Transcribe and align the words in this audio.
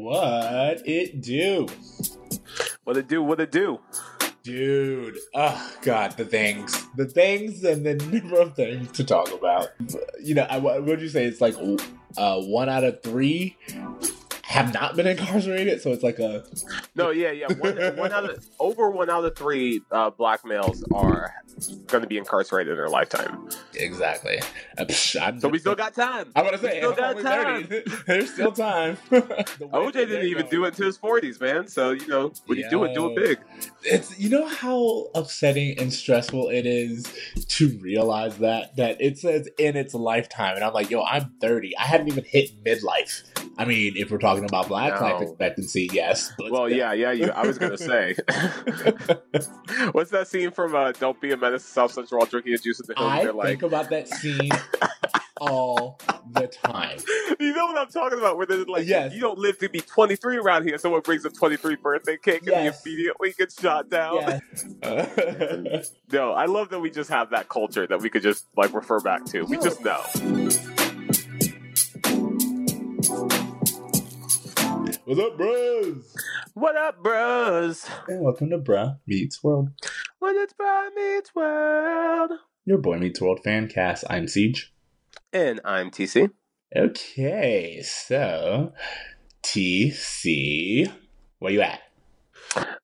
What 0.00 0.88
it 0.88 1.20
do? 1.20 1.66
What 2.84 2.96
it 2.96 3.06
do? 3.06 3.22
What 3.22 3.38
it 3.38 3.52
do? 3.52 3.80
Dude, 4.42 5.18
oh 5.34 5.72
god, 5.82 6.16
the 6.16 6.24
things, 6.24 6.86
the 6.96 7.04
things, 7.04 7.62
and 7.64 7.84
the 7.84 7.94
number 8.10 8.40
of 8.40 8.56
things 8.56 8.90
to 8.92 9.04
talk 9.04 9.30
about. 9.30 9.68
You 10.22 10.36
know, 10.36 10.46
I, 10.48 10.56
what 10.56 10.82
would 10.86 11.02
you 11.02 11.10
say? 11.10 11.26
It's 11.26 11.42
like 11.42 11.54
uh, 12.16 12.40
one 12.40 12.70
out 12.70 12.82
of 12.82 13.02
three 13.02 13.58
have 14.44 14.72
not 14.72 14.96
been 14.96 15.06
incarcerated, 15.06 15.82
so 15.82 15.92
it's 15.92 16.02
like 16.02 16.18
a 16.18 16.44
no, 16.94 17.10
yeah, 17.10 17.32
yeah. 17.32 17.52
One, 17.52 17.76
one 17.98 18.12
out 18.12 18.24
of 18.24 18.46
over 18.58 18.88
one 18.88 19.10
out 19.10 19.26
of 19.26 19.36
three 19.36 19.82
uh, 19.92 20.08
black 20.08 20.46
males 20.46 20.82
are 20.94 21.34
going 21.90 22.02
to 22.02 22.08
be 22.08 22.18
incarcerated 22.18 22.72
in 22.72 22.76
their 22.76 22.88
lifetime. 22.88 23.48
Exactly. 23.74 24.40
Uh, 24.78 24.86
so 24.88 25.48
we 25.48 25.58
still 25.58 25.74
got 25.74 25.94
time. 25.94 26.30
I'm 26.34 26.44
gonna 26.44 26.58
say 26.58 26.78
still 26.78 26.94
got 26.94 27.18
time. 27.20 27.68
There's 28.06 28.32
still 28.32 28.52
time. 28.52 28.96
OJ 29.10 29.92
didn't 29.92 30.26
even 30.26 30.46
do 30.48 30.64
it 30.64 30.74
to 30.74 30.84
his 30.84 30.98
40s, 30.98 31.40
man. 31.40 31.68
So 31.68 31.90
you 31.90 32.06
know 32.06 32.32
when 32.46 32.58
Yo, 32.58 32.64
you 32.64 32.70
do 32.70 32.84
it, 32.84 32.94
do 32.94 33.10
it 33.10 33.16
big. 33.16 33.38
It's 33.82 34.18
you 34.18 34.28
know 34.28 34.46
how 34.46 35.08
upsetting 35.14 35.78
and 35.78 35.92
stressful 35.92 36.48
it 36.48 36.66
is 36.66 37.06
to 37.48 37.68
realize 37.78 38.38
that 38.38 38.76
that 38.76 39.00
it 39.00 39.18
says 39.18 39.48
in 39.58 39.76
its 39.76 39.94
lifetime, 39.94 40.56
and 40.56 40.64
I'm 40.64 40.72
like, 40.72 40.90
yo, 40.90 41.02
I'm 41.02 41.32
30. 41.40 41.76
I 41.76 41.82
haven't 41.82 42.08
even 42.08 42.24
hit 42.24 42.62
midlife. 42.64 43.22
I 43.60 43.66
mean, 43.66 43.92
if 43.94 44.10
we're 44.10 44.16
talking 44.16 44.44
about 44.44 44.68
black 44.68 44.98
no. 44.98 45.06
life 45.06 45.20
expectancy, 45.20 45.90
yes. 45.92 46.32
Well, 46.38 46.70
yeah, 46.70 46.94
yeah. 46.94 47.12
You, 47.12 47.26
I 47.26 47.46
was 47.46 47.58
gonna 47.58 47.76
say, 47.76 48.14
what's 49.92 50.10
that 50.12 50.28
scene 50.28 50.50
from 50.50 50.74
uh, 50.74 50.92
"Don't 50.92 51.20
Be 51.20 51.32
a 51.32 51.36
Menace 51.36 51.64
to 51.64 51.70
South 51.70 51.92
Central" 51.92 52.20
while 52.20 52.26
drinking 52.26 52.54
a 52.54 52.56
juice 52.58 52.80
in 52.80 52.86
the 52.86 52.94
hills? 52.96 53.12
I 53.12 53.22
think 53.24 53.34
like... 53.34 53.62
about 53.62 53.90
that 53.90 54.08
scene 54.08 54.48
all 55.42 56.00
the 56.32 56.46
time. 56.46 57.00
You 57.38 57.52
know 57.52 57.66
what 57.66 57.76
I'm 57.76 57.88
talking 57.88 58.18
about? 58.18 58.38
Where 58.38 58.46
they're 58.46 58.64
like, 58.64 58.86
yes. 58.86 59.12
you 59.12 59.20
don't 59.20 59.38
live 59.38 59.58
to 59.58 59.68
be 59.68 59.80
23 59.80 60.38
around 60.38 60.66
here. 60.66 60.78
Someone 60.78 61.02
brings 61.02 61.26
a 61.26 61.30
23 61.30 61.76
birthday 61.76 62.16
cake 62.16 62.40
yes. 62.46 62.54
and 62.54 62.62
he 62.62 62.90
immediately 62.90 63.34
gets 63.36 63.60
shot 63.60 63.90
down. 63.90 64.40
Yes. 64.82 65.92
no, 66.12 66.32
I 66.32 66.46
love 66.46 66.70
that 66.70 66.80
we 66.80 66.90
just 66.90 67.10
have 67.10 67.28
that 67.30 67.50
culture 67.50 67.86
that 67.86 68.00
we 68.00 68.08
could 68.08 68.22
just 68.22 68.46
like 68.56 68.72
refer 68.72 69.00
back 69.00 69.26
to. 69.26 69.42
We 69.42 69.58
just 69.58 69.84
know. 69.84 70.02
What's 75.10 75.22
up, 75.22 75.36
bros? 75.36 76.16
What 76.54 76.76
up, 76.76 77.02
bros? 77.02 77.84
And 78.06 78.22
welcome 78.22 78.48
to 78.50 78.58
Bruh 78.58 79.00
Meets 79.08 79.42
World. 79.42 79.70
When 80.20 80.36
it's 80.36 80.52
Bruh 80.52 80.94
Meets 80.94 81.34
World. 81.34 82.30
Your 82.64 82.78
Boy 82.78 82.96
Meets 82.98 83.20
World 83.20 83.40
fan 83.42 83.66
cast. 83.66 84.04
I'm 84.08 84.28
Siege. 84.28 84.72
And 85.32 85.60
I'm 85.64 85.90
TC. 85.90 86.30
Okay, 86.76 87.82
so 87.82 88.72
TC, 89.42 90.92
where 91.40 91.52
you 91.52 91.62
at? 91.62 91.80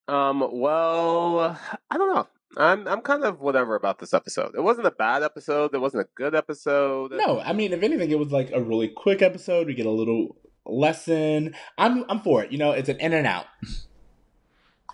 Um, 0.08 0.48
well, 0.50 1.56
I 1.88 1.96
don't 1.96 2.12
know. 2.12 2.26
I'm 2.56 2.88
I'm 2.88 3.02
kind 3.02 3.22
of 3.22 3.40
whatever 3.40 3.76
about 3.76 4.00
this 4.00 4.12
episode. 4.12 4.56
It 4.56 4.64
wasn't 4.64 4.88
a 4.88 4.90
bad 4.90 5.22
episode. 5.22 5.74
It 5.74 5.80
wasn't 5.80 6.02
a 6.02 6.08
good 6.16 6.34
episode. 6.34 7.12
No, 7.12 7.38
I 7.38 7.52
mean, 7.52 7.72
if 7.72 7.84
anything, 7.84 8.10
it 8.10 8.18
was 8.18 8.32
like 8.32 8.50
a 8.50 8.60
really 8.60 8.88
quick 8.88 9.22
episode. 9.22 9.68
We 9.68 9.74
get 9.74 9.86
a 9.86 9.90
little 9.90 10.36
lesson. 10.66 11.54
I'm 11.78 12.04
I'm 12.08 12.20
for 12.20 12.42
it. 12.42 12.52
You 12.52 12.58
know, 12.58 12.72
it's 12.72 12.88
an 12.88 13.00
in 13.00 13.12
and 13.12 13.26
out. 13.26 13.46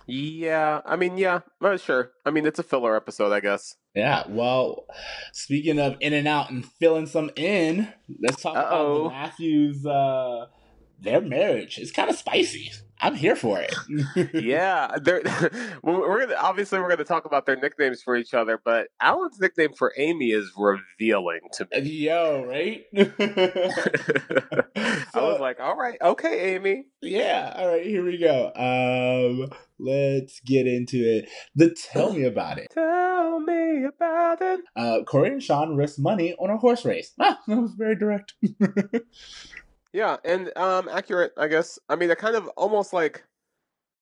Yeah, 0.05 0.81
I 0.85 0.97
mean, 0.97 1.17
yeah, 1.17 1.39
uh, 1.61 1.77
sure. 1.77 2.11
I 2.25 2.31
mean, 2.31 2.45
it's 2.45 2.59
a 2.59 2.63
filler 2.63 2.95
episode, 2.95 3.31
I 3.31 3.39
guess. 3.39 3.75
Yeah. 3.95 4.23
Well, 4.27 4.85
speaking 5.31 5.79
of 5.79 5.95
in 6.01 6.13
and 6.13 6.27
out 6.27 6.49
and 6.49 6.65
filling 6.65 7.05
some 7.05 7.31
in, 7.37 7.87
let's 8.21 8.41
talk 8.41 8.57
Uh-oh. 8.57 9.05
about 9.05 9.09
the 9.09 9.09
Matthews. 9.09 9.85
Uh, 9.85 10.47
their 10.99 11.21
marriage 11.21 11.77
is 11.77 11.91
kind 11.91 12.09
of 12.09 12.17
spicy. 12.17 12.71
I'm 13.03 13.15
here 13.15 13.35
for 13.35 13.59
it. 13.59 13.75
yeah, 14.33 14.95
we're 15.83 16.25
gonna 16.25 16.39
obviously 16.39 16.79
we're 16.79 16.87
gonna 16.87 17.03
talk 17.03 17.25
about 17.25 17.45
their 17.45 17.57
nicknames 17.57 18.01
for 18.01 18.15
each 18.15 18.33
other, 18.33 18.61
but 18.63 18.87
Alan's 19.01 19.37
nickname 19.41 19.73
for 19.73 19.93
Amy 19.97 20.31
is 20.31 20.53
revealing 20.55 21.41
to 21.53 21.67
me. 21.73 21.81
Yo, 22.03 22.45
right? 22.45 22.85
I 24.73 25.09
was 25.15 25.41
like, 25.41 25.59
all 25.59 25.75
right, 25.75 25.97
okay, 26.01 26.55
Amy. 26.55 26.85
Yeah, 27.01 27.53
all 27.57 27.67
right, 27.67 27.85
here 27.85 28.05
we 28.05 28.17
go. 28.17 28.53
Um, 28.55 29.49
let's 29.77 30.39
get 30.39 30.65
into 30.65 30.97
it. 30.97 31.29
The 31.55 31.75
tell 31.91 32.13
me 32.13 32.23
about 32.23 32.57
it. 32.57 32.69
Tell 32.73 33.41
me 33.41 33.83
about 33.83 34.41
it. 34.41 34.61
Uh, 34.77 35.03
Cory 35.05 35.27
and 35.33 35.43
Sean 35.43 35.75
risk 35.75 35.99
money 35.99 36.35
on 36.39 36.49
a 36.49 36.57
horse 36.57 36.85
race. 36.85 37.11
Ah, 37.19 37.37
that 37.47 37.57
was 37.57 37.73
very 37.77 37.97
direct. 37.97 38.33
Yeah, 39.93 40.17
and 40.25 40.55
um, 40.57 40.89
accurate, 40.89 41.33
I 41.37 41.47
guess. 41.47 41.79
I 41.89 41.95
mean, 41.95 42.07
they're 42.09 42.15
kind 42.15 42.35
of 42.35 42.47
almost 42.49 42.93
like 42.93 43.23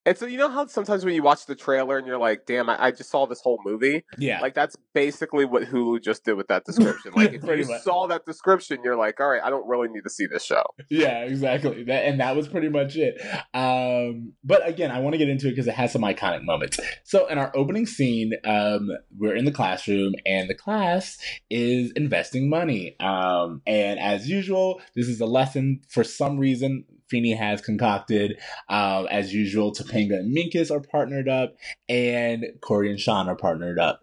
and 0.06 0.18
so 0.18 0.26
you 0.26 0.38
know 0.38 0.50
how 0.50 0.66
sometimes 0.66 1.06
when 1.06 1.14
you 1.14 1.22
watch 1.22 1.46
the 1.46 1.56
trailer 1.56 1.98
and 1.98 2.08
you're 2.08 2.18
like, 2.18 2.46
"Damn, 2.48 2.70
I, 2.70 2.86
I, 2.86 2.92
just 2.92 3.12
saw 3.12 3.28
this 3.28 3.42
whole 3.42 3.60
movie." 3.64 4.04
Yeah, 4.18 4.42
like 4.42 4.56
that's 4.56 4.76
basically 4.94 5.46
what 5.46 5.64
Hulu 5.64 6.04
just 6.04 6.26
did 6.26 6.34
with 6.34 6.48
that 6.48 6.64
description. 6.66 7.12
Like 7.16 7.34
if 7.34 7.44
you 7.44 7.68
much. 7.68 7.82
saw 7.82 8.08
that 8.08 8.26
description, 8.26 8.80
you're 8.84 8.96
like, 8.96 9.20
"All 9.20 9.30
right, 9.30 9.42
I 9.44 9.50
don't 9.50 9.68
really 9.68 9.90
need 9.90 10.02
to 10.04 10.10
see 10.10 10.26
this 10.26 10.44
show." 10.44 10.64
Yeah, 10.90 11.24
exactly. 11.24 11.84
That 11.84 12.06
and 12.06 12.20
that 12.20 12.36
was 12.36 12.48
pretty 12.48 12.70
much 12.70 12.96
it. 12.96 13.22
Um, 13.54 14.34
but 14.44 14.68
again, 14.68 14.90
I 14.90 15.00
want 15.00 15.14
to 15.14 15.18
get 15.20 15.30
into 15.30 15.48
it 15.48 15.52
because 15.52 15.68
it 15.68 15.76
has 15.76 15.92
some 15.92 16.02
iconic 16.02 16.44
moments. 16.44 16.80
So 17.04 17.28
in 17.28 17.38
our 17.38 17.52
opening 17.56 17.86
scene, 17.86 18.34
um, 18.44 18.90
we're 19.18 19.36
in 19.36 19.46
the 19.46 19.52
classroom 19.52 20.14
and 20.26 20.50
the 20.50 20.56
class 20.56 21.18
is 21.50 21.92
investing 21.92 22.50
money. 22.50 22.96
Um, 23.00 23.62
and 23.68 24.00
as 24.00 24.28
usual, 24.28 24.82
this 24.96 25.08
is 25.08 25.22
a 25.22 25.26
lesson 25.26 25.82
for 25.90 26.04
some 26.04 26.38
reason 26.38 26.86
Feeny 27.12 27.34
has 27.34 27.62
concocted. 27.62 28.40
Uh, 28.70 29.04
as 29.12 29.34
usual, 29.34 29.74
Topanga 29.74 30.16
and 30.16 30.36
Minkus 30.36 30.72
are 30.72 30.80
partnered 30.80 31.28
up, 31.28 31.56
and 31.90 32.46
Cory 32.62 32.90
and 32.90 33.00
Sean 33.00 33.28
are 33.28 33.36
partnered 33.36 33.78
up. 33.78 34.02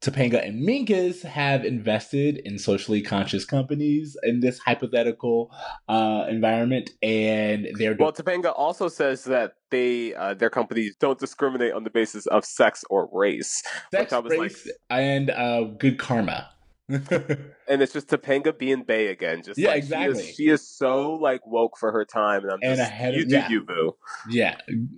Topanga 0.00 0.46
and 0.46 0.66
Minkus 0.66 1.22
have 1.22 1.64
invested 1.64 2.38
in 2.44 2.58
socially 2.58 3.02
conscious 3.02 3.44
companies 3.44 4.16
in 4.22 4.38
this 4.38 4.60
hypothetical 4.60 5.50
uh, 5.88 6.26
environment, 6.28 6.90
and 7.02 7.66
they're 7.74 7.96
well. 7.98 8.12
Topanga 8.12 8.52
also 8.56 8.86
says 8.86 9.24
that 9.24 9.54
they 9.70 10.14
uh, 10.14 10.34
their 10.34 10.50
companies 10.50 10.94
don't 11.00 11.18
discriminate 11.18 11.72
on 11.72 11.82
the 11.82 11.90
basis 11.90 12.26
of 12.26 12.44
sex 12.44 12.84
or 12.90 13.08
race. 13.12 13.62
Sex, 13.92 14.12
race, 14.12 14.66
like... 14.66 14.76
and 14.90 15.30
uh, 15.30 15.64
good 15.64 15.98
karma. 15.98 16.48
and 17.68 17.82
it's 17.82 17.92
just 17.92 18.08
Topanga 18.08 18.56
being 18.56 18.82
Bay 18.82 19.08
again. 19.08 19.42
Just 19.42 19.58
yeah, 19.58 19.70
like, 19.70 19.78
exactly. 19.78 20.22
She 20.22 20.28
is, 20.30 20.36
she 20.36 20.48
is, 20.48 20.66
so 20.66 21.12
like 21.12 21.46
woke 21.46 21.76
for 21.76 21.92
her 21.92 22.06
time, 22.06 22.44
and 22.44 22.52
I'm 22.52 22.58
and 22.62 22.78
just 22.78 22.90
ahead 22.90 23.12
of, 23.12 23.20
you 23.20 23.26
do 23.26 23.34
yeah. 23.34 23.48
you 23.50 23.62
boo. 23.62 23.96
Yeah, 24.30 24.56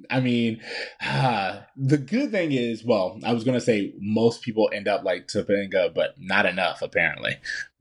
I 0.09 0.21
mean, 0.21 0.61
uh, 1.05 1.63
the 1.77 1.99
good 1.99 2.31
thing 2.31 2.53
is, 2.53 2.85
well, 2.85 3.19
I 3.25 3.33
was 3.33 3.43
gonna 3.43 3.61
say 3.61 3.93
most 3.99 4.43
people 4.43 4.71
end 4.73 4.87
up 4.87 5.03
like 5.03 5.27
Topanga, 5.27 5.93
but 5.93 6.15
not 6.17 6.47
enough 6.47 6.81
apparently. 6.81 7.39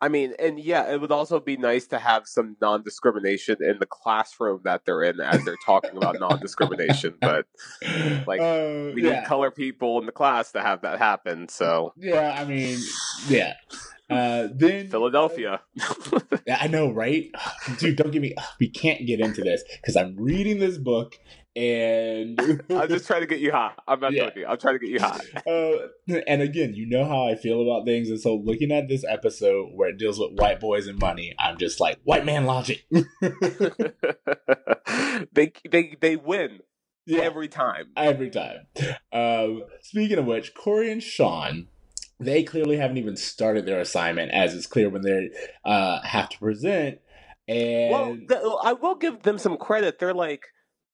I 0.00 0.08
mean, 0.08 0.34
and 0.38 0.60
yeah, 0.60 0.92
it 0.92 1.00
would 1.00 1.10
also 1.10 1.40
be 1.40 1.56
nice 1.56 1.86
to 1.88 1.98
have 1.98 2.26
some 2.26 2.56
non 2.60 2.82
discrimination 2.82 3.56
in 3.60 3.78
the 3.80 3.86
classroom 3.86 4.60
that 4.64 4.84
they're 4.84 5.02
in 5.02 5.20
as 5.20 5.44
they're 5.44 5.56
talking 5.64 5.96
about 5.96 6.20
non 6.20 6.40
discrimination. 6.40 7.14
But 7.20 7.46
like, 8.26 8.40
uh, 8.40 8.92
we 8.94 9.02
yeah. 9.04 9.20
need 9.20 9.24
color 9.26 9.50
people 9.50 9.98
in 9.98 10.06
the 10.06 10.12
class 10.12 10.52
to 10.52 10.62
have 10.62 10.82
that 10.82 10.98
happen. 10.98 11.48
So 11.48 11.92
yeah, 11.96 12.36
I 12.38 12.44
mean, 12.44 12.78
yeah. 13.28 13.54
Uh, 14.10 14.48
then 14.54 14.88
Philadelphia. 14.88 15.60
Uh, 16.48 16.56
I 16.58 16.66
know, 16.66 16.90
right? 16.90 17.30
Dude, 17.78 17.96
don't 17.96 18.10
give 18.10 18.22
me. 18.22 18.34
We 18.60 18.68
can't 18.70 19.06
get 19.06 19.20
into 19.20 19.42
this 19.42 19.62
because 19.80 19.96
I'm 19.96 20.16
reading 20.16 20.58
this 20.58 20.78
book 20.78 21.18
and 21.56 22.40
I'm 22.70 22.88
just 22.88 23.06
trying 23.06 23.20
to 23.20 23.26
get 23.26 23.40
you 23.40 23.52
hot. 23.52 23.82
I'm 23.86 24.00
not 24.00 24.12
yeah. 24.12 24.30
you. 24.34 24.46
I'm 24.46 24.58
trying 24.58 24.78
to 24.78 24.78
get 24.78 24.90
you 24.90 25.00
hot. 25.00 25.20
Uh, 25.48 25.88
and 26.26 26.42
again, 26.42 26.74
you 26.74 26.86
know 26.86 27.04
how 27.04 27.26
I 27.26 27.34
feel 27.34 27.62
about 27.62 27.86
things, 27.86 28.10
and 28.10 28.20
so 28.20 28.36
looking 28.36 28.70
at 28.70 28.88
this 28.88 29.04
episode 29.08 29.70
where 29.74 29.88
it 29.88 29.98
deals 29.98 30.18
with 30.18 30.32
white 30.32 30.60
boys 30.60 30.86
and 30.86 30.98
money, 30.98 31.34
I'm 31.38 31.56
just 31.56 31.80
like 31.80 31.98
white 32.04 32.24
man 32.24 32.44
logic. 32.44 32.84
they 35.32 35.52
they 35.70 35.96
they 36.00 36.16
win 36.16 36.60
yeah. 37.06 37.20
every 37.20 37.48
time. 37.48 37.86
Every 37.96 38.30
time. 38.30 38.66
Um, 39.12 39.64
speaking 39.80 40.18
of 40.18 40.26
which, 40.26 40.54
Cory 40.54 40.92
and 40.92 41.02
Sean 41.02 41.68
they 42.20 42.42
clearly 42.42 42.76
haven't 42.76 42.98
even 42.98 43.16
started 43.16 43.64
their 43.66 43.80
assignment, 43.80 44.32
as 44.32 44.54
it's 44.54 44.66
clear 44.66 44.90
when 44.90 45.02
they 45.02 45.30
uh, 45.64 46.00
have 46.02 46.28
to 46.30 46.38
present. 46.38 46.98
And 47.46 47.92
well, 47.92 48.18
the, 48.26 48.58
I 48.62 48.72
will 48.72 48.96
give 48.96 49.22
them 49.22 49.38
some 49.38 49.56
credit. 49.56 49.98
They're 49.98 50.14
like, 50.14 50.46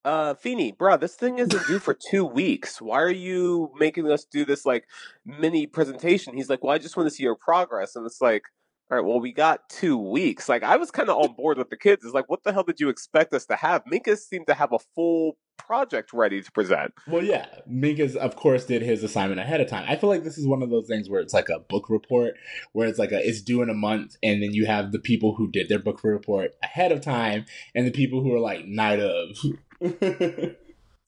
uh, 0.04 0.34
Feeny, 0.34 0.72
bro, 0.72 0.96
this 0.96 1.14
thing 1.14 1.38
isn't 1.38 1.66
due 1.66 1.78
for 1.78 1.94
two 1.94 2.24
weeks. 2.24 2.80
Why 2.80 3.00
are 3.00 3.10
you 3.10 3.72
making 3.78 4.10
us 4.10 4.24
do 4.24 4.44
this 4.44 4.66
like 4.66 4.84
mini 5.24 5.66
presentation? 5.66 6.34
He's 6.34 6.50
like, 6.50 6.62
well, 6.62 6.74
I 6.74 6.78
just 6.78 6.96
want 6.96 7.08
to 7.08 7.14
see 7.14 7.22
your 7.22 7.36
progress, 7.36 7.96
and 7.96 8.04
it's 8.06 8.20
like, 8.20 8.42
all 8.90 8.98
right, 8.98 9.06
well, 9.06 9.20
we 9.20 9.32
got 9.32 9.68
two 9.70 9.96
weeks. 9.96 10.48
Like, 10.48 10.62
I 10.62 10.76
was 10.76 10.90
kind 10.90 11.08
of 11.08 11.16
on 11.16 11.34
board 11.34 11.56
with 11.56 11.70
the 11.70 11.76
kids. 11.76 12.04
It's 12.04 12.12
like, 12.12 12.28
what 12.28 12.44
the 12.44 12.52
hell 12.52 12.64
did 12.64 12.80
you 12.80 12.90
expect 12.90 13.32
us 13.32 13.46
to 13.46 13.56
have? 13.56 13.82
Minkus 13.86 14.18
seemed 14.18 14.46
to 14.48 14.54
have 14.54 14.72
a 14.72 14.78
full 14.94 15.38
project 15.56 16.12
ready 16.12 16.42
to 16.42 16.52
present. 16.52 16.92
Well, 17.06 17.24
yeah, 17.24 17.46
Minkus, 17.70 18.14
of 18.16 18.36
course, 18.36 18.64
did 18.64 18.82
his 18.82 19.02
assignment 19.02 19.40
ahead 19.40 19.60
of 19.60 19.68
time. 19.68 19.84
I 19.88 19.96
feel 19.96 20.10
like 20.10 20.24
this 20.24 20.36
is 20.36 20.46
one 20.46 20.62
of 20.62 20.70
those 20.70 20.86
things 20.86 21.08
where 21.08 21.20
it's 21.20 21.32
like 21.32 21.48
a 21.48 21.60
book 21.60 21.88
report, 21.88 22.34
where 22.72 22.86
it's 22.86 22.98
like 22.98 23.12
a 23.12 23.26
it's 23.26 23.40
due 23.40 23.62
in 23.62 23.70
a 23.70 23.74
month, 23.74 24.16
and 24.22 24.42
then 24.42 24.52
you 24.52 24.66
have 24.66 24.92
the 24.92 24.98
people 24.98 25.34
who 25.34 25.50
did 25.50 25.68
their 25.68 25.78
book 25.78 26.02
report 26.04 26.52
ahead 26.62 26.92
of 26.92 27.00
time, 27.00 27.46
and 27.74 27.86
the 27.86 27.90
people 27.90 28.22
who 28.22 28.34
are 28.34 28.40
like 28.40 28.66
night 28.66 29.00
of. 29.00 29.36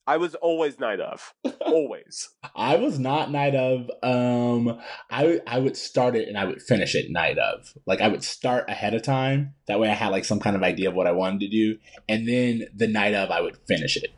I 0.09 0.19
was 0.19 0.37
always 0.37 0.79
night 0.79 1.01
of. 1.01 1.35
Always. 1.61 2.29
I 2.55 2.77
was 2.77 2.99
not 2.99 3.33
night 3.33 3.57
of. 3.57 3.91
Um 4.03 4.79
I 5.11 5.41
I 5.47 5.59
would 5.59 5.77
start 5.77 6.15
it 6.15 6.29
and 6.29 6.39
I 6.39 6.45
would 6.45 6.63
finish 6.63 6.95
it 6.95 7.11
night 7.11 7.39
of. 7.39 7.75
Like 7.87 8.01
I 8.01 8.09
would 8.09 8.23
start 8.23 8.71
ahead 8.71 8.95
of 8.95 9.03
time. 9.03 9.55
That 9.67 9.81
way 9.81 9.91
I 9.91 9.95
had 9.95 10.11
like 10.11 10.25
some 10.25 10.39
kind 10.39 10.55
of 10.55 10.63
idea 10.63 10.91
of 10.91 10.95
what 10.95 11.09
I 11.09 11.13
wanted 11.13 11.41
to 11.41 11.49
do. 11.49 11.79
And 12.09 12.29
then 12.29 12.69
the 12.75 12.87
night 12.87 13.15
of 13.15 13.31
I 13.31 13.41
would 13.41 13.59
finish 13.67 13.97
it. 13.97 14.11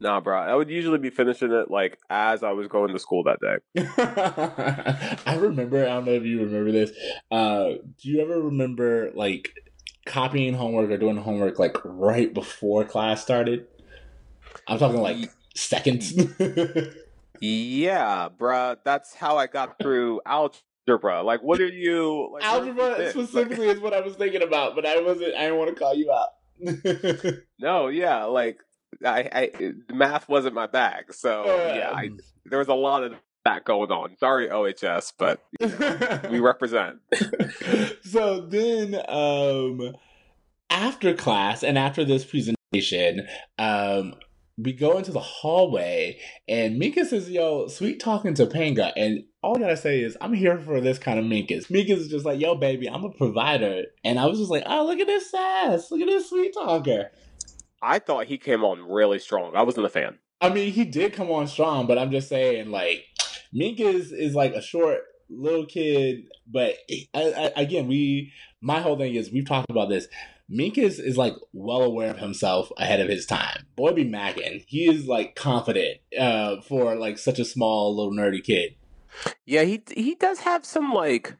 Nah, 0.00 0.20
bro. 0.20 0.38
I 0.38 0.54
would 0.54 0.70
usually 0.70 0.98
be 0.98 1.10
finishing 1.10 1.52
it 1.52 1.70
like 1.70 1.98
as 2.10 2.42
I 2.42 2.50
was 2.50 2.66
going 2.66 2.92
to 2.92 2.98
school 2.98 3.24
that 3.24 3.40
day. 3.40 5.18
I 5.26 5.36
remember, 5.36 5.84
I 5.84 5.88
don't 5.90 6.06
know 6.06 6.12
if 6.12 6.24
you 6.24 6.40
remember 6.44 6.72
this. 6.72 6.90
Uh 7.30 7.74
do 7.96 8.10
you 8.10 8.20
ever 8.20 8.42
remember 8.42 9.12
like 9.14 9.52
copying 10.08 10.54
homework 10.54 10.90
or 10.90 10.96
doing 10.96 11.16
homework 11.16 11.58
like 11.58 11.76
right 11.84 12.32
before 12.32 12.84
class 12.84 13.22
started? 13.22 13.66
I'm 14.66 14.78
talking 14.78 15.00
like 15.00 15.30
seconds. 15.54 16.12
yeah, 17.40 18.28
bruh. 18.28 18.76
That's 18.84 19.14
how 19.14 19.36
I 19.36 19.46
got 19.46 19.78
through 19.78 20.20
algebra. 20.26 21.22
Like, 21.22 21.42
what 21.42 21.60
are 21.60 21.66
you? 21.66 22.30
Like, 22.32 22.44
algebra 22.44 23.10
specifically 23.10 23.68
is 23.68 23.80
what 23.80 23.94
I 23.94 24.00
was 24.00 24.16
thinking 24.16 24.42
about, 24.42 24.74
but 24.74 24.86
I 24.86 25.00
wasn't. 25.00 25.34
I 25.34 25.42
didn't 25.42 25.58
want 25.58 25.70
to 25.70 25.76
call 25.76 25.94
you 25.94 26.12
out. 26.12 26.28
no, 27.58 27.88
yeah, 27.88 28.24
like 28.24 28.58
I, 29.04 29.50
I, 29.60 29.72
math 29.92 30.28
wasn't 30.28 30.54
my 30.54 30.66
bag, 30.66 31.14
so 31.14 31.42
uh, 31.42 31.74
yeah, 31.74 31.92
I, 31.92 32.10
there 32.46 32.58
was 32.58 32.68
a 32.68 32.74
lot 32.74 33.04
of 33.04 33.14
that 33.48 33.64
going 33.64 33.90
on. 33.90 34.16
Sorry, 34.18 34.50
OHS, 34.50 35.12
but 35.18 35.42
you 35.60 35.68
know, 35.68 36.20
we 36.30 36.40
represent. 36.52 36.98
so 38.02 38.40
then, 38.40 39.00
um, 39.08 39.94
after 40.70 41.14
class 41.14 41.62
and 41.62 41.78
after 41.78 42.04
this 42.04 42.24
presentation, 42.24 43.26
um, 43.58 44.14
we 44.58 44.72
go 44.72 44.98
into 44.98 45.12
the 45.12 45.20
hallway 45.20 46.18
and 46.48 46.80
Minkus 46.80 47.06
says, 47.06 47.30
yo, 47.30 47.68
sweet 47.68 48.00
talking 48.00 48.34
Topanga. 48.34 48.92
And 48.96 49.24
all 49.42 49.56
I 49.56 49.60
gotta 49.60 49.76
say 49.76 50.00
is, 50.00 50.16
I'm 50.20 50.34
here 50.34 50.58
for 50.58 50.80
this 50.80 50.98
kind 50.98 51.18
of 51.18 51.24
Minkus. 51.24 51.70
Minkus 51.70 51.98
is 51.98 52.08
just 52.08 52.26
like, 52.26 52.40
yo, 52.40 52.54
baby, 52.54 52.88
I'm 52.88 53.04
a 53.04 53.10
provider. 53.10 53.84
And 54.04 54.18
I 54.18 54.26
was 54.26 54.38
just 54.38 54.50
like, 54.50 54.64
oh, 54.66 54.84
look 54.84 54.98
at 54.98 55.06
this 55.06 55.30
sass. 55.30 55.90
Look 55.90 56.00
at 56.00 56.06
this 56.06 56.28
sweet 56.28 56.52
talker. 56.52 57.10
I 57.80 58.00
thought 58.00 58.26
he 58.26 58.36
came 58.36 58.64
on 58.64 58.90
really 58.90 59.20
strong. 59.20 59.54
I 59.54 59.62
wasn't 59.62 59.86
a 59.86 59.90
fan. 59.90 60.18
I 60.40 60.50
mean, 60.50 60.72
he 60.72 60.84
did 60.84 61.12
come 61.12 61.30
on 61.30 61.48
strong, 61.48 61.86
but 61.86 61.98
I'm 61.98 62.10
just 62.10 62.28
saying, 62.28 62.70
like, 62.70 63.04
Minkus 63.54 63.94
is 63.94 64.12
is 64.12 64.34
like 64.34 64.54
a 64.54 64.62
short 64.62 65.00
little 65.30 65.66
kid. 65.66 66.28
But 66.46 66.76
I, 67.14 67.52
I, 67.56 67.60
again, 67.60 67.86
we, 67.86 68.32
my 68.60 68.80
whole 68.80 68.96
thing 68.96 69.14
is, 69.14 69.30
we've 69.30 69.46
talked 69.46 69.70
about 69.70 69.88
this 69.88 70.08
Minkus 70.50 70.98
is 70.98 71.16
like 71.16 71.34
well 71.52 71.82
aware 71.82 72.10
of 72.10 72.18
himself 72.18 72.70
ahead 72.78 73.00
of 73.00 73.08
his 73.08 73.26
time. 73.26 73.66
Boy 73.76 73.92
be 73.92 74.04
mackin. 74.04 74.62
He 74.66 74.88
is 74.88 75.06
like 75.06 75.34
confident 75.34 75.98
uh, 76.18 76.60
for 76.62 76.96
like 76.96 77.18
such 77.18 77.38
a 77.38 77.44
small 77.44 77.94
little 77.94 78.12
nerdy 78.12 78.42
kid. 78.42 78.74
Yeah, 79.44 79.62
he 79.62 79.82
he 79.94 80.14
does 80.14 80.40
have 80.40 80.64
some 80.64 80.92
like 80.92 81.36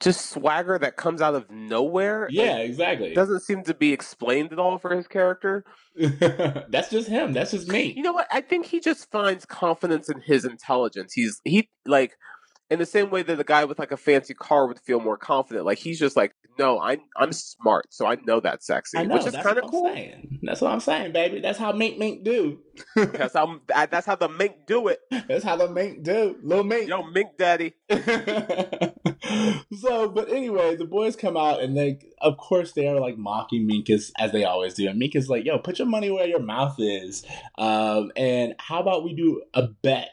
just 0.00 0.30
swagger 0.30 0.78
that 0.78 0.96
comes 0.96 1.22
out 1.22 1.34
of 1.34 1.50
nowhere. 1.50 2.28
Yeah, 2.30 2.58
exactly. 2.58 3.14
Doesn't 3.14 3.40
seem 3.40 3.62
to 3.64 3.74
be 3.74 3.92
explained 3.92 4.52
at 4.52 4.58
all 4.58 4.78
for 4.78 4.94
his 4.94 5.08
character. 5.08 5.64
That's 5.96 6.90
just 6.90 7.08
him. 7.08 7.32
That's 7.32 7.52
just 7.52 7.68
me. 7.68 7.94
You 7.96 8.02
know 8.02 8.12
what? 8.12 8.26
I 8.30 8.42
think 8.42 8.66
he 8.66 8.80
just 8.80 9.10
finds 9.10 9.46
confidence 9.46 10.08
in 10.08 10.20
his 10.20 10.44
intelligence. 10.44 11.14
He's 11.14 11.40
he 11.44 11.70
like 11.86 12.16
in 12.70 12.78
the 12.78 12.86
same 12.86 13.10
way 13.10 13.22
that 13.22 13.38
a 13.38 13.44
guy 13.44 13.64
with 13.64 13.78
like 13.78 13.92
a 13.92 13.96
fancy 13.96 14.34
car 14.34 14.66
would 14.66 14.80
feel 14.80 15.00
more 15.00 15.16
confident. 15.16 15.64
Like 15.64 15.78
he's 15.78 15.98
just 15.98 16.16
like, 16.16 16.34
no, 16.58 16.80
I'm 16.80 17.00
I'm 17.16 17.32
smart, 17.32 17.86
so 17.90 18.06
I 18.06 18.16
know 18.26 18.40
that's 18.40 18.66
sexy, 18.66 19.04
know, 19.04 19.14
which 19.14 19.26
is 19.26 19.36
kind 19.36 19.58
of 19.58 19.70
cool. 19.70 19.92
Saying. 19.92 20.40
That's 20.42 20.60
what 20.60 20.72
I'm 20.72 20.80
saying, 20.80 21.12
baby. 21.12 21.40
That's 21.40 21.58
how 21.58 21.72
mink 21.72 21.98
mink 21.98 22.24
do. 22.24 22.60
that's 22.94 23.34
how 23.34 23.60
that's 23.68 24.06
how 24.06 24.16
the 24.16 24.28
mink 24.28 24.66
do 24.66 24.88
it. 24.88 25.00
That's 25.28 25.44
how 25.44 25.56
the 25.56 25.68
mink 25.68 26.02
do, 26.02 26.36
little 26.42 26.64
mink. 26.64 26.88
Yo, 26.88 27.02
mink 27.02 27.36
daddy. 27.38 27.74
so, 27.90 30.08
but 30.08 30.30
anyway, 30.30 30.76
the 30.76 30.86
boys 30.88 31.16
come 31.16 31.36
out 31.36 31.62
and 31.62 31.76
they, 31.76 31.98
of 32.20 32.36
course, 32.36 32.72
they 32.72 32.86
are 32.86 33.00
like 33.00 33.16
mocking 33.16 33.68
Minkus 33.68 34.10
as 34.18 34.32
they 34.32 34.44
always 34.44 34.74
do. 34.74 34.88
And 34.88 35.00
Minkus 35.00 35.28
like, 35.28 35.44
yo, 35.44 35.58
put 35.58 35.78
your 35.78 35.88
money 35.88 36.10
where 36.10 36.26
your 36.26 36.40
mouth 36.40 36.76
is. 36.78 37.24
Um, 37.58 38.12
and 38.16 38.54
how 38.58 38.80
about 38.80 39.04
we 39.04 39.14
do 39.14 39.42
a 39.54 39.68
bet? 39.68 40.10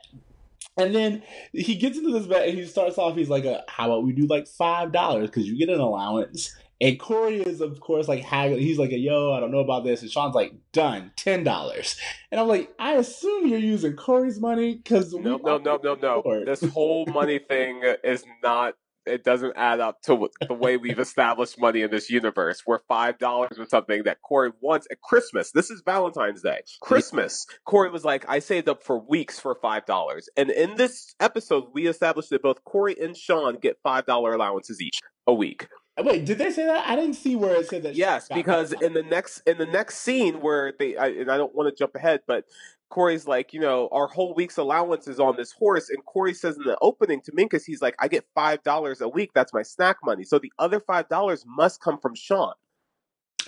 And 0.77 0.93
then 0.93 1.23
he 1.51 1.75
gets 1.75 1.97
into 1.97 2.11
this 2.11 2.25
bet 2.25 2.47
and 2.47 2.57
he 2.57 2.65
starts 2.65 2.97
off, 2.97 3.15
he's 3.15 3.29
like, 3.29 3.45
uh, 3.45 3.61
how 3.67 3.85
about 3.85 4.03
we 4.03 4.11
do 4.11 4.25
like 4.25 4.45
$5 4.45 5.21
because 5.21 5.47
you 5.47 5.57
get 5.57 5.69
an 5.69 5.79
allowance. 5.79 6.55
And 6.81 6.99
Cory 6.99 7.37
is, 7.37 7.61
of 7.61 7.79
course, 7.79 8.09
like 8.09 8.23
haggling. 8.23 8.59
He's 8.59 8.77
like, 8.77 8.91
"Yo, 8.91 9.31
I 9.31 9.39
don't 9.39 9.51
know 9.51 9.59
about 9.59 9.85
this." 9.85 10.01
And 10.01 10.11
Sean's 10.11 10.35
like, 10.35 10.53
"Done, 10.73 11.13
ten 11.15 11.45
dollars." 11.45 11.95
And 12.29 12.41
I'm 12.41 12.47
like, 12.49 12.73
"I 12.77 12.95
assume 12.95 13.47
you're 13.47 13.59
using 13.59 13.95
Cory's 13.95 14.37
money 14.37 14.75
because 14.75 15.13
no, 15.13 15.37
no, 15.37 15.57
no, 15.59 15.79
no, 15.81 15.95
no. 15.95 16.43
This 16.43 16.61
whole 16.71 17.05
money 17.05 17.39
thing 17.39 17.83
is 18.03 18.25
not 18.41 18.75
it 19.05 19.23
doesn't 19.23 19.53
add 19.55 19.79
up 19.79 20.01
to 20.03 20.29
the 20.47 20.53
way 20.53 20.77
we've 20.77 20.99
established 21.07 21.59
money 21.59 21.81
in 21.81 21.91
this 21.91 22.09
universe. 22.09 22.61
Where 22.65 22.79
five 22.87 23.17
dollars 23.17 23.57
was 23.57 23.69
something 23.69 24.03
that 24.03 24.21
Cory 24.21 24.51
wants 24.61 24.87
at 24.91 25.01
Christmas. 25.01 25.51
This 25.51 25.69
is 25.69 25.81
Valentine's 25.85 26.41
Day. 26.41 26.61
Christmas. 26.81 27.45
Cory 27.65 27.89
was 27.89 28.05
like, 28.05 28.25
I 28.27 28.39
saved 28.39 28.69
up 28.69 28.83
for 28.83 28.97
weeks 28.97 29.39
for 29.39 29.55
five 29.55 29.85
dollars. 29.85 30.29
And 30.37 30.49
in 30.49 30.75
this 30.75 31.15
episode, 31.19 31.65
we 31.73 31.87
established 31.87 32.29
that 32.31 32.41
both 32.41 32.63
Cory 32.63 32.95
and 33.01 33.15
Sean 33.15 33.57
get 33.59 33.77
five 33.83 34.05
dollar 34.05 34.33
allowances 34.33 34.81
each 34.81 34.99
a 35.27 35.33
week. 35.33 35.67
Uh, 35.97 36.03
wait, 36.03 36.25
did 36.25 36.37
they 36.37 36.51
say 36.51 36.65
that? 36.65 36.87
I 36.87 36.95
didn't 36.95 37.13
see 37.13 37.35
where 37.35 37.55
it 37.55 37.67
said 37.67 37.83
that. 37.83 37.95
Yes, 37.95 38.27
because 38.33 38.73
in 38.73 38.93
the 38.93 39.03
next 39.03 39.41
in 39.45 39.57
the 39.57 39.65
next 39.65 39.99
scene 39.99 40.41
where 40.41 40.73
they, 40.77 40.97
I, 40.97 41.07
and 41.07 41.31
I 41.31 41.37
don't 41.37 41.53
want 41.53 41.69
to 41.69 41.75
jump 41.77 41.95
ahead, 41.95 42.21
but 42.27 42.45
Cory's 42.93 43.25
like, 43.27 43.53
you 43.53 43.59
know, 43.59 43.89
our 43.91 44.05
whole 44.05 44.35
week's 44.35 44.57
allowance 44.57 45.07
is 45.07 45.19
on 45.19 45.35
this 45.35 45.51
horse. 45.51 45.89
And 45.89 46.05
Cory 46.05 46.31
says 46.31 46.57
in 46.57 46.63
the 46.63 46.77
opening 46.79 47.21
to 47.21 47.31
Minkus, 47.31 47.63
he's 47.65 47.81
like, 47.81 47.95
I 47.97 48.07
get 48.07 48.23
$5 48.37 49.01
a 49.01 49.09
week. 49.09 49.31
That's 49.33 49.51
my 49.51 49.63
snack 49.63 49.97
money. 50.05 50.23
So 50.23 50.37
the 50.37 50.53
other 50.59 50.79
$5 50.79 51.43
must 51.47 51.81
come 51.81 51.97
from 51.97 52.13
Sean. 52.13 52.53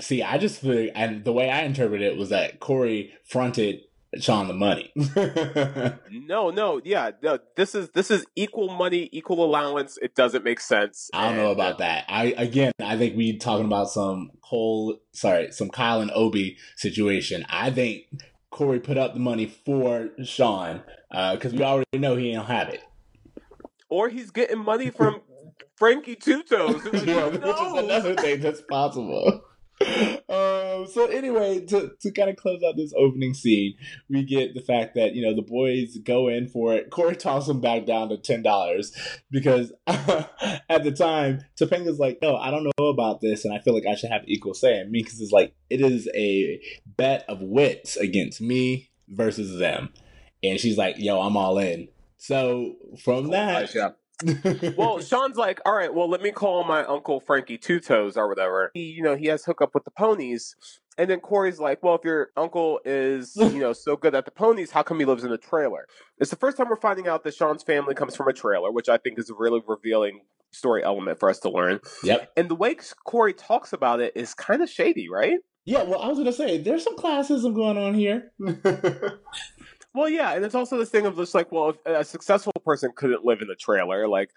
See, 0.01 0.23
I 0.23 0.39
just 0.39 0.61
feel, 0.61 0.89
and 0.95 1.23
the 1.23 1.31
way 1.31 1.51
I 1.51 1.61
interpreted 1.61 2.11
it 2.11 2.17
was 2.17 2.29
that 2.29 2.59
Cory 2.59 3.13
fronted 3.23 3.81
Sean 4.17 4.47
the 4.47 4.55
money. 4.55 4.91
no, 6.11 6.49
no, 6.49 6.81
yeah, 6.83 7.11
no, 7.21 7.37
this 7.55 7.75
is 7.75 7.89
this 7.89 8.09
is 8.09 8.25
equal 8.35 8.69
money, 8.69 9.09
equal 9.11 9.45
allowance. 9.45 9.99
It 10.01 10.15
doesn't 10.15 10.43
make 10.43 10.59
sense. 10.59 11.09
I 11.13 11.27
don't 11.27 11.37
know 11.37 11.51
about 11.51 11.75
uh, 11.75 11.77
that. 11.79 12.05
I 12.09 12.33
again, 12.37 12.71
I 12.81 12.97
think 12.97 13.15
we 13.15 13.37
talking 13.37 13.65
about 13.65 13.89
some 13.89 14.31
Cole, 14.41 14.97
sorry, 15.11 15.51
some 15.51 15.69
Kyle 15.69 16.01
and 16.01 16.11
Obi 16.15 16.57
situation. 16.77 17.45
I 17.49 17.69
think 17.69 18.05
Cory 18.55 18.79
put 18.79 18.97
up 18.97 19.13
the 19.13 19.19
money 19.19 19.47
for 19.47 20.11
Sean 20.23 20.81
because 21.11 21.53
uh, 21.53 21.57
we 21.57 21.61
already 21.61 21.97
know 21.97 22.15
he 22.15 22.31
don't 22.31 22.45
have 22.45 22.69
it. 22.69 22.81
Or 23.89 24.07
he's 24.07 24.31
getting 24.31 24.59
money 24.59 24.91
from 24.91 25.19
Frankie 25.75 26.15
Two 26.15 26.41
Toes, 26.41 26.81
which 26.85 27.03
is 27.03 27.03
another 27.03 28.15
thing 28.15 28.39
that's 28.39 28.61
possible. 28.61 29.41
Um, 30.85 30.91
so 30.91 31.05
anyway, 31.07 31.65
to, 31.65 31.91
to 32.01 32.11
kind 32.11 32.29
of 32.29 32.35
close 32.35 32.61
out 32.63 32.75
this 32.75 32.93
opening 32.97 33.33
scene, 33.33 33.75
we 34.09 34.23
get 34.23 34.53
the 34.53 34.61
fact 34.61 34.95
that 34.95 35.13
you 35.13 35.25
know 35.25 35.35
the 35.35 35.41
boys 35.41 35.97
go 35.97 36.27
in 36.27 36.47
for 36.47 36.73
it. 36.73 36.89
Cory 36.89 37.15
tosses 37.15 37.47
them 37.47 37.61
back 37.61 37.85
down 37.85 38.09
to 38.09 38.17
ten 38.17 38.41
dollars 38.41 38.95
because 39.31 39.71
at 39.87 40.83
the 40.83 40.93
time 40.95 41.41
Topanga's 41.59 41.99
like, 41.99 42.19
"No, 42.21 42.35
I 42.37 42.51
don't 42.51 42.63
know 42.63 42.87
about 42.87 43.21
this, 43.21 43.45
and 43.45 43.53
I 43.53 43.59
feel 43.59 43.73
like 43.73 43.85
I 43.85 43.95
should 43.95 44.11
have 44.11 44.23
equal 44.25 44.53
say." 44.53 44.79
And 44.79 44.93
Minkus 44.93 45.21
is 45.21 45.31
like, 45.31 45.53
"It 45.69 45.81
is 45.81 46.09
a 46.15 46.61
bet 46.85 47.25
of 47.27 47.41
wits 47.41 47.97
against 47.97 48.41
me 48.41 48.89
versus 49.07 49.59
them," 49.59 49.89
and 50.43 50.59
she's 50.59 50.77
like, 50.77 50.95
"Yo, 50.97 51.19
I'm 51.19 51.37
all 51.37 51.57
in." 51.57 51.89
So 52.17 52.75
from 53.03 53.29
that, 53.31 53.73
well, 54.77 54.99
Sean's 55.01 55.37
like, 55.37 55.59
all 55.65 55.75
right, 55.75 55.93
well, 55.93 56.09
let 56.09 56.21
me 56.21 56.31
call 56.31 56.63
my 56.63 56.83
uncle 56.85 57.19
Frankie 57.19 57.57
Two 57.57 57.79
Toes 57.79 58.17
or 58.17 58.27
whatever. 58.27 58.71
He, 58.73 58.83
you 58.83 59.03
know, 59.03 59.15
he 59.15 59.27
has 59.27 59.43
hookup 59.43 59.73
with 59.73 59.83
the 59.83 59.91
ponies. 59.91 60.55
And 60.97 61.09
then 61.09 61.19
Cory's 61.19 61.59
like, 61.59 61.83
well, 61.83 61.95
if 61.95 62.05
your 62.05 62.29
uncle 62.37 62.79
is, 62.85 63.35
you 63.35 63.59
know, 63.59 63.73
so 63.73 63.97
good 63.97 64.15
at 64.15 64.23
the 64.23 64.31
ponies, 64.31 64.71
how 64.71 64.81
come 64.81 64.97
he 64.97 65.05
lives 65.05 65.25
in 65.25 65.31
a 65.31 65.37
trailer? 65.37 65.87
It's 66.19 66.29
the 66.29 66.37
first 66.37 66.55
time 66.55 66.69
we're 66.69 66.77
finding 66.77 67.07
out 67.07 67.25
that 67.25 67.33
Sean's 67.33 67.63
family 67.63 67.93
comes 67.95 68.15
from 68.15 68.29
a 68.29 68.33
trailer, 68.33 68.71
which 68.71 68.87
I 68.87 68.97
think 68.97 69.19
is 69.19 69.29
a 69.29 69.33
really 69.33 69.61
revealing 69.67 70.21
story 70.51 70.83
element 70.83 71.19
for 71.19 71.29
us 71.29 71.39
to 71.39 71.49
learn. 71.49 71.81
Yep. 72.03 72.31
And 72.37 72.49
the 72.49 72.55
way 72.55 72.77
Cory 73.05 73.33
talks 73.33 73.73
about 73.73 73.99
it 73.99 74.13
is 74.15 74.33
kind 74.33 74.61
of 74.61 74.69
shady, 74.69 75.09
right? 75.09 75.39
Yeah, 75.65 75.83
well, 75.83 75.99
I 75.99 76.07
was 76.07 76.17
going 76.17 76.27
to 76.27 76.33
say, 76.33 76.59
there's 76.59 76.83
some 76.83 76.95
classism 76.95 77.55
going 77.55 77.77
on 77.77 77.95
here. 77.95 78.31
Well, 79.95 80.09
yeah, 80.09 80.33
and 80.33 80.43
it's 80.43 80.55
also 80.55 80.77
this 80.77 80.89
thing 80.89 81.05
of 81.05 81.15
just 81.15 81.33
like, 81.33 81.53
well, 81.53 81.69
if 81.69 81.77
a 81.85 82.03
successful 82.03 82.51
person 82.65 82.91
couldn't 82.93 83.23
live 83.23 83.41
in 83.41 83.47
the 83.47 83.55
trailer, 83.55 84.09
like, 84.09 84.29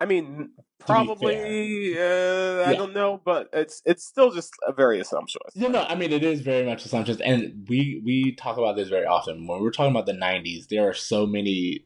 I 0.00 0.06
mean, 0.06 0.50
probably, 0.80 1.96
uh, 1.96 2.00
yeah. 2.00 2.64
I 2.66 2.74
don't 2.74 2.92
know, 2.92 3.20
but 3.24 3.48
it's 3.52 3.80
it's 3.86 4.04
still 4.04 4.32
just 4.32 4.52
a 4.66 4.72
very 4.72 4.98
assumptuous. 4.98 5.52
Yeah, 5.54 5.68
no, 5.68 5.84
I 5.84 5.94
mean, 5.94 6.12
it 6.12 6.24
is 6.24 6.40
very 6.40 6.66
much 6.66 6.84
assumptuous, 6.84 7.20
and 7.20 7.64
we 7.68 8.02
we 8.04 8.34
talk 8.34 8.58
about 8.58 8.74
this 8.74 8.88
very 8.88 9.06
often 9.06 9.46
when 9.46 9.62
we're 9.62 9.70
talking 9.70 9.92
about 9.92 10.06
the 10.06 10.14
'90s. 10.14 10.66
There 10.68 10.88
are 10.88 10.94
so 10.94 11.26
many 11.26 11.84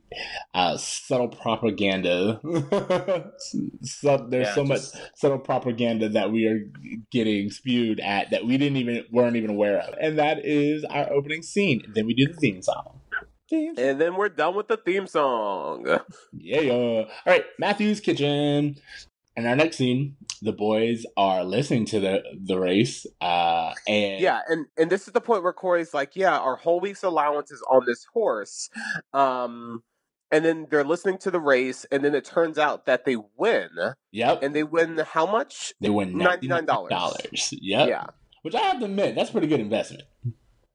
uh, 0.55 0.79
subtle 0.79 1.29
propaganda. 1.29 2.41
so, 3.83 4.27
there's 4.27 4.47
yeah, 4.49 4.55
so 4.55 4.65
just... 4.65 4.95
much 4.95 5.03
subtle 5.17 5.39
propaganda 5.39 6.09
that 6.09 6.33
we 6.33 6.47
are 6.47 6.61
getting 7.13 7.51
spewed 7.51 8.01
at 8.01 8.31
that 8.31 8.47
we 8.47 8.57
didn't 8.57 8.79
even 8.79 9.05
weren't 9.13 9.37
even 9.37 9.51
aware 9.51 9.81
of, 9.81 9.95
and 10.01 10.19
that 10.19 10.47
is 10.47 10.83
our 10.85 11.13
opening 11.13 11.43
scene. 11.43 11.83
Then 11.95 12.07
we 12.07 12.15
do 12.15 12.27
the 12.27 12.41
theme 12.41 12.63
song. 12.63 12.99
And 13.50 14.00
then 14.00 14.17
we're 14.17 14.28
done 14.28 14.55
with 14.55 14.69
the 14.69 14.76
theme 14.76 15.07
song. 15.07 15.87
Yeah. 16.33 16.73
All 16.73 17.07
right, 17.26 17.45
Matthew's 17.59 18.00
kitchen. 18.00 18.76
And 19.37 19.47
our 19.47 19.55
next 19.55 19.76
scene, 19.76 20.17
the 20.43 20.52
boys 20.52 21.07
are 21.17 21.45
listening 21.45 21.85
to 21.87 22.00
the 22.00 22.23
the 22.43 22.59
race, 22.59 23.07
uh, 23.21 23.73
and 23.87 24.21
yeah, 24.21 24.40
and 24.49 24.67
and 24.76 24.90
this 24.90 25.07
is 25.07 25.12
the 25.12 25.21
point 25.21 25.45
where 25.45 25.52
Cory's 25.52 25.95
like, 25.95 26.17
"Yeah, 26.17 26.37
our 26.37 26.57
whole 26.57 26.81
week's 26.81 27.05
allowance 27.05 27.52
is 27.52 27.62
on 27.71 27.85
this 27.87 28.05
horse," 28.12 28.69
um, 29.14 29.85
and 30.33 30.45
then 30.45 30.67
they're 30.69 30.83
listening 30.83 31.19
to 31.19 31.31
the 31.31 31.38
race, 31.38 31.87
and 31.93 32.05
then 32.05 32.17
it 32.17 32.25
turns 32.25 32.59
out 32.59 32.87
that 32.87 33.05
they 33.05 33.17
win. 33.37 33.69
Yep, 34.11 34.43
and 34.43 34.57
they 34.57 34.64
win 34.64 34.99
how 35.07 35.25
much? 35.25 35.73
They 35.81 35.90
win 35.90 36.19
ninety 36.19 36.49
nine 36.49 36.64
dollars. 36.67 36.90
Dollars. 36.90 37.55
Yep. 37.62 37.88
Yeah, 37.88 38.07
which 38.43 38.57
I 38.57 38.61
have 38.62 38.81
to 38.81 38.87
admit, 38.87 39.14
that's 39.14 39.31
pretty 39.31 39.47
good 39.47 39.61
investment. 39.61 40.02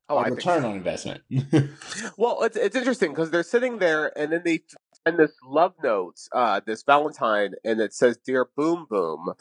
Oh, 0.10 0.18
I 0.18 0.28
return 0.28 0.62
so. 0.62 0.70
on 0.70 0.76
investment. 0.76 1.22
well, 2.18 2.44
it's 2.44 2.58
it's 2.58 2.76
interesting 2.76 3.12
because 3.12 3.32
they're 3.32 3.44
sitting 3.44 3.80
there 3.80 4.18
and 4.18 4.32
then 4.32 4.42
they 4.44 4.64
send 5.08 5.18
this 5.18 5.34
love 5.46 5.74
note, 5.84 6.18
uh, 6.34 6.62
this 6.66 6.84
Valentine, 6.84 7.54
and 7.64 7.80
it 7.80 7.94
says 7.94 8.18
"Dear 8.18 8.48
Boom 8.56 8.86
Boom," 8.90 9.34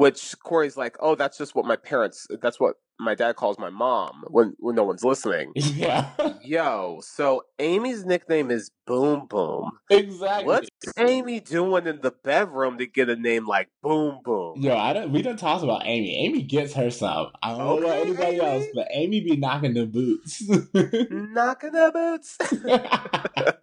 which 0.00 0.34
Cory's 0.42 0.78
like, 0.78 0.96
"Oh, 1.00 1.14
that's 1.14 1.36
just 1.36 1.54
what 1.54 1.66
my 1.66 1.76
parents. 1.76 2.26
That's 2.40 2.58
what 2.58 2.76
my 2.98 3.14
dad 3.14 3.36
calls 3.36 3.58
my 3.58 3.68
mom 3.68 4.24
when 4.28 4.54
when 4.58 4.74
no 4.74 4.84
one's 4.84 5.04
listening. 5.04 5.52
Yeah. 5.80 6.10
Yo, 6.42 7.00
so 7.02 7.44
Amy's 7.58 8.04
nickname 8.04 8.50
is 8.50 8.70
Boom 8.86 9.26
Boom. 9.28 9.70
Exactly. 9.88 10.44
What's 10.46 10.68
Amy 10.98 11.40
doing 11.40 11.86
in 11.86 12.00
the 12.00 12.10
bedroom 12.10 12.76
to 12.78 12.86
get 12.86 13.08
a 13.08 13.16
name 13.16 13.46
like 13.46 13.68
Boom 13.82 14.20
Boom? 14.24 14.60
Yo, 14.60 14.76
I 14.76 14.92
don't. 14.92 15.12
We 15.12 15.22
don't 15.22 15.38
talk 15.38 15.62
about 15.62 15.82
Amy. 15.84 16.26
Amy 16.26 16.42
gets 16.42 16.74
her 16.74 16.90
some. 16.90 17.28
I 17.42 17.56
don't 17.56 17.60
okay, 17.60 17.80
know 17.80 17.86
about 17.86 18.00
anybody 18.00 18.36
Amy. 18.36 18.40
else, 18.40 18.66
but 18.74 18.88
Amy 18.90 19.20
be 19.20 19.36
knocking 19.36 19.74
the 19.74 19.86
boots. 19.86 20.42
knocking 20.48 21.72
the 21.72 21.90
boots. 21.94 22.38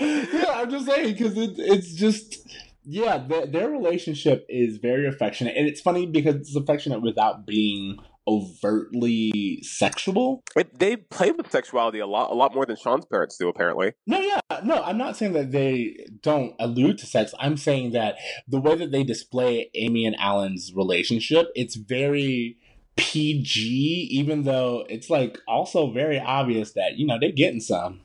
yeah, 0.00 0.52
I'm 0.54 0.70
just 0.70 0.86
saying 0.86 1.12
because 1.12 1.36
it, 1.36 1.54
it's 1.58 1.94
just 1.94 2.48
yeah, 2.84 3.18
the, 3.18 3.46
their 3.50 3.70
relationship 3.70 4.46
is 4.48 4.78
very 4.78 5.06
affectionate, 5.06 5.56
and 5.56 5.66
it's 5.66 5.80
funny 5.80 6.06
because 6.06 6.36
it's 6.36 6.56
affectionate 6.56 7.02
without 7.02 7.46
being 7.46 7.98
overtly 8.26 9.60
sexual. 9.62 10.42
It, 10.56 10.78
they 10.78 10.96
play 10.96 11.30
with 11.30 11.50
sexuality 11.50 11.98
a 11.98 12.06
lot, 12.06 12.30
a 12.30 12.34
lot 12.34 12.54
more 12.54 12.66
than 12.66 12.76
Sean's 12.76 13.04
parents 13.04 13.36
do, 13.36 13.48
apparently. 13.48 13.92
No, 14.06 14.18
yeah, 14.18 14.40
no, 14.64 14.82
I'm 14.82 14.98
not 14.98 15.16
saying 15.16 15.34
that 15.34 15.52
they 15.52 16.06
don't 16.22 16.54
allude 16.58 16.98
to 16.98 17.06
sex. 17.06 17.34
I'm 17.38 17.56
saying 17.56 17.92
that 17.92 18.16
the 18.48 18.60
way 18.60 18.76
that 18.76 18.92
they 18.92 19.04
display 19.04 19.70
Amy 19.74 20.06
and 20.06 20.16
Alan's 20.18 20.72
relationship, 20.74 21.48
it's 21.54 21.76
very 21.76 22.58
PG, 22.96 24.08
even 24.10 24.44
though 24.44 24.86
it's 24.88 25.10
like 25.10 25.38
also 25.48 25.90
very 25.90 26.18
obvious 26.18 26.72
that 26.72 26.96
you 26.96 27.06
know 27.06 27.18
they're 27.20 27.32
getting 27.32 27.60
some. 27.60 28.00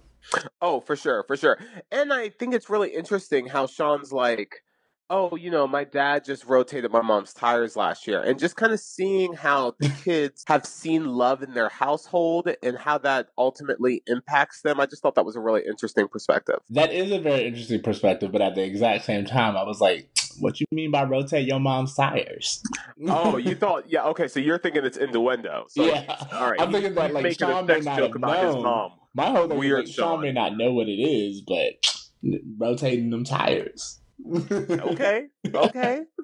Oh, 0.62 0.79
for 0.81 0.95
sure, 0.95 1.24
for 1.24 1.38
sure. 1.38 1.57
And 1.91 2.13
I 2.13 2.29
think 2.29 2.53
it's 2.53 2.69
really 2.69 2.89
interesting 2.89 3.48
how 3.48 3.67
Sean's 3.67 4.12
like 4.12 4.63
oh, 5.09 5.35
you 5.35 5.49
know, 5.49 5.67
my 5.67 5.83
dad 5.83 6.23
just 6.23 6.45
rotated 6.45 6.91
my 6.91 7.01
mom's 7.01 7.33
tires 7.33 7.75
last 7.75 8.07
year. 8.07 8.21
And 8.21 8.39
just 8.39 8.55
kind 8.55 8.71
of 8.71 8.79
seeing 8.79 9.33
how 9.33 9.75
the 9.79 9.89
kids 10.03 10.43
have 10.47 10.65
seen 10.65 11.05
love 11.05 11.41
in 11.41 11.53
their 11.53 11.69
household 11.69 12.49
and 12.61 12.77
how 12.77 12.97
that 12.99 13.29
ultimately 13.37 14.03
impacts 14.07 14.61
them. 14.61 14.79
I 14.79 14.85
just 14.85 15.01
thought 15.01 15.15
that 15.15 15.25
was 15.25 15.35
a 15.35 15.39
really 15.39 15.61
interesting 15.67 16.07
perspective. 16.07 16.59
That 16.69 16.93
is 16.93 17.11
a 17.11 17.19
very 17.19 17.45
interesting 17.45 17.81
perspective. 17.81 18.31
But 18.31 18.41
at 18.41 18.55
the 18.55 18.63
exact 18.63 19.05
same 19.05 19.25
time, 19.25 19.57
I 19.57 19.63
was 19.63 19.81
like, 19.81 20.09
what 20.39 20.59
you 20.59 20.67
mean 20.71 20.91
by 20.91 21.03
rotate 21.03 21.47
your 21.47 21.59
mom's 21.59 21.95
tires? 21.95 22.61
oh, 23.07 23.37
you 23.37 23.55
thought, 23.55 23.89
yeah, 23.89 24.03
okay, 24.05 24.27
so 24.27 24.39
you're 24.39 24.59
thinking 24.59 24.85
it's 24.85 24.97
innuendo. 24.97 25.65
So, 25.69 25.85
yeah. 25.85 26.25
All 26.33 26.51
right. 26.51 26.61
I'm 26.61 26.71
thinking 26.71 26.93
that, 26.95 27.13
like, 27.13 27.37
Sean 27.37 27.65
may 27.65 27.79
not 27.79 27.99
have 27.99 28.15
known. 28.15 28.91
My 29.15 29.31
whole 29.31 29.47
thing 29.47 29.57
Weird 29.57 29.85
is, 29.85 29.89
like. 29.89 29.95
Sean 29.95 30.21
may 30.21 30.31
not 30.31 30.55
know 30.55 30.71
what 30.71 30.87
it 30.87 31.01
is, 31.01 31.41
but 31.41 31.73
rotating 32.59 33.09
them 33.09 33.23
tires 33.23 33.99
okay. 34.27 35.27
Okay. 35.47 36.01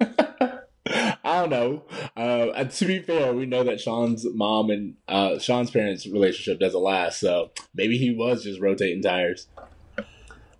I 0.88 1.40
don't 1.40 1.50
know. 1.50 1.82
Uh, 2.16 2.64
to 2.64 2.84
be 2.86 3.00
fair, 3.00 3.32
we 3.32 3.46
know 3.46 3.64
that 3.64 3.80
Sean's 3.80 4.24
mom 4.34 4.70
and 4.70 4.94
uh, 5.08 5.38
Sean's 5.38 5.70
parents' 5.70 6.06
relationship 6.06 6.60
doesn't 6.60 6.80
last, 6.80 7.18
so 7.18 7.50
maybe 7.74 7.98
he 7.98 8.14
was 8.14 8.44
just 8.44 8.60
rotating 8.60 9.02
tires. 9.02 9.48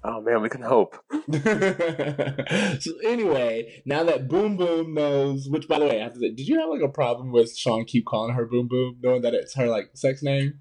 Oh 0.08 0.20
man, 0.20 0.40
we 0.40 0.48
can 0.48 0.62
hope. 0.62 0.96
so 1.32 2.92
anyway, 3.04 3.82
now 3.84 4.04
that 4.04 4.28
Boom 4.28 4.56
Boom 4.56 4.94
knows, 4.94 5.48
which 5.48 5.66
by 5.66 5.80
the 5.80 5.86
way, 5.86 6.00
I 6.00 6.04
have 6.04 6.14
to 6.14 6.20
say, 6.20 6.30
did 6.30 6.46
you 6.46 6.60
have 6.60 6.70
like 6.70 6.82
a 6.82 6.88
problem 6.88 7.32
with 7.32 7.56
Sean 7.56 7.84
keep 7.84 8.04
calling 8.04 8.34
her 8.34 8.46
Boom 8.46 8.68
Boom, 8.68 8.98
knowing 9.02 9.22
that 9.22 9.34
it's 9.34 9.54
her 9.54 9.66
like 9.66 9.90
sex 9.94 10.22
name? 10.22 10.60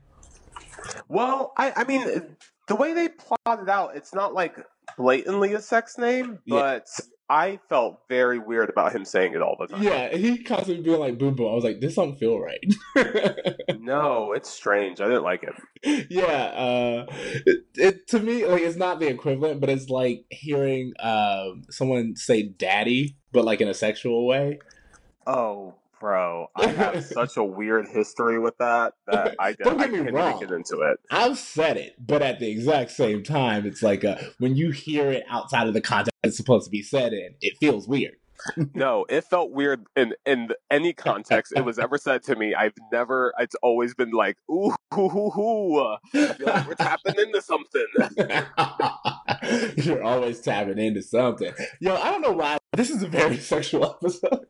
Well, 1.08 1.54
I, 1.58 1.74
I 1.76 1.84
mean, 1.84 2.36
the 2.68 2.76
way 2.76 2.94
they 2.94 3.10
plotted 3.10 3.70
out, 3.70 3.96
it's 3.96 4.14
not 4.14 4.34
like 4.34 4.58
blatantly 4.98 5.54
a 5.54 5.62
sex 5.62 5.98
name, 5.98 6.40
but 6.48 6.88
yeah. 7.00 7.06
I 7.30 7.60
felt 7.70 8.02
very 8.08 8.38
weird 8.38 8.70
about 8.70 8.94
him 8.94 9.04
saying 9.04 9.34
it 9.34 9.42
all 9.42 9.56
the 9.60 9.68
time. 9.68 9.84
Yeah, 9.84 10.16
he 10.16 10.44
constantly 10.44 10.84
being 10.84 11.00
like 11.00 11.18
boom 11.18 11.36
boom. 11.36 11.52
I 11.52 11.56
was 11.56 11.64
like, 11.64 11.80
this 11.80 11.96
don't 11.96 12.18
feel 12.18 12.40
right. 12.40 12.76
no, 13.80 14.34
it's 14.34 14.50
strange. 14.50 15.02
I 15.02 15.06
didn't 15.06 15.24
like 15.24 15.44
it. 15.44 16.08
Yeah, 16.10 16.26
uh, 16.26 17.06
it, 17.46 17.66
it, 17.76 18.08
to 18.10 18.20
me 18.20 18.46
like 18.46 18.62
it's 18.62 18.78
not 18.78 19.00
the 19.00 19.08
equivalent, 19.08 19.60
but 19.60 19.70
it's 19.70 19.90
like 19.90 20.26
hearing 20.30 20.94
um, 21.00 21.64
someone 21.70 22.16
say 22.16 22.44
"daddy," 22.44 23.18
but 23.32 23.46
like 23.46 23.62
in 23.62 23.68
a 23.68 23.74
sexual 23.74 24.28
way. 24.28 24.60
Oh 25.26 25.76
Bro, 26.00 26.48
I 26.56 26.68
have 26.68 27.04
such 27.06 27.38
a 27.38 27.44
weird 27.44 27.88
history 27.88 28.40
with 28.40 28.58
that 28.58 28.94
that 29.08 29.36
I, 29.40 29.54
Don't 29.64 29.78
get 29.78 29.88
I 29.90 29.92
me 29.92 30.12
wrong. 30.12 30.40
get 30.40 30.52
into 30.52 30.82
it. 30.82 30.98
I've 31.10 31.38
said 31.38 31.78
it, 31.78 31.96
but 32.00 32.22
at 32.22 32.40
the 32.40 32.50
exact 32.50 32.92
same 32.92 33.24
time, 33.24 33.66
it's 33.66 33.82
like 33.82 34.04
a, 34.04 34.32
when 34.40 34.56
you 34.56 34.72
hear 34.72 35.12
it 35.12 35.24
outside 35.30 35.68
of 35.68 35.74
the 35.74 35.82
context 35.82 36.12
it's 36.24 36.38
supposed 36.38 36.66
to 36.66 36.72
be 36.72 36.82
said 36.82 37.14
in, 37.14 37.36
it 37.42 37.58
feels 37.60 37.88
weird. 37.88 38.16
no, 38.74 39.06
it 39.10 39.24
felt 39.24 39.52
weird 39.52 39.86
in 39.96 40.14
in 40.26 40.50
any 40.70 40.94
context 40.94 41.54
it 41.56 41.64
was 41.64 41.80
ever 41.80 41.98
said 41.98 42.22
to 42.24 42.36
me. 42.36 42.54
I've 42.54 42.74
never. 42.92 43.34
It's 43.40 43.56
always 43.64 43.96
been 43.96 44.12
like, 44.12 44.38
ooh, 44.50 44.76
ooh. 44.98 45.80
I 45.80 45.98
feel 46.12 46.46
like 46.46 46.68
we're 46.68 46.76
tapping 46.76 47.16
into 47.18 47.42
something. 47.42 47.86
You're 49.78 50.04
always 50.04 50.42
tapping 50.42 50.78
into 50.78 51.02
something. 51.02 51.54
Yo, 51.80 51.96
I 51.96 52.12
don't 52.12 52.22
know 52.22 52.34
why. 52.34 52.58
This 52.74 52.90
is 52.90 53.02
a 53.04 53.08
very 53.08 53.38
sexual 53.38 53.86
episode. 53.86 54.46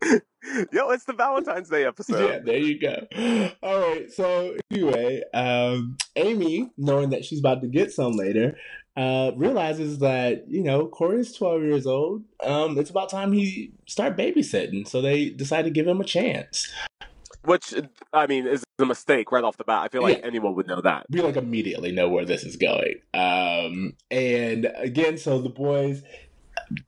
Yo, 0.72 0.90
it's 0.90 1.04
the 1.04 1.12
Valentine's 1.12 1.68
Day 1.68 1.84
episode. 1.84 2.28
Yeah, 2.28 2.38
there 2.38 2.58
you 2.58 2.80
go. 2.80 3.52
All 3.62 3.80
right. 3.80 4.10
So 4.10 4.56
anyway, 4.70 5.22
um, 5.34 5.96
Amy, 6.16 6.70
knowing 6.76 7.10
that 7.10 7.24
she's 7.24 7.40
about 7.40 7.60
to 7.62 7.68
get 7.68 7.92
some 7.92 8.12
later, 8.12 8.56
uh, 8.96 9.32
realizes 9.36 9.98
that 9.98 10.48
you 10.48 10.62
know 10.62 10.86
Cory's 10.86 11.32
twelve 11.32 11.62
years 11.62 11.86
old. 11.86 12.22
Um, 12.42 12.78
it's 12.78 12.90
about 12.90 13.10
time 13.10 13.32
he 13.32 13.72
start 13.86 14.16
babysitting. 14.16 14.86
So 14.86 15.02
they 15.02 15.30
decide 15.30 15.62
to 15.62 15.70
give 15.70 15.86
him 15.86 16.00
a 16.00 16.04
chance. 16.04 16.72
Which 17.44 17.74
I 18.12 18.26
mean 18.26 18.46
is 18.46 18.64
a 18.78 18.86
mistake 18.86 19.32
right 19.32 19.44
off 19.44 19.56
the 19.56 19.64
bat. 19.64 19.82
I 19.82 19.88
feel 19.88 20.02
like 20.02 20.18
yeah. 20.18 20.26
anyone 20.26 20.54
would 20.54 20.66
know 20.66 20.80
that. 20.80 21.06
We 21.10 21.20
like 21.20 21.36
immediately 21.36 21.92
know 21.92 22.08
where 22.08 22.24
this 22.24 22.44
is 22.44 22.56
going. 22.56 22.94
Um, 23.14 23.94
and 24.10 24.70
again, 24.76 25.18
so 25.18 25.40
the 25.40 25.48
boys 25.48 26.02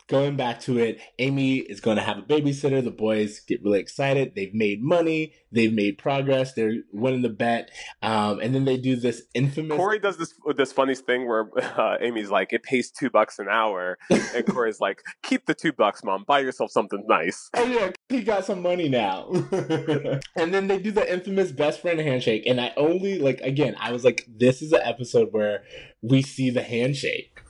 going 0.09 0.37
back 0.37 0.61
to 0.61 0.79
it, 0.79 1.01
Amy 1.19 1.59
is 1.59 1.81
going 1.81 1.97
to 1.97 2.03
have 2.03 2.19
a 2.19 2.23
babysitter. 2.23 2.83
The 2.83 2.91
boys 2.91 3.41
get 3.41 3.63
really 3.63 3.81
excited. 3.81 4.35
They've 4.35 4.55
made 4.55 4.83
money. 4.83 5.35
They've 5.53 5.73
made 5.73 5.99
progress. 5.99 6.55
They're 6.55 6.75
winning 6.93 7.23
the 7.23 7.29
bet. 7.29 7.71
Um, 8.03 8.41
and 8.41 8.55
then 8.55 8.65
they 8.65 8.77
do 8.77 8.97
this 8.97 9.23
infamous. 9.35 9.77
Cory 9.77 9.99
does 9.99 10.17
this 10.17 10.35
this 10.57 10.73
funny 10.73 10.95
thing 10.95 11.29
where 11.29 11.51
uh, 11.77 11.97
Amy's 12.01 12.31
like, 12.31 12.53
"It 12.53 12.63
pays 12.63 12.91
two 12.91 13.11
bucks 13.11 13.39
an 13.39 13.49
hour," 13.51 13.99
and 14.11 14.47
Cory's 14.49 14.81
like, 14.81 15.03
"Keep 15.23 15.47
the 15.47 15.55
two 15.55 15.73
bucks, 15.73 16.05
mom. 16.05 16.25
Buy 16.27 16.41
yourself 16.41 16.71
something 16.71 17.05
nice." 17.09 17.51
Oh 17.55 17.65
yeah, 17.65 17.91
he 18.09 18.23
got 18.23 18.45
some 18.45 18.63
money 18.63 18.89
now. 18.89 19.31
and 20.37 20.55
then 20.55 20.69
they 20.69 20.79
do 20.79 20.91
the 20.91 21.13
infamous 21.13 21.53
best 21.53 21.81
friend 21.81 22.01
handshake. 22.01 22.45
And 22.47 22.61
I 22.61 22.73
only 22.77 23.19
like 23.19 23.41
again, 23.41 23.77
I 23.81 23.93
was 23.93 24.05
like, 24.05 24.27
"This 24.29 24.63
is 24.63 24.73
an 24.73 24.83
episode 24.83 25.29
where 25.33 25.65
we 26.03 26.23
see 26.23 26.51
the 26.51 26.63
handshake." 26.63 27.41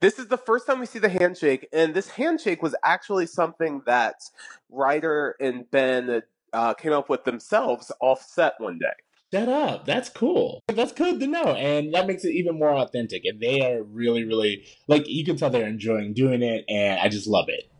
This 0.00 0.18
is 0.18 0.28
the 0.28 0.38
first 0.38 0.66
time 0.66 0.80
we 0.80 0.86
see 0.86 0.98
the 0.98 1.08
handshake, 1.08 1.68
and 1.72 1.94
this 1.94 2.08
handshake 2.08 2.62
was 2.62 2.74
actually 2.84 3.26
something 3.26 3.82
that 3.86 4.22
Rider 4.70 5.36
and 5.40 5.70
Ben 5.70 6.22
uh, 6.52 6.74
came 6.74 6.92
up 6.92 7.08
with 7.08 7.24
themselves 7.24 7.92
offset 8.00 8.54
one 8.58 8.78
day. 8.78 8.86
Shut 9.32 9.48
up. 9.48 9.86
That's 9.86 10.08
cool. 10.08 10.60
That's 10.66 10.90
good 10.92 11.20
to 11.20 11.26
know. 11.28 11.54
And 11.54 11.94
that 11.94 12.08
makes 12.08 12.24
it 12.24 12.34
even 12.34 12.58
more 12.58 12.72
authentic. 12.72 13.24
And 13.24 13.38
they 13.38 13.60
are 13.60 13.82
really, 13.84 14.24
really, 14.24 14.64
like, 14.88 15.06
you 15.06 15.24
can 15.24 15.36
tell 15.36 15.50
they're 15.50 15.68
enjoying 15.68 16.14
doing 16.14 16.42
it. 16.42 16.64
And 16.68 16.98
I 16.98 17.08
just 17.08 17.28
love 17.28 17.44
it. 17.48 17.70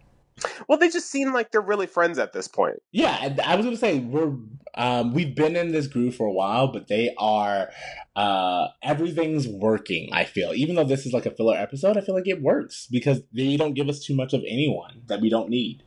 Well, 0.69 0.79
they 0.79 0.89
just 0.89 1.11
seem 1.11 1.33
like 1.33 1.51
they're 1.51 1.61
really 1.61 1.87
friends 1.87 2.19
at 2.19 2.33
this 2.33 2.49
point. 2.49 2.77
Yeah, 2.93 3.35
I 3.45 3.57
was 3.57 3.65
gonna 3.65 3.77
say 3.77 3.99
we're 3.99 4.33
um, 4.75 5.13
we've 5.13 5.35
been 5.35 5.57
in 5.57 5.73
this 5.73 5.87
groove 5.87 6.15
for 6.15 6.27
a 6.27 6.33
while, 6.33 6.69
but 6.73 6.89
they 6.89 7.15
are 7.19 7.71
uh, 8.17 8.69
everything's 8.83 9.49
working. 9.49 10.11
I 10.13 10.25
feel 10.25 10.53
even 10.55 10.77
though 10.77 10.85
this 10.85 11.07
is 11.07 11.13
like 11.13 11.27
a 11.27 11.31
filler 11.31 11.57
episode, 11.57 11.97
I 11.97 12.01
feel 12.01 12.15
like 12.15 12.29
it 12.29 12.43
works 12.43 12.87
because 12.91 13.23
they 13.33 13.57
don't 13.57 13.75
give 13.75 13.89
us 13.89 14.05
too 14.05 14.15
much 14.15 14.33
of 14.33 14.43
anyone 14.47 15.03
that 15.07 15.21
we 15.21 15.29
don't 15.29 15.49
need. 15.49 15.83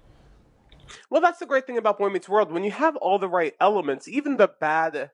Well, 1.10 1.22
that's 1.22 1.40
the 1.40 1.46
great 1.46 1.66
thing 1.66 1.78
about 1.78 1.98
Boy 1.98 2.10
Meets 2.10 2.30
World. 2.30 2.52
When 2.52 2.64
you 2.64 2.72
have 2.72 2.96
all 2.98 3.20
the 3.20 3.30
right 3.30 3.54
elements, 3.60 4.08
even 4.08 4.38
the 4.38 4.52
bad 4.60 5.12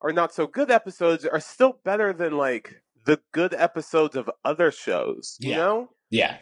or 0.00 0.12
not 0.12 0.32
so 0.32 0.46
good 0.46 0.70
episodes 0.70 1.26
are 1.26 1.40
still 1.40 1.78
better 1.84 2.12
than 2.12 2.36
like 2.36 2.82
the 3.04 3.20
good 3.32 3.54
episodes 3.54 4.16
of 4.16 4.30
other 4.44 4.70
shows. 4.70 5.36
You 5.40 5.50
yeah. 5.50 5.56
know? 5.56 5.90
Yeah. 6.10 6.38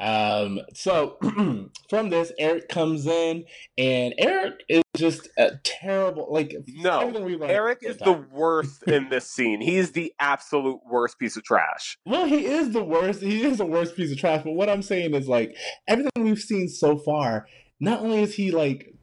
Um, 0.00 0.60
so 0.72 1.18
from 1.90 2.08
this, 2.08 2.32
Eric 2.38 2.68
comes 2.68 3.06
in, 3.06 3.44
and 3.76 4.14
Eric 4.18 4.64
is 4.68 4.82
just 4.96 5.28
a 5.38 5.52
terrible. 5.62 6.28
Like 6.30 6.56
no, 6.66 7.12
Eric 7.42 7.80
is 7.82 7.98
the 7.98 8.24
worst 8.32 8.84
in 8.84 9.10
this 9.10 9.30
scene. 9.30 9.60
He's 9.60 9.92
the 9.92 10.12
absolute 10.18 10.80
worst 10.90 11.18
piece 11.18 11.36
of 11.36 11.44
trash. 11.44 11.98
Well, 12.06 12.24
he 12.24 12.46
is 12.46 12.72
the 12.72 12.82
worst. 12.82 13.20
He 13.20 13.44
is 13.44 13.58
the 13.58 13.66
worst 13.66 13.94
piece 13.94 14.10
of 14.10 14.18
trash. 14.18 14.42
But 14.42 14.52
what 14.52 14.70
I'm 14.70 14.82
saying 14.82 15.14
is, 15.14 15.28
like 15.28 15.54
everything 15.86 16.24
we've 16.24 16.38
seen 16.38 16.68
so 16.68 16.96
far, 16.96 17.46
not 17.78 18.00
only 18.00 18.22
is 18.22 18.34
he 18.34 18.50
like 18.50 18.94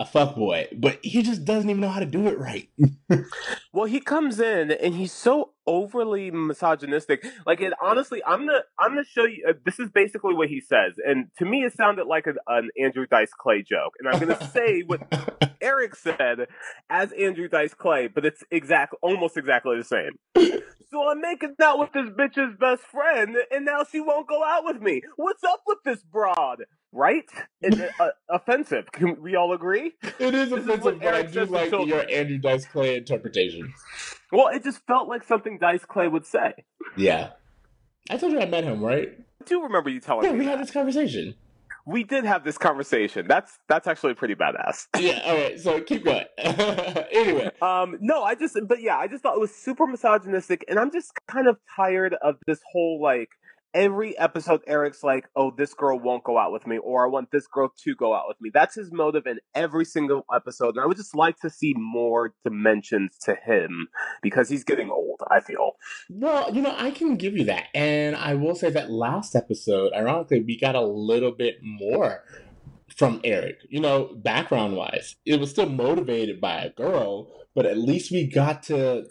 a 0.00 0.06
fuck 0.06 0.34
boy, 0.34 0.66
but 0.72 0.98
he 1.02 1.22
just 1.22 1.44
doesn't 1.44 1.68
even 1.68 1.82
know 1.82 1.90
how 1.90 2.00
to 2.00 2.06
do 2.06 2.26
it 2.26 2.38
right. 2.38 2.70
well, 3.74 3.84
he 3.84 4.00
comes 4.00 4.40
in 4.40 4.70
and 4.70 4.94
he's 4.94 5.12
so 5.12 5.52
overly 5.66 6.30
misogynistic. 6.30 7.22
Like, 7.46 7.60
it 7.60 7.74
honestly, 7.82 8.22
I'm 8.26 8.46
gonna, 8.46 8.62
I'm 8.78 8.92
gonna 8.92 9.04
show 9.04 9.26
you. 9.26 9.44
Uh, 9.46 9.52
this 9.66 9.78
is 9.78 9.90
basically 9.90 10.32
what 10.32 10.48
he 10.48 10.58
says, 10.58 10.94
and 11.06 11.26
to 11.38 11.44
me, 11.44 11.64
it 11.64 11.74
sounded 11.74 12.06
like 12.06 12.26
a, 12.26 12.32
an 12.50 12.70
Andrew 12.82 13.06
Dice 13.06 13.32
Clay 13.38 13.62
joke. 13.62 13.92
And 13.98 14.08
I'm 14.08 14.18
gonna 14.18 14.50
say 14.52 14.80
what 14.80 15.02
Eric 15.60 15.94
said 15.94 16.46
as 16.88 17.12
Andrew 17.12 17.48
Dice 17.48 17.74
Clay, 17.74 18.08
but 18.08 18.24
it's 18.24 18.42
exact, 18.50 18.94
almost 19.02 19.36
exactly 19.36 19.76
the 19.76 19.84
same. 19.84 20.12
so 20.90 21.10
I'm 21.10 21.20
making 21.20 21.56
out 21.62 21.78
with 21.78 21.92
this 21.92 22.08
bitch's 22.08 22.56
best 22.58 22.84
friend, 22.84 23.36
and 23.50 23.66
now 23.66 23.84
she 23.84 24.00
won't 24.00 24.26
go 24.26 24.42
out 24.42 24.64
with 24.64 24.80
me. 24.80 25.02
What's 25.16 25.44
up 25.44 25.60
with 25.66 25.78
this 25.84 26.02
broad? 26.02 26.64
Right? 26.92 27.28
It's 27.60 27.80
uh, 28.00 28.08
offensive. 28.28 28.90
Can 28.92 29.20
we 29.20 29.36
all 29.36 29.52
agree? 29.52 29.92
It 30.18 30.34
is 30.34 30.52
offensive, 30.52 31.00
but 31.00 31.14
I 31.14 31.22
do 31.22 31.44
like 31.46 31.70
your 31.70 32.08
Andrew 32.10 32.38
Dice 32.38 32.66
Clay 32.66 32.96
interpretation. 32.96 33.72
Well, 34.32 34.48
it 34.48 34.64
just 34.64 34.84
felt 34.86 35.08
like 35.08 35.24
something 35.24 35.58
Dice 35.58 35.84
Clay 35.84 36.08
would 36.08 36.26
say. 36.26 36.52
Yeah. 36.96 37.30
I 38.08 38.16
told 38.16 38.32
you 38.32 38.40
I 38.40 38.46
met 38.46 38.64
him, 38.64 38.80
right? 38.80 39.18
I 39.40 39.44
do 39.44 39.62
remember 39.62 39.90
you 39.90 40.00
telling 40.00 40.24
yeah, 40.24 40.32
me. 40.32 40.36
Yeah, 40.36 40.38
we 40.40 40.44
that. 40.46 40.58
had 40.58 40.66
this 40.66 40.72
conversation. 40.72 41.34
We 41.86 42.04
did 42.04 42.24
have 42.24 42.44
this 42.44 42.58
conversation. 42.58 43.26
That's 43.26 43.58
that's 43.66 43.86
actually 43.86 44.14
pretty 44.14 44.34
badass. 44.34 44.86
yeah, 44.98 45.22
all 45.24 45.34
right. 45.34 45.58
So 45.58 45.80
keep 45.80 46.04
going. 46.04 46.26
anyway. 46.38 47.50
Um 47.62 47.96
no, 48.00 48.22
I 48.22 48.34
just 48.34 48.56
but 48.66 48.82
yeah, 48.82 48.96
I 48.98 49.08
just 49.08 49.22
thought 49.22 49.34
it 49.34 49.40
was 49.40 49.54
super 49.54 49.86
misogynistic 49.86 50.64
and 50.68 50.78
I'm 50.78 50.92
just 50.92 51.12
kind 51.26 51.48
of 51.48 51.56
tired 51.74 52.14
of 52.22 52.36
this 52.46 52.60
whole 52.70 53.00
like 53.02 53.30
every 53.74 54.16
episode 54.18 54.62
Eric's 54.66 55.02
like, 55.02 55.28
"Oh, 55.36 55.52
this 55.56 55.74
girl 55.74 55.98
won't 55.98 56.24
go 56.24 56.38
out 56.38 56.52
with 56.52 56.66
me," 56.66 56.78
or 56.78 57.04
"I 57.04 57.08
want 57.08 57.30
this 57.30 57.46
girl 57.46 57.72
to 57.84 57.94
go 57.94 58.14
out 58.14 58.28
with 58.28 58.40
me." 58.40 58.50
That's 58.52 58.74
his 58.74 58.92
motive 58.92 59.26
in 59.26 59.40
every 59.54 59.84
single 59.84 60.24
episode, 60.34 60.76
and 60.76 60.80
I 60.80 60.86
would 60.86 60.96
just 60.96 61.14
like 61.14 61.38
to 61.40 61.50
see 61.50 61.74
more 61.76 62.34
dimensions 62.44 63.16
to 63.24 63.34
him 63.34 63.88
because 64.22 64.48
he's 64.48 64.64
getting 64.64 64.90
old. 64.90 65.20
I 65.30 65.40
feel. 65.40 65.72
Well, 66.08 66.54
you 66.54 66.62
know, 66.62 66.74
I 66.76 66.90
can 66.90 67.16
give 67.16 67.36
you 67.36 67.44
that, 67.44 67.68
and 67.74 68.16
I 68.16 68.34
will 68.34 68.54
say 68.54 68.70
that 68.70 68.90
last 68.90 69.34
episode, 69.34 69.92
ironically, 69.92 70.40
we 70.40 70.58
got 70.58 70.74
a 70.74 70.84
little 70.84 71.32
bit 71.32 71.58
more 71.62 72.24
from 72.96 73.20
Eric. 73.24 73.56
You 73.68 73.80
know, 73.80 74.14
background 74.16 74.76
wise, 74.76 75.16
it 75.24 75.40
was 75.40 75.50
still 75.50 75.68
motivated 75.68 76.40
by 76.40 76.64
a 76.64 76.70
girl, 76.70 77.32
but 77.54 77.66
at 77.66 77.78
least 77.78 78.10
we 78.10 78.26
got 78.26 78.62
to. 78.64 79.04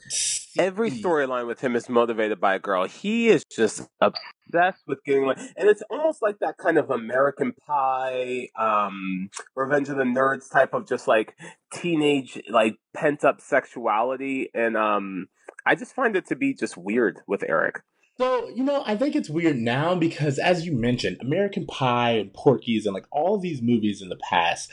Every 0.57 0.89
storyline 0.91 1.47
with 1.47 1.61
him 1.61 1.75
is 1.75 1.87
motivated 1.89 2.41
by 2.41 2.55
a 2.55 2.59
girl. 2.59 2.87
He 2.87 3.29
is 3.29 3.43
just 3.55 3.87
obsessed 4.01 4.83
with 4.87 5.03
getting 5.05 5.25
like, 5.25 5.37
and 5.37 5.69
it's 5.69 5.83
almost 5.89 6.21
like 6.21 6.39
that 6.39 6.57
kind 6.57 6.77
of 6.77 6.89
American 6.89 7.53
Pie, 7.67 8.49
um, 8.57 9.29
Revenge 9.55 9.89
of 9.89 9.97
the 9.97 10.03
Nerds 10.03 10.51
type 10.51 10.73
of 10.73 10.87
just 10.87 11.07
like 11.07 11.35
teenage, 11.73 12.41
like 12.49 12.77
pent 12.93 13.23
up 13.23 13.41
sexuality, 13.41 14.49
and 14.53 14.75
um, 14.75 15.27
I 15.65 15.75
just 15.75 15.93
find 15.93 16.15
it 16.15 16.25
to 16.27 16.35
be 16.35 16.53
just 16.53 16.77
weird 16.77 17.19
with 17.27 17.43
Eric. 17.47 17.81
So, 18.19 18.49
you 18.49 18.65
know, 18.65 18.83
I 18.85 18.97
think 18.97 19.15
it's 19.15 19.29
weird 19.29 19.55
now 19.55 19.95
because, 19.95 20.39
as 20.39 20.65
you 20.65 20.73
mentioned, 20.73 21.17
American 21.21 21.65
Pie 21.65 22.17
and 22.17 22.33
Porky's 22.33 22.85
and 22.85 22.93
like 22.93 23.05
all 23.11 23.37
these 23.37 23.61
movies 23.61 24.01
in 24.01 24.09
the 24.09 24.19
past 24.29 24.69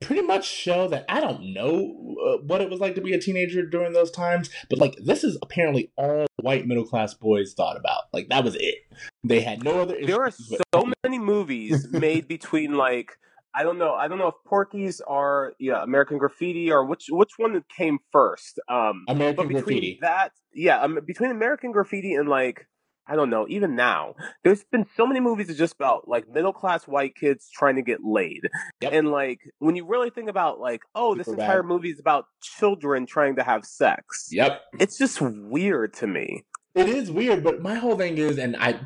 pretty 0.00 0.22
much 0.22 0.48
show 0.48 0.88
that 0.88 1.04
I 1.08 1.20
don't 1.20 1.52
know 1.52 2.16
uh, 2.26 2.38
what 2.42 2.60
it 2.60 2.68
was 2.68 2.80
like 2.80 2.96
to 2.96 3.00
be 3.00 3.12
a 3.12 3.20
teenager 3.20 3.64
during 3.64 3.92
those 3.92 4.10
times, 4.10 4.50
but 4.68 4.80
like 4.80 4.96
this 5.00 5.22
is 5.22 5.38
apparently 5.42 5.92
all 5.94 6.26
white 6.42 6.66
middle 6.66 6.84
class 6.84 7.14
boys 7.14 7.54
thought 7.54 7.76
about. 7.76 8.02
Like 8.12 8.30
that 8.30 8.42
was 8.42 8.56
it. 8.56 8.78
They 9.22 9.42
had 9.42 9.62
no 9.62 9.82
other. 9.82 9.96
There 10.04 10.20
are 10.20 10.32
so 10.32 10.92
many 11.04 11.20
movies 11.20 11.86
made 11.92 12.26
between 12.26 12.74
like. 12.74 13.16
I 13.54 13.62
don't 13.62 13.78
know. 13.78 13.94
I 13.94 14.08
don't 14.08 14.18
know 14.18 14.28
if 14.28 14.34
Porky's 14.44 15.00
are 15.06 15.54
yeah 15.60 15.84
American 15.84 16.18
Graffiti 16.18 16.70
or 16.72 16.84
which 16.84 17.06
which 17.10 17.32
one 17.36 17.62
came 17.74 17.98
first. 18.10 18.58
Um, 18.68 19.04
American 19.08 19.46
Graffiti. 19.48 19.98
That 20.00 20.32
yeah, 20.52 20.80
um, 20.80 20.98
between 21.06 21.30
American 21.30 21.70
Graffiti 21.70 22.14
and 22.14 22.28
like 22.28 22.66
I 23.08 23.16
don't 23.16 23.30
know, 23.30 23.46
even 23.48 23.74
now, 23.74 24.14
there's 24.44 24.64
been 24.64 24.86
so 24.96 25.06
many 25.06 25.20
movies 25.20 25.46
that 25.48 25.56
just 25.56 25.74
about 25.74 26.06
like 26.08 26.28
middle 26.28 26.52
class 26.52 26.86
white 26.86 27.14
kids 27.14 27.48
trying 27.52 27.76
to 27.76 27.82
get 27.82 28.04
laid. 28.04 28.48
Yep. 28.80 28.92
And 28.92 29.10
like 29.10 29.40
when 29.58 29.76
you 29.76 29.86
really 29.86 30.10
think 30.10 30.28
about 30.28 30.60
like, 30.60 30.82
oh, 30.94 31.12
Super 31.12 31.18
this 31.18 31.28
entire 31.28 31.62
bad. 31.62 31.68
movie 31.68 31.90
is 31.90 31.98
about 31.98 32.26
children 32.42 33.06
trying 33.06 33.36
to 33.36 33.42
have 33.42 33.64
sex. 33.64 34.28
Yep. 34.30 34.60
It's 34.78 34.98
just 34.98 35.20
weird 35.20 35.94
to 35.94 36.06
me. 36.06 36.44
It 36.74 36.88
is 36.88 37.10
weird, 37.10 37.42
but 37.42 37.62
my 37.62 37.74
whole 37.74 37.96
thing 37.96 38.18
is 38.18 38.38
and 38.38 38.56
I 38.56 38.78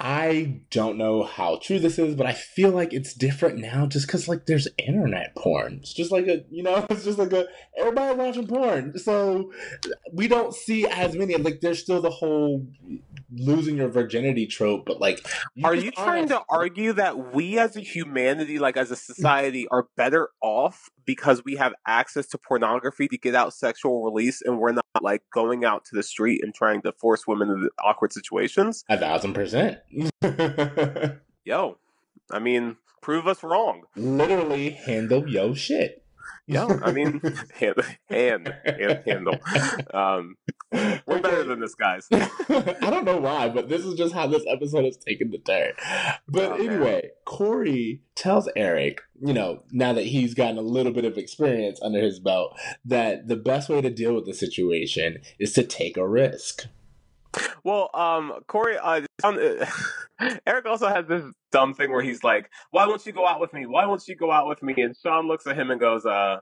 I 0.00 0.60
don't 0.70 0.96
know 0.96 1.24
how 1.24 1.58
true 1.60 1.80
this 1.80 1.98
is, 1.98 2.14
but 2.14 2.26
I 2.26 2.32
feel 2.32 2.70
like 2.70 2.92
it's 2.92 3.14
different 3.14 3.58
now 3.58 3.86
just 3.86 4.06
because, 4.06 4.28
like, 4.28 4.46
there's 4.46 4.68
internet 4.78 5.34
porn. 5.34 5.80
It's 5.82 5.92
just 5.92 6.12
like 6.12 6.28
a, 6.28 6.44
you 6.50 6.62
know, 6.62 6.86
it's 6.90 7.04
just 7.04 7.18
like 7.18 7.32
a, 7.32 7.46
everybody 7.76 8.16
watching 8.16 8.46
porn. 8.46 8.96
So 8.98 9.52
we 10.12 10.28
don't 10.28 10.54
see 10.54 10.86
as 10.86 11.16
many. 11.16 11.34
Like, 11.36 11.60
there's 11.60 11.80
still 11.80 12.00
the 12.00 12.10
whole 12.10 12.64
losing 13.32 13.76
your 13.76 13.88
virginity 13.88 14.46
trope, 14.46 14.86
but 14.86 15.00
like, 15.00 15.26
you 15.54 15.66
are 15.66 15.74
you 15.74 15.90
trying 15.90 16.28
to 16.28 16.42
argue 16.48 16.92
that 16.92 17.34
we 17.34 17.58
as 17.58 17.76
a 17.76 17.80
humanity, 17.80 18.60
like 18.60 18.76
as 18.76 18.92
a 18.92 18.96
society, 18.96 19.66
are 19.68 19.88
better 19.96 20.30
off 20.40 20.90
because 21.08 21.42
we 21.42 21.56
have 21.56 21.72
access 21.86 22.26
to 22.26 22.36
pornography 22.36 23.08
to 23.08 23.16
get 23.16 23.34
out 23.34 23.54
sexual 23.54 24.04
release 24.04 24.42
and 24.42 24.58
we're 24.58 24.72
not 24.72 24.84
like 25.00 25.22
going 25.32 25.64
out 25.64 25.82
to 25.86 25.96
the 25.96 26.02
street 26.02 26.42
and 26.44 26.54
trying 26.54 26.82
to 26.82 26.92
force 26.92 27.26
women 27.26 27.48
into 27.48 27.70
awkward 27.82 28.12
situations? 28.12 28.84
A 28.90 28.98
thousand 28.98 29.32
percent. 29.32 29.78
Yo, 31.46 31.78
I 32.30 32.38
mean, 32.38 32.76
prove 33.00 33.26
us 33.26 33.42
wrong. 33.42 33.84
Literally 33.96 34.68
handle 34.68 35.26
yo 35.26 35.54
shit. 35.54 36.04
Yeah, 36.46 36.66
I 36.82 36.92
mean, 36.92 37.20
hand, 37.54 37.76
hand, 38.08 38.54
hand 38.64 39.02
handle. 39.06 39.36
Um, 39.92 40.36
we're 40.72 41.20
better 41.20 41.44
than 41.44 41.60
this, 41.60 41.74
guys. 41.74 42.08
I 42.12 42.90
don't 42.90 43.04
know 43.04 43.18
why, 43.18 43.48
but 43.48 43.68
this 43.68 43.84
is 43.84 43.94
just 43.94 44.14
how 44.14 44.26
this 44.26 44.44
episode 44.48 44.84
has 44.84 44.96
taken 44.96 45.30
the 45.30 45.38
turn. 45.38 45.72
But 46.26 46.52
oh, 46.52 46.54
anyway, 46.54 47.02
man. 47.02 47.10
Cory 47.24 48.02
tells 48.14 48.48
Eric, 48.56 49.00
you 49.20 49.32
know, 49.32 49.62
now 49.70 49.92
that 49.92 50.06
he's 50.06 50.34
gotten 50.34 50.58
a 50.58 50.62
little 50.62 50.92
bit 50.92 51.04
of 51.04 51.18
experience 51.18 51.80
under 51.82 52.00
his 52.00 52.18
belt, 52.18 52.58
that 52.84 53.28
the 53.28 53.36
best 53.36 53.68
way 53.68 53.80
to 53.80 53.90
deal 53.90 54.14
with 54.14 54.26
the 54.26 54.34
situation 54.34 55.18
is 55.38 55.52
to 55.52 55.64
take 55.64 55.96
a 55.96 56.08
risk. 56.08 56.66
Well, 57.64 57.90
um, 57.94 58.32
Cory, 58.46 58.78
uh, 58.78 59.02
Eric 60.46 60.66
also 60.66 60.88
has 60.88 61.06
this 61.06 61.24
dumb 61.52 61.74
thing 61.74 61.90
where 61.90 62.02
he's 62.02 62.24
like, 62.24 62.50
"Why 62.70 62.86
won't 62.86 63.04
you 63.06 63.12
go 63.12 63.26
out 63.26 63.40
with 63.40 63.52
me? 63.52 63.66
Why 63.66 63.86
won't 63.86 64.06
you 64.08 64.16
go 64.16 64.30
out 64.30 64.48
with 64.48 64.62
me?" 64.62 64.74
And 64.78 64.96
Sean 64.96 65.26
looks 65.26 65.46
at 65.46 65.58
him 65.58 65.70
and 65.70 65.80
goes, 65.80 66.06
"Uh, 66.06 66.38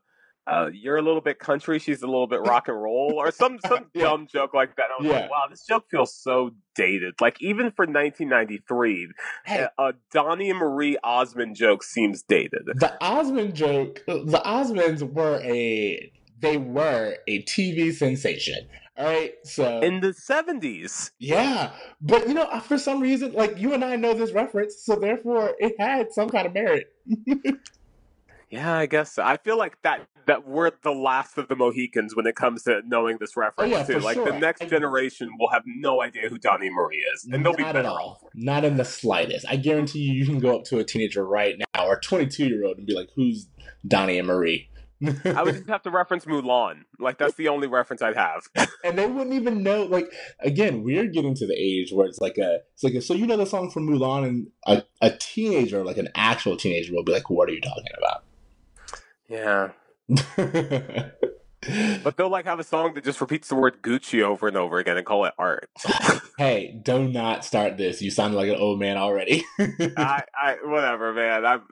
uh 0.46 0.70
you're 0.72 0.96
a 0.96 1.02
little 1.02 1.20
bit 1.20 1.38
country. 1.38 1.78
She's 1.78 2.02
a 2.02 2.06
little 2.06 2.26
bit 2.26 2.40
rock 2.46 2.68
and 2.68 2.80
roll, 2.80 3.14
or 3.16 3.30
some 3.30 3.58
some 3.66 3.86
yeah. 3.94 4.04
dumb 4.04 4.26
joke 4.30 4.54
like 4.54 4.76
that." 4.76 4.84
I 4.84 5.02
was 5.02 5.10
yeah. 5.10 5.20
like, 5.20 5.30
"Wow, 5.30 5.44
this 5.50 5.64
joke 5.66 5.84
feels 5.90 6.14
so 6.14 6.50
dated. 6.74 7.14
Like 7.20 7.40
even 7.40 7.70
for 7.70 7.86
1993, 7.86 9.08
hey. 9.46 9.66
a 9.78 9.94
Donnie 10.12 10.50
and 10.50 10.58
Marie 10.58 10.96
Osmond 11.02 11.56
joke 11.56 11.82
seems 11.82 12.22
dated." 12.22 12.66
The 12.66 12.96
Osmond 13.02 13.54
joke, 13.54 14.02
the 14.06 14.42
Osmonds 14.44 15.02
were 15.02 15.40
a 15.42 16.12
they 16.38 16.56
were 16.56 17.16
a 17.26 17.42
TV 17.44 17.92
sensation. 17.92 18.68
All 18.98 19.04
right, 19.04 19.34
so 19.44 19.80
in 19.80 20.00
the 20.00 20.14
seventies, 20.14 21.10
yeah, 21.18 21.72
but 22.00 22.26
you 22.28 22.34
know, 22.34 22.48
for 22.60 22.78
some 22.78 23.00
reason, 23.00 23.32
like 23.32 23.58
you 23.58 23.74
and 23.74 23.84
I 23.84 23.96
know 23.96 24.14
this 24.14 24.32
reference, 24.32 24.82
so 24.82 24.96
therefore 24.96 25.54
it 25.58 25.74
had 25.78 26.12
some 26.12 26.30
kind 26.30 26.46
of 26.46 26.54
merit. 26.54 26.94
Yeah, 28.50 28.76
I 28.76 28.86
guess 28.86 29.12
so. 29.12 29.24
I 29.24 29.38
feel 29.38 29.58
like 29.58 29.80
that 29.82 30.06
that 30.26 30.46
we're 30.46 30.70
the 30.82 30.92
last 30.92 31.38
of 31.38 31.48
the 31.48 31.56
Mohicans 31.56 32.14
when 32.14 32.26
it 32.26 32.36
comes 32.36 32.62
to 32.64 32.80
knowing 32.86 33.18
this 33.18 33.36
reference 33.36 33.74
oh, 33.74 33.78
yeah, 33.78 33.84
too. 33.84 33.98
Like 33.98 34.14
sure. 34.14 34.24
the 34.24 34.38
next 34.38 34.68
generation 34.68 35.30
will 35.38 35.50
have 35.50 35.62
no 35.66 36.00
idea 36.00 36.28
who 36.28 36.38
Donnie 36.38 36.70
Marie 36.70 37.04
is, 37.14 37.24
and 37.24 37.44
they'll 37.44 37.52
Not 37.52 37.56
be 37.56 37.62
better 37.64 37.80
at 37.80 37.86
all. 37.86 38.20
Off. 38.22 38.30
Not 38.34 38.64
in 38.64 38.76
the 38.76 38.84
slightest. 38.84 39.46
I 39.48 39.56
guarantee 39.56 40.00
you, 40.00 40.12
you 40.12 40.26
can 40.26 40.38
go 40.38 40.56
up 40.56 40.64
to 40.66 40.78
a 40.78 40.84
teenager 40.84 41.26
right 41.26 41.56
now 41.58 41.86
or 41.86 41.94
a 41.94 42.00
22 42.00 42.46
year 42.46 42.64
old 42.64 42.78
and 42.78 42.86
be 42.86 42.94
like, 42.94 43.08
"Who's 43.16 43.48
Donnie 43.86 44.18
and 44.18 44.28
Marie?" 44.28 44.68
I 45.04 45.42
would 45.42 45.54
just 45.54 45.68
have 45.68 45.82
to 45.82 45.90
reference 45.90 46.24
Mulan. 46.24 46.84
Like 46.98 47.18
that's 47.18 47.34
the 47.34 47.48
only 47.48 47.68
reference 47.68 48.00
I'd 48.00 48.16
have. 48.16 48.48
and 48.84 48.98
they 48.98 49.06
wouldn't 49.06 49.34
even 49.34 49.62
know. 49.62 49.84
Like 49.84 50.10
again, 50.40 50.82
we're 50.82 51.06
getting 51.06 51.34
to 51.34 51.46
the 51.46 51.54
age 51.54 51.92
where 51.92 52.06
it's 52.06 52.20
like 52.20 52.38
a, 52.38 52.60
it's 52.74 52.82
like 52.82 52.94
a, 52.94 53.02
so 53.02 53.14
you 53.14 53.26
know 53.26 53.36
the 53.36 53.46
song 53.46 53.70
from 53.70 53.86
Mulan, 53.86 54.26
and 54.26 54.46
a, 54.66 54.82
a 55.02 55.10
teenager, 55.10 55.84
like 55.84 55.98
an 55.98 56.08
actual 56.14 56.56
teenager, 56.56 56.94
will 56.94 57.04
be 57.04 57.12
like, 57.12 57.28
"What 57.28 57.48
are 57.48 57.52
you 57.52 57.60
talking 57.60 57.84
about?" 57.98 58.24
Yeah. 59.28 59.70
but 62.02 62.16
they'll 62.16 62.28
like 62.28 62.44
have 62.44 62.60
a 62.60 62.64
song 62.64 62.94
that 62.94 63.04
just 63.04 63.20
repeats 63.20 63.48
the 63.48 63.54
word 63.54 63.82
Gucci 63.82 64.22
over 64.22 64.48
and 64.48 64.56
over 64.56 64.78
again 64.78 64.96
and 64.96 65.04
call 65.04 65.24
it 65.24 65.34
art. 65.38 65.68
hey, 66.38 66.78
do 66.82 67.08
not 67.08 67.44
start 67.44 67.76
this. 67.76 68.00
You 68.00 68.10
sound 68.10 68.34
like 68.34 68.48
an 68.48 68.56
old 68.56 68.78
man 68.78 68.96
already. 68.96 69.44
I, 69.58 70.22
I, 70.34 70.56
whatever, 70.64 71.12
man. 71.12 71.44
I'm. 71.44 71.62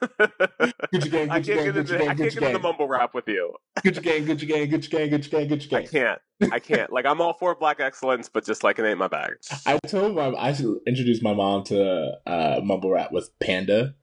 Gucci 0.00 1.10
gang, 1.10 1.28
Gucci 1.28 1.30
I 1.30 1.40
can't 1.40 1.44
gang, 1.44 1.56
get, 1.56 1.76
into, 1.76 1.98
gang, 1.98 2.08
I 2.08 2.14
can't 2.14 2.34
get 2.34 2.42
into 2.42 2.58
mumble 2.58 2.88
rap 2.88 3.14
with 3.14 3.28
you. 3.28 3.54
Gucci 3.80 4.02
gang, 4.02 4.24
Gucci 4.24 4.48
gang, 4.48 4.68
Gucci 4.68 4.90
gang, 4.90 5.10
Gucci 5.10 5.30
gang, 5.30 5.48
Gucci 5.48 5.68
gang. 5.68 5.82
I 5.82 5.86
can't. 5.86 6.20
I 6.52 6.58
can't. 6.58 6.92
Like 6.92 7.06
I'm 7.06 7.20
all 7.20 7.34
for 7.34 7.54
black 7.54 7.80
excellence, 7.80 8.28
but 8.28 8.44
just 8.44 8.64
like 8.64 8.78
it 8.78 8.84
ain't 8.84 8.98
my 8.98 9.08
bag. 9.08 9.32
I 9.66 9.78
told 9.86 10.14
my 10.14 10.34
I 10.36 10.52
should 10.52 10.78
introduce 10.86 11.22
my 11.22 11.34
mom 11.34 11.64
to 11.64 12.18
uh, 12.26 12.60
mumble 12.64 12.90
rap 12.90 13.12
with 13.12 13.30
Panda, 13.40 13.94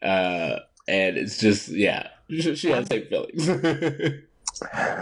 uh, 0.00 0.56
and 0.88 1.16
it's 1.16 1.38
just 1.38 1.68
yeah 1.68 2.08
she 2.30 2.70
has 2.70 2.86
same 2.86 3.06
feelings. 3.06 3.48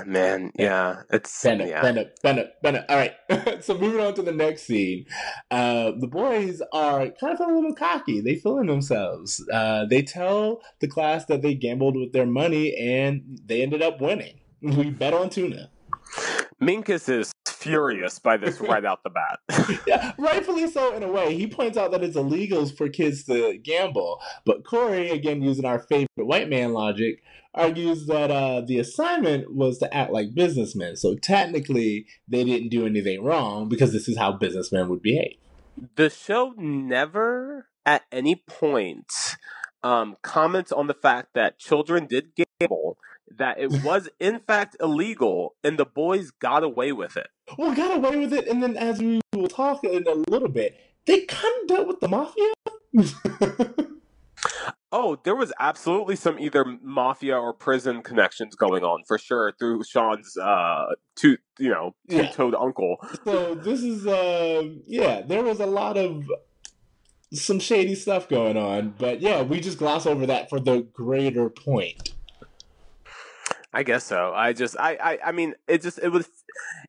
Man, 0.07 0.53
yeah, 0.55 1.03
it's 1.11 1.43
Bennett, 1.43 1.69
yeah. 1.69 1.83
Bennett, 1.83 2.19
Bennett, 2.23 2.55
Bennett. 2.63 2.85
All 2.89 2.97
right, 2.97 3.15
so 3.65 3.77
moving 3.77 4.01
on 4.01 4.15
to 4.15 4.23
the 4.23 4.33
next 4.33 4.63
scene, 4.63 5.07
uh, 5.51 5.93
the 5.99 6.07
boys 6.07 6.63
are 6.73 7.09
kind 7.09 7.35
of 7.35 7.41
a 7.41 7.53
little 7.53 7.75
cocky. 7.75 8.21
They 8.21 8.37
feeling 8.37 8.67
themselves. 8.67 9.45
Uh, 9.53 9.87
they 9.87 10.03
tell 10.03 10.63
the 10.81 10.89
class 10.89 11.25
that 11.27 11.43
they 11.43 11.55
gambled 11.55 11.97
with 11.97 12.13
their 12.13 12.27
money 12.27 12.77
and 12.77 13.41
they 13.45 13.63
ended 13.63 13.83
up 13.83 14.01
winning. 14.01 14.41
We 14.63 14.91
bet 14.91 15.15
on 15.15 15.31
tuna. 15.31 15.71
Minkus 16.61 17.09
is 17.09 17.33
furious 17.61 18.19
by 18.19 18.37
this 18.37 18.61
right 18.61 18.85
out 18.85 19.05
the 19.05 19.11
bat. 19.11 19.39
yeah, 19.87 20.13
rightfully 20.19 20.69
so 20.69 20.95
in 20.95 21.03
a 21.03 21.09
way. 21.09 21.37
He 21.37 21.47
points 21.47 21.77
out 21.77 21.93
that 21.93 22.03
it's 22.03 22.17
illegal 22.17 22.67
for 22.67 22.89
kids 22.89 23.25
to 23.25 23.59
gamble, 23.59 24.21
but 24.45 24.65
Cory, 24.65 25.11
again 25.11 25.43
using 25.43 25.65
our 25.65 25.79
favorite 25.79 26.09
white 26.17 26.49
man 26.49 26.73
logic, 26.73 27.23
argues 27.55 28.07
that 28.07 28.31
uh, 28.31 28.63
the 28.63 28.79
assignment 28.79 29.55
was 29.55 29.79
to 29.79 29.95
act 29.95 30.13
like 30.13 30.35
businessmen. 30.35 30.97
So 30.97 31.17
technically, 31.17 32.07
they 32.27 32.45
didn't 32.45 32.69
do 32.69 32.87
anything 32.87 33.23
wrong 33.23 33.69
because 33.69 33.93
this 33.93 34.09
is 34.09 34.17
how 34.17 34.33
businessmen 34.33 34.89
would 34.89 35.03
behave. 35.03 35.37
The 35.97 36.11
show 36.11 36.55
never, 36.57 37.67
at 37.85 38.03
any 38.13 38.37
point, 38.37 39.37
um, 39.83 40.17
comments 40.23 40.73
on 40.73 40.87
the 40.87 40.95
fact 40.95 41.35
that 41.35 41.59
children 41.59 42.07
did 42.07 42.33
gamble 42.61 42.99
that 43.37 43.59
it 43.59 43.83
was 43.83 44.09
in 44.19 44.41
fact 44.41 44.77
illegal 44.81 45.55
and 45.63 45.79
the 45.79 45.85
boys 45.85 46.31
got 46.31 46.63
away 46.63 46.93
with 46.93 47.17
it. 47.17 47.29
Well, 47.59 47.75
got 47.75 47.97
away 47.97 48.19
with 48.19 48.33
it, 48.33 48.47
and 48.49 48.63
then 48.63 48.77
as 48.77 49.01
we 49.01 49.21
will 49.35 49.49
talk 49.49 49.85
in 49.85 50.07
a 50.07 50.15
little 50.31 50.49
bit, 50.49 50.79
they 51.07 51.23
kind 51.23 51.55
of 51.63 51.69
dealt 51.69 51.89
with 51.89 52.01
the 52.01 52.09
mafia. 52.09 52.53
oh, 54.93 55.19
there 55.25 55.37
was 55.37 55.53
absolutely 55.59 56.17
some 56.17 56.39
either 56.39 56.65
mafia 56.83 57.37
or 57.37 57.53
prison 57.53 58.03
connections 58.03 58.55
going 58.55 58.85
on 58.85 59.03
for 59.07 59.19
sure 59.19 59.53
through 59.59 59.85
Sean's 59.85 60.37
uh 60.37 60.87
two 61.17 61.39
you 61.59 61.71
know 61.71 61.95
two 62.09 62.27
toed 62.29 62.55
yeah. 62.55 62.61
uncle. 62.61 62.97
So 63.25 63.55
this 63.55 63.83
is 63.83 64.07
uh 64.07 64.63
yeah, 64.87 65.23
there 65.23 65.43
was 65.43 65.61
a 65.61 65.67
lot 65.67 65.97
of 65.97 66.25
some 67.33 67.61
shady 67.61 67.95
stuff 67.95 68.29
going 68.29 68.57
on, 68.57 68.95
but 68.99 69.21
yeah, 69.21 69.43
we 69.43 69.61
just 69.61 69.79
gloss 69.79 70.07
over 70.07 70.27
that 70.27 70.51
for 70.51 70.59
the 70.59 70.81
greater 70.93 71.49
point. 71.49 72.15
I 73.73 73.85
guess 73.85 74.05
so. 74.05 74.33
I 74.35 74.53
just, 74.53 74.77
I, 74.79 74.97
I, 74.97 75.19
I 75.27 75.33
mean, 75.33 75.55
it 75.69 75.83
just, 75.83 75.99
it 76.01 76.09
was, 76.09 76.29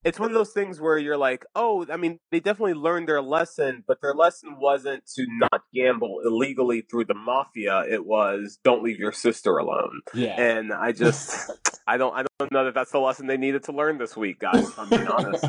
it's 0.03 0.19
one 0.19 0.29
of 0.29 0.33
those 0.33 0.51
things 0.51 0.81
where 0.81 0.97
you're 0.97 1.17
like, 1.17 1.45
oh, 1.55 1.85
I 1.91 1.97
mean, 1.97 2.19
they 2.31 2.39
definitely 2.39 2.73
learned 2.73 3.07
their 3.07 3.21
lesson, 3.21 3.83
but 3.87 4.01
their 4.01 4.15
lesson 4.15 4.57
wasn't 4.59 5.05
to 5.15 5.25
not 5.29 5.61
gamble 5.73 6.21
illegally 6.25 6.81
through 6.81 7.05
the 7.05 7.13
mafia. 7.13 7.83
It 7.87 8.05
was 8.05 8.57
don't 8.63 8.83
leave 8.83 8.97
your 8.97 9.11
sister 9.11 9.57
alone. 9.57 10.01
Yeah. 10.13 10.41
And 10.41 10.73
I 10.73 10.91
just, 10.91 11.51
I 11.87 11.97
don't, 11.97 12.15
I 12.15 12.25
don't 12.39 12.51
know 12.51 12.65
that 12.65 12.73
that's 12.73 12.91
the 12.91 12.99
lesson 12.99 13.27
they 13.27 13.37
needed 13.37 13.63
to 13.65 13.71
learn 13.71 13.99
this 13.99 14.17
week, 14.17 14.39
guys. 14.39 14.67
If 14.67 14.79
I'm 14.79 14.89
being 14.89 15.07
honest. 15.07 15.45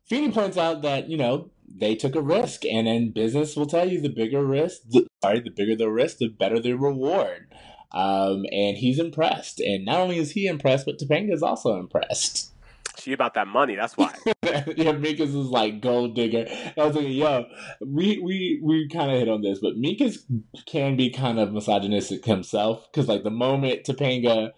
Feeny 0.08 0.32
points 0.32 0.56
out 0.56 0.82
that 0.82 1.08
you 1.08 1.16
know 1.16 1.50
they 1.80 1.94
took 1.94 2.14
a 2.14 2.22
risk, 2.22 2.64
and 2.64 2.88
in 2.88 3.12
business, 3.12 3.56
will 3.56 3.66
tell 3.66 3.88
you 3.88 4.00
the 4.00 4.08
bigger 4.08 4.44
risk, 4.44 4.80
the, 4.88 5.06
sorry, 5.22 5.40
the 5.40 5.50
bigger 5.50 5.76
the 5.76 5.90
risk, 5.90 6.18
the 6.18 6.28
better 6.28 6.60
the 6.60 6.72
reward. 6.74 7.46
Um, 7.92 8.44
and 8.52 8.76
he's 8.76 8.98
impressed. 8.98 9.60
And 9.60 9.84
not 9.84 9.98
only 9.98 10.18
is 10.18 10.32
he 10.32 10.46
impressed, 10.46 10.86
but 10.86 10.98
Topanga 10.98 11.32
is 11.32 11.42
also 11.42 11.78
impressed. 11.78 12.52
She 12.98 13.12
about 13.12 13.34
that 13.34 13.46
money, 13.46 13.76
that's 13.76 13.96
why. 13.96 14.12
yeah, 14.42 14.92
Minkus 14.92 15.28
is 15.28 15.34
like 15.34 15.80
gold 15.80 16.16
digger. 16.16 16.46
I 16.76 16.84
was 16.84 16.96
like, 16.96 17.08
yo, 17.08 17.46
we 17.80 18.18
we 18.18 18.60
we 18.62 18.88
kind 18.88 19.12
of 19.12 19.18
hit 19.18 19.28
on 19.28 19.40
this, 19.40 19.60
but 19.60 19.76
Minkus 19.76 20.18
can 20.66 20.96
be 20.96 21.08
kind 21.08 21.38
of 21.38 21.52
misogynistic 21.52 22.24
himself 22.24 22.88
because 22.90 23.08
like 23.08 23.22
the 23.22 23.30
moment 23.30 23.84
Topanga 23.84 24.50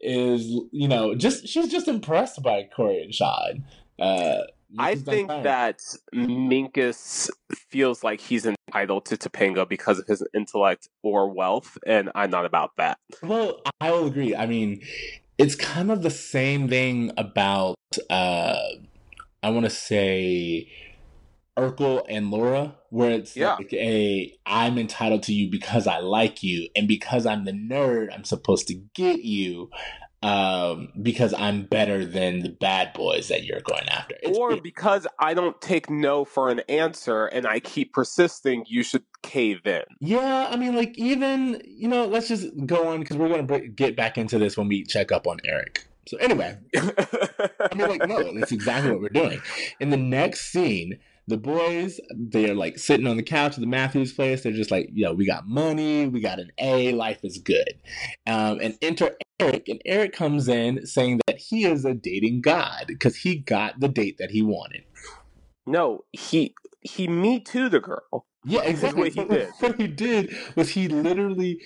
is, 0.00 0.44
you 0.70 0.86
know, 0.86 1.16
just 1.16 1.48
she's 1.48 1.68
just 1.68 1.88
impressed 1.88 2.40
by 2.40 2.68
Cory 2.74 3.02
and 3.02 3.12
Sean. 3.12 3.64
Uh, 3.98 4.42
I 4.78 4.96
think 4.96 5.28
that 5.28 5.80
Minkus 6.14 7.30
feels 7.54 8.04
like 8.04 8.20
he's 8.20 8.46
entitled 8.46 9.06
to 9.06 9.16
Topanga 9.16 9.68
because 9.68 9.98
of 9.98 10.06
his 10.06 10.22
intellect 10.34 10.88
or 11.02 11.30
wealth, 11.32 11.78
and 11.86 12.10
I'm 12.14 12.30
not 12.30 12.44
about 12.44 12.72
that. 12.76 12.98
Well, 13.22 13.62
I 13.80 13.90
will 13.90 14.06
agree. 14.06 14.36
I 14.36 14.46
mean, 14.46 14.82
it's 15.38 15.54
kind 15.54 15.90
of 15.90 16.02
the 16.02 16.10
same 16.10 16.68
thing 16.68 17.12
about 17.16 17.76
uh 18.10 18.58
I 19.42 19.50
want 19.50 19.64
to 19.64 19.70
say 19.70 20.70
Urkel 21.56 22.04
and 22.08 22.30
Laura, 22.30 22.76
where 22.90 23.10
it's 23.10 23.36
yeah. 23.36 23.54
like 23.54 23.72
a 23.72 24.32
I'm 24.46 24.78
entitled 24.78 25.22
to 25.24 25.32
you 25.32 25.50
because 25.50 25.86
I 25.86 25.98
like 25.98 26.42
you, 26.42 26.68
and 26.76 26.86
because 26.86 27.24
I'm 27.24 27.44
the 27.44 27.52
nerd, 27.52 28.12
I'm 28.14 28.24
supposed 28.24 28.68
to 28.68 28.74
get 28.94 29.22
you 29.22 29.70
um, 30.22 30.88
because 31.00 31.32
I'm 31.34 31.64
better 31.64 32.04
than 32.04 32.40
the 32.40 32.48
bad 32.48 32.92
boys 32.92 33.28
that 33.28 33.44
you're 33.44 33.60
going 33.60 33.88
after. 33.88 34.16
It's 34.22 34.36
or 34.36 34.60
because 34.60 35.06
I 35.18 35.34
don't 35.34 35.60
take 35.60 35.88
no 35.88 36.24
for 36.24 36.48
an 36.48 36.60
answer 36.68 37.26
and 37.26 37.46
I 37.46 37.60
keep 37.60 37.92
persisting, 37.92 38.64
you 38.66 38.82
should 38.82 39.04
cave 39.22 39.66
in. 39.66 39.84
Yeah, 40.00 40.48
I 40.50 40.56
mean, 40.56 40.74
like, 40.74 40.98
even, 40.98 41.62
you 41.64 41.88
know, 41.88 42.06
let's 42.06 42.28
just 42.28 42.48
go 42.66 42.88
on 42.88 43.00
because 43.00 43.16
we're 43.16 43.28
going 43.28 43.46
to 43.46 43.68
get 43.68 43.96
back 43.96 44.18
into 44.18 44.38
this 44.38 44.56
when 44.56 44.68
we 44.68 44.84
check 44.84 45.12
up 45.12 45.26
on 45.26 45.38
Eric. 45.44 45.86
So, 46.08 46.16
anyway, 46.18 46.58
I 46.76 47.74
mean, 47.76 47.88
like, 47.88 48.08
no, 48.08 48.32
that's 48.32 48.52
exactly 48.52 48.90
what 48.90 49.00
we're 49.00 49.08
doing. 49.10 49.40
In 49.78 49.90
the 49.90 49.96
next 49.96 50.50
scene, 50.50 50.98
the 51.28 51.36
boys, 51.36 52.00
they're 52.10 52.54
like 52.54 52.78
sitting 52.78 53.06
on 53.06 53.18
the 53.18 53.22
couch 53.22 53.52
at 53.52 53.60
the 53.60 53.66
Matthews 53.66 54.14
place. 54.14 54.42
They're 54.42 54.52
just 54.52 54.70
like, 54.70 54.88
yo, 54.94 55.12
we 55.12 55.26
got 55.26 55.46
money, 55.46 56.06
we 56.06 56.20
got 56.20 56.40
an 56.40 56.50
A, 56.58 56.92
life 56.92 57.20
is 57.22 57.36
good. 57.36 57.74
Um, 58.26 58.58
and 58.62 58.78
enter 58.80 59.14
Eric, 59.38 59.68
and 59.68 59.80
Eric 59.84 60.14
comes 60.14 60.48
in 60.48 60.86
saying 60.86 61.20
that 61.26 61.36
he 61.36 61.66
is 61.66 61.84
a 61.84 61.92
dating 61.92 62.40
god 62.40 62.84
because 62.88 63.16
he 63.16 63.36
got 63.36 63.78
the 63.78 63.88
date 63.88 64.16
that 64.18 64.30
he 64.30 64.42
wanted. 64.42 64.84
No, 65.66 66.04
he 66.12 66.54
he 66.80 67.06
me 67.06 67.40
too 67.40 67.68
the 67.68 67.80
girl. 67.80 68.24
Yeah, 68.44 68.62
exactly. 68.64 69.10
What 69.10 69.12
he 69.12 69.24
did. 69.24 69.48
What 69.60 69.76
he 69.76 69.86
did 69.86 70.34
was 70.56 70.70
he 70.70 70.88
literally 70.88 71.60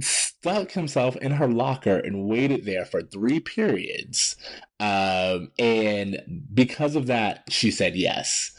stuck 0.00 0.72
himself 0.72 1.16
in 1.16 1.32
her 1.32 1.48
locker 1.48 1.96
and 1.96 2.28
waited 2.28 2.66
there 2.66 2.84
for 2.84 3.02
three 3.02 3.40
periods. 3.40 4.36
Um, 4.80 5.50
and 5.58 6.44
because 6.52 6.94
of 6.94 7.06
that, 7.06 7.44
she 7.48 7.70
said 7.70 7.96
yes. 7.96 8.52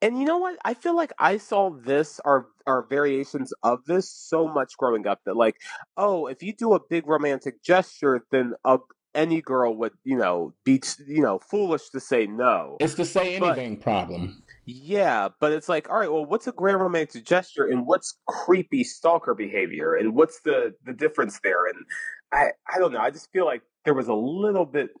And 0.00 0.18
you 0.18 0.24
know 0.24 0.38
what? 0.38 0.56
I 0.64 0.74
feel 0.74 0.96
like 0.96 1.12
I 1.18 1.38
saw 1.38 1.70
this 1.70 2.20
or 2.24 2.48
or 2.66 2.86
variations 2.88 3.52
of 3.62 3.84
this 3.86 4.10
so 4.10 4.46
much 4.48 4.76
growing 4.76 5.06
up 5.06 5.20
that 5.24 5.36
like, 5.36 5.56
oh, 5.96 6.26
if 6.26 6.42
you 6.42 6.52
do 6.52 6.74
a 6.74 6.80
big 6.80 7.06
romantic 7.06 7.62
gesture, 7.62 8.24
then 8.30 8.54
a, 8.64 8.78
any 9.14 9.40
girl 9.40 9.74
would, 9.76 9.92
you 10.04 10.16
know, 10.16 10.54
be 10.64 10.80
you 11.06 11.22
know, 11.22 11.38
foolish 11.38 11.88
to 11.90 12.00
say 12.00 12.26
no. 12.26 12.76
It's 12.80 12.94
the 12.94 13.04
say 13.04 13.36
anything 13.36 13.76
but, 13.76 13.82
problem. 13.82 14.42
Yeah, 14.64 15.28
but 15.40 15.52
it's 15.52 15.68
like, 15.68 15.88
all 15.88 15.98
right, 15.98 16.12
well, 16.12 16.24
what's 16.24 16.46
a 16.46 16.52
grand 16.52 16.80
romantic 16.80 17.24
gesture 17.24 17.66
and 17.66 17.86
what's 17.86 18.18
creepy 18.26 18.84
stalker 18.84 19.34
behavior 19.34 19.94
and 19.94 20.14
what's 20.14 20.40
the 20.40 20.74
the 20.84 20.92
difference 20.92 21.40
there? 21.42 21.66
And 21.66 21.84
I 22.32 22.50
I 22.72 22.78
don't 22.78 22.92
know. 22.92 23.00
I 23.00 23.10
just 23.10 23.32
feel 23.32 23.46
like 23.46 23.62
there 23.88 23.94
was 23.94 24.08
a 24.08 24.14
little 24.14 24.66
bit. 24.66 24.90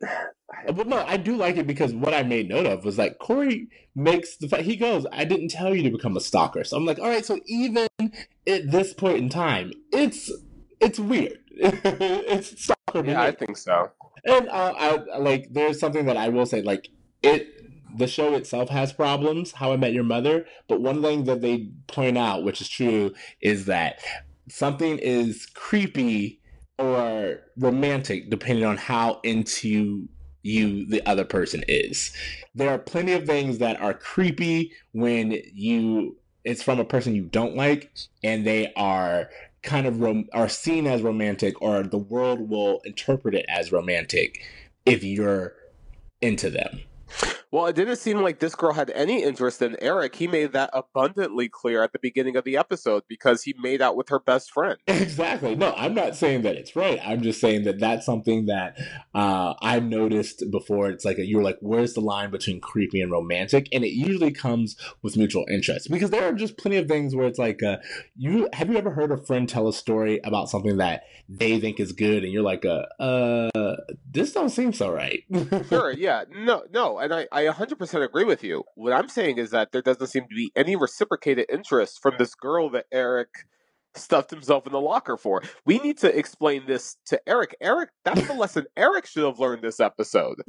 But 0.74 0.86
no, 0.86 1.04
I 1.06 1.18
do 1.18 1.36
like 1.36 1.58
it 1.58 1.66
because 1.66 1.92
what 1.92 2.14
I 2.14 2.22
made 2.22 2.48
note 2.48 2.64
of 2.64 2.82
was 2.82 2.96
like 2.96 3.18
Cory 3.18 3.68
makes 3.94 4.38
the 4.38 4.48
fact 4.48 4.62
he 4.62 4.76
goes, 4.76 5.06
I 5.12 5.26
didn't 5.26 5.50
tell 5.50 5.74
you 5.74 5.82
to 5.82 5.90
become 5.90 6.16
a 6.16 6.22
stalker. 6.22 6.64
So 6.64 6.74
I'm 6.78 6.86
like, 6.86 6.98
all 6.98 7.08
right, 7.08 7.24
so 7.24 7.38
even 7.46 7.86
at 8.00 8.70
this 8.70 8.94
point 8.94 9.18
in 9.18 9.28
time, 9.28 9.72
it's 9.92 10.32
it's 10.80 10.98
weird. 10.98 11.38
it's 11.50 12.62
stalker. 12.62 13.04
Yeah, 13.04 13.20
I 13.20 13.32
think 13.32 13.58
so. 13.58 13.90
And 14.24 14.48
uh, 14.48 14.72
I 14.76 15.18
like 15.18 15.48
there's 15.50 15.78
something 15.78 16.06
that 16.06 16.16
I 16.16 16.30
will 16.30 16.46
say, 16.46 16.62
like 16.62 16.88
it 17.22 17.46
the 17.94 18.06
show 18.06 18.34
itself 18.34 18.70
has 18.70 18.90
problems, 18.94 19.52
How 19.52 19.72
I 19.74 19.76
Met 19.76 19.92
Your 19.92 20.04
Mother, 20.04 20.46
but 20.66 20.80
one 20.80 21.02
thing 21.02 21.24
that 21.24 21.42
they 21.42 21.68
point 21.88 22.16
out, 22.16 22.42
which 22.42 22.62
is 22.62 22.70
true, 22.70 23.12
is 23.42 23.66
that 23.66 24.00
something 24.48 24.98
is 24.98 25.44
creepy 25.44 26.37
or 26.78 27.40
romantic 27.56 28.30
depending 28.30 28.64
on 28.64 28.76
how 28.76 29.20
into 29.22 30.08
you 30.42 30.86
the 30.86 31.06
other 31.06 31.24
person 31.24 31.64
is. 31.68 32.12
There 32.54 32.70
are 32.70 32.78
plenty 32.78 33.12
of 33.12 33.26
things 33.26 33.58
that 33.58 33.80
are 33.80 33.94
creepy 33.94 34.72
when 34.92 35.40
you 35.52 36.16
it's 36.44 36.62
from 36.62 36.80
a 36.80 36.84
person 36.84 37.14
you 37.14 37.24
don't 37.24 37.56
like 37.56 37.92
and 38.22 38.46
they 38.46 38.72
are 38.74 39.28
kind 39.62 39.86
of 39.86 40.00
rom- 40.00 40.28
are 40.32 40.48
seen 40.48 40.86
as 40.86 41.02
romantic 41.02 41.60
or 41.60 41.82
the 41.82 41.98
world 41.98 42.48
will 42.48 42.80
interpret 42.84 43.34
it 43.34 43.44
as 43.48 43.72
romantic 43.72 44.42
if 44.86 45.02
you're 45.04 45.54
into 46.22 46.48
them. 46.48 46.80
Well, 47.50 47.66
it 47.66 47.76
didn't 47.76 47.96
seem 47.96 48.20
like 48.20 48.40
this 48.40 48.54
girl 48.54 48.74
had 48.74 48.90
any 48.90 49.22
interest 49.22 49.62
in 49.62 49.76
Eric. 49.80 50.16
He 50.16 50.26
made 50.26 50.52
that 50.52 50.68
abundantly 50.74 51.48
clear 51.48 51.82
at 51.82 51.92
the 51.92 51.98
beginning 51.98 52.36
of 52.36 52.44
the 52.44 52.58
episode 52.58 53.04
because 53.08 53.42
he 53.42 53.54
made 53.58 53.80
out 53.80 53.96
with 53.96 54.10
her 54.10 54.20
best 54.20 54.50
friend. 54.50 54.78
Exactly. 54.86 55.54
No, 55.56 55.72
I'm 55.74 55.94
not 55.94 56.14
saying 56.16 56.42
that 56.42 56.56
it's 56.56 56.76
right. 56.76 57.00
I'm 57.02 57.22
just 57.22 57.40
saying 57.40 57.64
that 57.64 57.80
that's 57.80 58.04
something 58.04 58.46
that 58.46 58.76
uh, 59.14 59.54
I've 59.62 59.84
noticed 59.84 60.44
before. 60.50 60.90
It's 60.90 61.04
like 61.04 61.18
a, 61.18 61.24
you're 61.24 61.42
like, 61.42 61.56
where's 61.60 61.94
the 61.94 62.00
line 62.00 62.30
between 62.30 62.60
creepy 62.60 63.00
and 63.00 63.10
romantic? 63.10 63.68
And 63.72 63.84
it 63.84 63.92
usually 63.92 64.32
comes 64.32 64.76
with 65.02 65.16
mutual 65.16 65.46
interest 65.50 65.90
because 65.90 66.10
there 66.10 66.28
are 66.28 66.32
just 66.32 66.58
plenty 66.58 66.76
of 66.76 66.86
things 66.86 67.14
where 67.14 67.26
it's 67.26 67.38
like, 67.38 67.62
uh, 67.62 67.78
you 68.16 68.48
have 68.52 68.68
you 68.68 68.76
ever 68.76 68.90
heard 68.90 69.10
a 69.10 69.16
friend 69.16 69.48
tell 69.48 69.68
a 69.68 69.72
story 69.72 70.20
about 70.24 70.50
something 70.50 70.76
that 70.76 71.04
they 71.28 71.58
think 71.58 71.80
is 71.80 71.92
good, 71.92 72.24
and 72.24 72.32
you're 72.32 72.42
like, 72.42 72.64
uh, 72.64 72.84
uh 73.02 73.76
this 74.10 74.32
don't 74.32 74.50
seem 74.50 74.72
so 74.72 74.92
right. 74.92 75.24
sure. 75.68 75.92
Yeah. 75.98 76.24
No. 76.30 76.62
No. 76.72 76.98
And 76.98 77.12
I 77.12 77.26
I 77.32 77.37
100% 77.44 78.04
agree 78.04 78.24
with 78.24 78.42
you. 78.42 78.64
What 78.74 78.92
I'm 78.92 79.08
saying 79.08 79.38
is 79.38 79.50
that 79.50 79.72
there 79.72 79.82
doesn't 79.82 80.06
seem 80.08 80.24
to 80.24 80.34
be 80.34 80.50
any 80.56 80.76
reciprocated 80.76 81.46
interest 81.48 82.00
from 82.02 82.14
this 82.18 82.34
girl 82.34 82.70
that 82.70 82.86
Eric 82.92 83.28
stuffed 83.94 84.30
himself 84.30 84.66
in 84.66 84.72
the 84.72 84.80
locker 84.80 85.16
for. 85.16 85.42
We 85.64 85.78
need 85.78 85.98
to 85.98 86.16
explain 86.16 86.66
this 86.66 86.96
to 87.06 87.20
Eric. 87.26 87.56
Eric, 87.60 87.90
that's 88.04 88.26
the 88.26 88.34
lesson 88.34 88.66
Eric 88.76 89.06
should 89.06 89.24
have 89.24 89.38
learned 89.38 89.62
this 89.62 89.80
episode. 89.80 90.36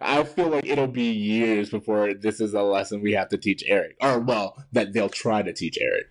I 0.00 0.24
feel 0.34 0.48
like 0.48 0.66
it'll 0.66 0.86
be 0.86 1.10
years 1.10 1.70
before 1.70 2.14
this 2.14 2.40
is 2.40 2.54
a 2.54 2.62
lesson 2.62 3.02
we 3.02 3.12
have 3.12 3.28
to 3.28 3.38
teach 3.38 3.62
Eric. 3.66 3.96
Or, 4.00 4.18
well, 4.18 4.62
that 4.72 4.92
they'll 4.92 5.08
try 5.08 5.42
to 5.42 5.52
teach 5.52 5.78
Eric. 5.80 6.06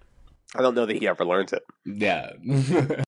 I 0.56 0.62
don't 0.62 0.76
know 0.76 0.86
that 0.86 0.98
he 0.98 1.08
ever 1.08 1.26
learns 1.26 1.52
it. 1.54 1.63
Yeah. 1.86 2.32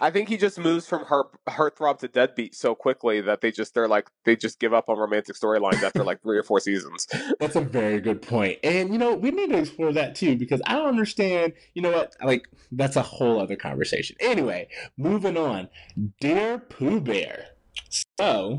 I 0.00 0.10
think 0.10 0.28
he 0.28 0.36
just 0.36 0.58
moves 0.58 0.86
from 0.86 1.04
heart 1.04 1.28
heartthrob 1.48 1.98
to 1.98 2.08
deadbeat 2.08 2.54
so 2.54 2.74
quickly 2.74 3.20
that 3.20 3.40
they 3.40 3.50
just 3.50 3.74
they're 3.74 3.88
like 3.88 4.08
they 4.24 4.36
just 4.36 4.58
give 4.58 4.72
up 4.72 4.88
on 4.88 4.98
romantic 4.98 5.36
storylines 5.36 5.82
after 5.82 6.04
like 6.04 6.22
three 6.22 6.38
or 6.38 6.42
four 6.42 6.60
seasons. 6.60 7.06
That's 7.40 7.56
a 7.56 7.60
very 7.60 8.00
good 8.00 8.22
point, 8.22 8.58
and 8.62 8.92
you 8.92 8.98
know 8.98 9.14
we 9.14 9.30
need 9.30 9.50
to 9.50 9.58
explore 9.58 9.92
that 9.92 10.14
too 10.14 10.36
because 10.36 10.60
I 10.66 10.74
don't 10.74 10.88
understand. 10.88 11.54
You 11.74 11.82
know 11.82 11.92
what? 11.92 12.14
Like 12.22 12.48
that's 12.72 12.96
a 12.96 13.02
whole 13.02 13.40
other 13.40 13.56
conversation. 13.56 14.16
Anyway, 14.20 14.68
moving 14.96 15.36
on. 15.36 15.68
Dear 16.20 16.58
Pooh 16.58 17.00
Bear. 17.00 17.46
So, 18.18 18.58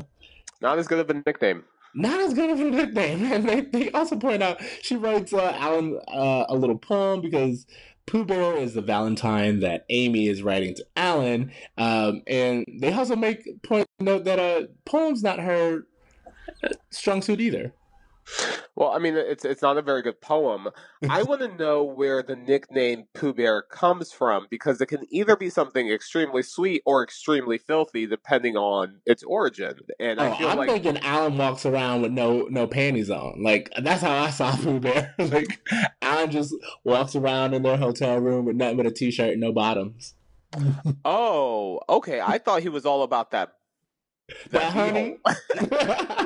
not 0.60 0.78
as 0.78 0.86
good 0.86 0.98
of 0.98 1.10
a 1.10 1.14
nickname 1.14 1.64
not 1.94 2.20
as 2.20 2.34
good 2.34 2.50
of 2.50 2.60
a 2.60 2.64
nickname. 2.64 3.32
And 3.32 3.48
they, 3.48 3.60
they 3.62 3.90
also 3.90 4.16
point 4.16 4.42
out 4.42 4.60
she 4.82 4.96
writes 4.96 5.32
uh, 5.32 5.56
Alan 5.58 6.00
uh, 6.08 6.44
a 6.48 6.54
little 6.54 6.78
poem 6.78 7.20
because 7.20 7.66
Pooh 8.08 8.24
Bear 8.24 8.56
is 8.56 8.72
the 8.72 8.80
Valentine 8.80 9.60
that 9.60 9.84
Amy 9.90 10.28
is 10.28 10.42
writing 10.42 10.74
to 10.74 10.86
Alan, 10.96 11.52
um, 11.76 12.22
and 12.26 12.64
they 12.80 12.90
also 12.90 13.14
make 13.14 13.62
point 13.62 13.86
note 14.00 14.24
that 14.24 14.38
uh, 14.38 14.66
poem's 14.86 15.22
not 15.22 15.38
her 15.38 15.86
strong 16.90 17.20
suit 17.20 17.38
either. 17.38 17.74
Well, 18.78 18.90
I 18.90 18.98
mean, 18.98 19.16
it's 19.16 19.44
it's 19.44 19.60
not 19.60 19.76
a 19.76 19.82
very 19.82 20.02
good 20.02 20.20
poem. 20.20 20.68
I 21.10 21.24
want 21.24 21.40
to 21.40 21.48
know 21.58 21.82
where 21.82 22.22
the 22.22 22.36
nickname 22.36 23.06
Pooh 23.12 23.34
Bear 23.34 23.60
comes 23.62 24.12
from 24.12 24.46
because 24.50 24.80
it 24.80 24.86
can 24.86 25.04
either 25.10 25.34
be 25.34 25.50
something 25.50 25.90
extremely 25.90 26.42
sweet 26.42 26.82
or 26.86 27.02
extremely 27.02 27.58
filthy, 27.58 28.06
depending 28.06 28.56
on 28.56 29.00
its 29.04 29.24
origin. 29.24 29.80
And 29.98 30.20
oh, 30.20 30.30
I 30.30 30.38
feel 30.38 30.48
I'm 30.48 30.58
like... 30.58 30.70
thinking 30.70 30.98
Alan 30.98 31.36
walks 31.36 31.66
around 31.66 32.02
with 32.02 32.12
no 32.12 32.46
no 32.50 32.68
panties 32.68 33.10
on. 33.10 33.42
Like 33.42 33.72
that's 33.82 34.02
how 34.02 34.16
I 34.16 34.30
saw 34.30 34.56
Pooh 34.62 34.78
Bear. 34.78 35.12
like 35.18 35.60
Alan 36.00 36.30
just 36.30 36.54
walks 36.84 37.16
around 37.16 37.54
in 37.54 37.62
their 37.62 37.78
hotel 37.78 38.18
room 38.18 38.44
with 38.44 38.54
nothing 38.54 38.76
but 38.76 38.86
a 38.86 38.92
t-shirt 38.92 39.32
and 39.32 39.40
no 39.40 39.52
bottoms. 39.52 40.14
oh, 41.04 41.80
okay. 41.88 42.20
I 42.20 42.38
thought 42.38 42.62
he 42.62 42.68
was 42.68 42.86
all 42.86 43.02
about 43.02 43.32
that. 43.32 43.54
That, 44.50 44.72
that 44.72 46.12
honey. 46.12 46.24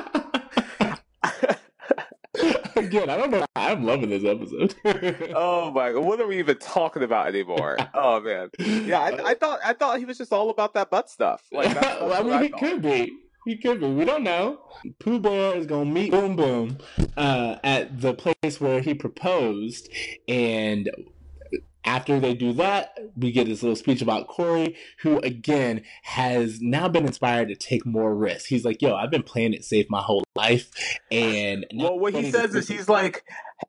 Again, 2.83 3.09
I 3.09 3.17
don't 3.17 3.31
know. 3.31 3.45
I'm 3.55 3.85
loving 3.85 4.09
this 4.09 4.25
episode. 4.25 4.75
oh 5.35 5.71
my 5.71 5.93
god, 5.93 6.03
what 6.03 6.19
are 6.19 6.27
we 6.27 6.39
even 6.39 6.57
talking 6.57 7.03
about 7.03 7.27
anymore? 7.27 7.77
Oh 7.93 8.19
man, 8.19 8.49
yeah, 8.59 8.99
I, 8.99 9.31
I 9.31 9.33
thought 9.35 9.59
I 9.63 9.73
thought 9.73 9.99
he 9.99 10.05
was 10.05 10.17
just 10.17 10.33
all 10.33 10.49
about 10.49 10.73
that 10.73 10.89
butt 10.89 11.09
stuff. 11.09 11.43
Like, 11.51 11.73
well, 11.81 12.13
I 12.19 12.23
mean, 12.23 12.33
I 12.33 12.43
he 12.43 12.49
could 12.49 12.81
be. 12.81 13.17
He 13.45 13.57
could 13.57 13.79
be. 13.79 13.87
We 13.87 14.05
don't 14.05 14.23
know. 14.23 14.59
Pooh 14.99 15.19
Bear 15.19 15.55
is 15.55 15.65
gonna 15.65 15.85
meet 15.85 16.11
Boom 16.11 16.35
Boom 16.35 16.77
uh, 17.15 17.57
at 17.63 18.01
the 18.01 18.13
place 18.13 18.59
where 18.59 18.81
he 18.81 18.93
proposed, 18.93 19.89
and 20.27 20.89
after 21.85 22.19
they 22.19 22.33
do 22.33 22.53
that, 22.53 22.97
we 23.15 23.31
get 23.31 23.47
this 23.47 23.63
little 23.63 23.75
speech 23.75 24.01
about 24.01 24.27
Cory, 24.27 24.75
who 24.99 25.19
again 25.19 25.83
has 26.03 26.61
now 26.61 26.87
been 26.87 27.05
inspired 27.05 27.47
to 27.49 27.55
take 27.55 27.85
more 27.85 28.15
risks. 28.15 28.45
He's 28.45 28.65
like, 28.65 28.81
"Yo, 28.81 28.95
I've 28.95 29.11
been 29.11 29.23
playing 29.23 29.53
it 29.53 29.63
safe 29.63 29.87
my 29.89 30.01
whole 30.01 30.22
life," 30.35 30.71
and 31.11 31.65
well, 31.75 31.97
what 31.99 32.13
he 32.13 32.31
says 32.31 32.55
is 32.55 32.67
he's 32.67 32.89
like, 32.89 33.23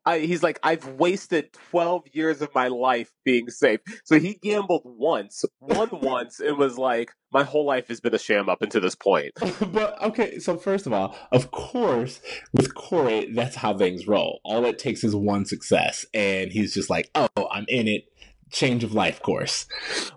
I, 0.05 0.19
he's 0.19 0.43
like, 0.43 0.59
"I've 0.63 0.85
wasted 0.87 1.53
twelve 1.69 2.03
years 2.11 2.41
of 2.41 2.53
my 2.53 2.67
life 2.67 3.11
being 3.23 3.49
safe." 3.49 3.79
So 4.03 4.19
he 4.19 4.35
gambled 4.35 4.83
once, 4.85 5.45
won 5.59 5.89
once, 6.01 6.39
and 6.39 6.57
was 6.57 6.77
like, 6.77 7.11
"My 7.31 7.43
whole 7.43 7.65
life 7.65 7.87
has 7.87 7.99
been 7.99 8.15
a 8.15 8.19
sham 8.19 8.49
up 8.49 8.61
until 8.61 8.81
this 8.81 8.95
point." 8.95 9.31
but 9.71 10.01
okay, 10.01 10.39
so 10.39 10.57
first 10.57 10.87
of 10.87 10.93
all, 10.93 11.15
of 11.31 11.51
course, 11.51 12.21
with 12.53 12.73
Cory, 12.75 13.31
that's 13.33 13.55
how 13.55 13.77
things 13.77 14.07
roll. 14.07 14.39
All 14.43 14.65
it 14.65 14.79
takes 14.79 15.03
is 15.03 15.15
one 15.15 15.45
success, 15.45 16.05
and 16.13 16.51
he's 16.51 16.73
just 16.73 16.89
like, 16.89 17.09
"Oh, 17.15 17.47
I'm 17.51 17.65
in 17.67 17.87
it." 17.87 18.05
change 18.51 18.83
of 18.83 18.93
life 18.93 19.21
course. 19.21 19.65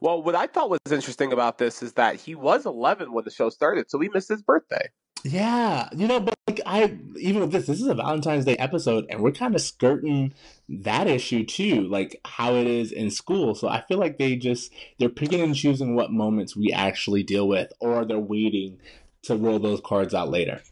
Well, 0.00 0.22
what 0.22 0.34
I 0.34 0.46
thought 0.46 0.70
was 0.70 0.80
interesting 0.90 1.32
about 1.32 1.58
this 1.58 1.82
is 1.82 1.94
that 1.94 2.16
he 2.16 2.34
was 2.34 2.66
11 2.66 3.12
when 3.12 3.24
the 3.24 3.30
show 3.30 3.48
started, 3.48 3.90
so 3.90 3.98
he 3.98 4.08
missed 4.08 4.28
his 4.28 4.42
birthday. 4.42 4.88
Yeah, 5.28 5.88
you 5.94 6.06
know, 6.06 6.20
but 6.20 6.34
like 6.48 6.60
I 6.64 6.96
even 7.16 7.42
with 7.42 7.52
this, 7.52 7.66
this 7.66 7.80
is 7.80 7.86
a 7.86 7.94
Valentine's 7.94 8.46
Day 8.46 8.56
episode, 8.56 9.06
and 9.10 9.20
we're 9.20 9.32
kind 9.32 9.54
of 9.54 9.60
skirting 9.60 10.32
that 10.70 11.06
issue 11.06 11.44
too, 11.44 11.82
like 11.82 12.18
how 12.24 12.54
it 12.54 12.66
is 12.66 12.92
in 12.92 13.10
school. 13.10 13.54
So 13.54 13.68
I 13.68 13.82
feel 13.82 13.98
like 13.98 14.16
they 14.16 14.36
just 14.36 14.72
they're 14.98 15.10
picking 15.10 15.42
and 15.42 15.54
choosing 15.54 15.94
what 15.94 16.10
moments 16.10 16.56
we 16.56 16.72
actually 16.72 17.22
deal 17.22 17.46
with, 17.46 17.72
or 17.78 18.06
they're 18.06 18.18
waiting 18.18 18.78
to 19.22 19.36
roll 19.36 19.58
those 19.58 19.82
cards 19.84 20.14
out 20.14 20.30
later. 20.30 20.62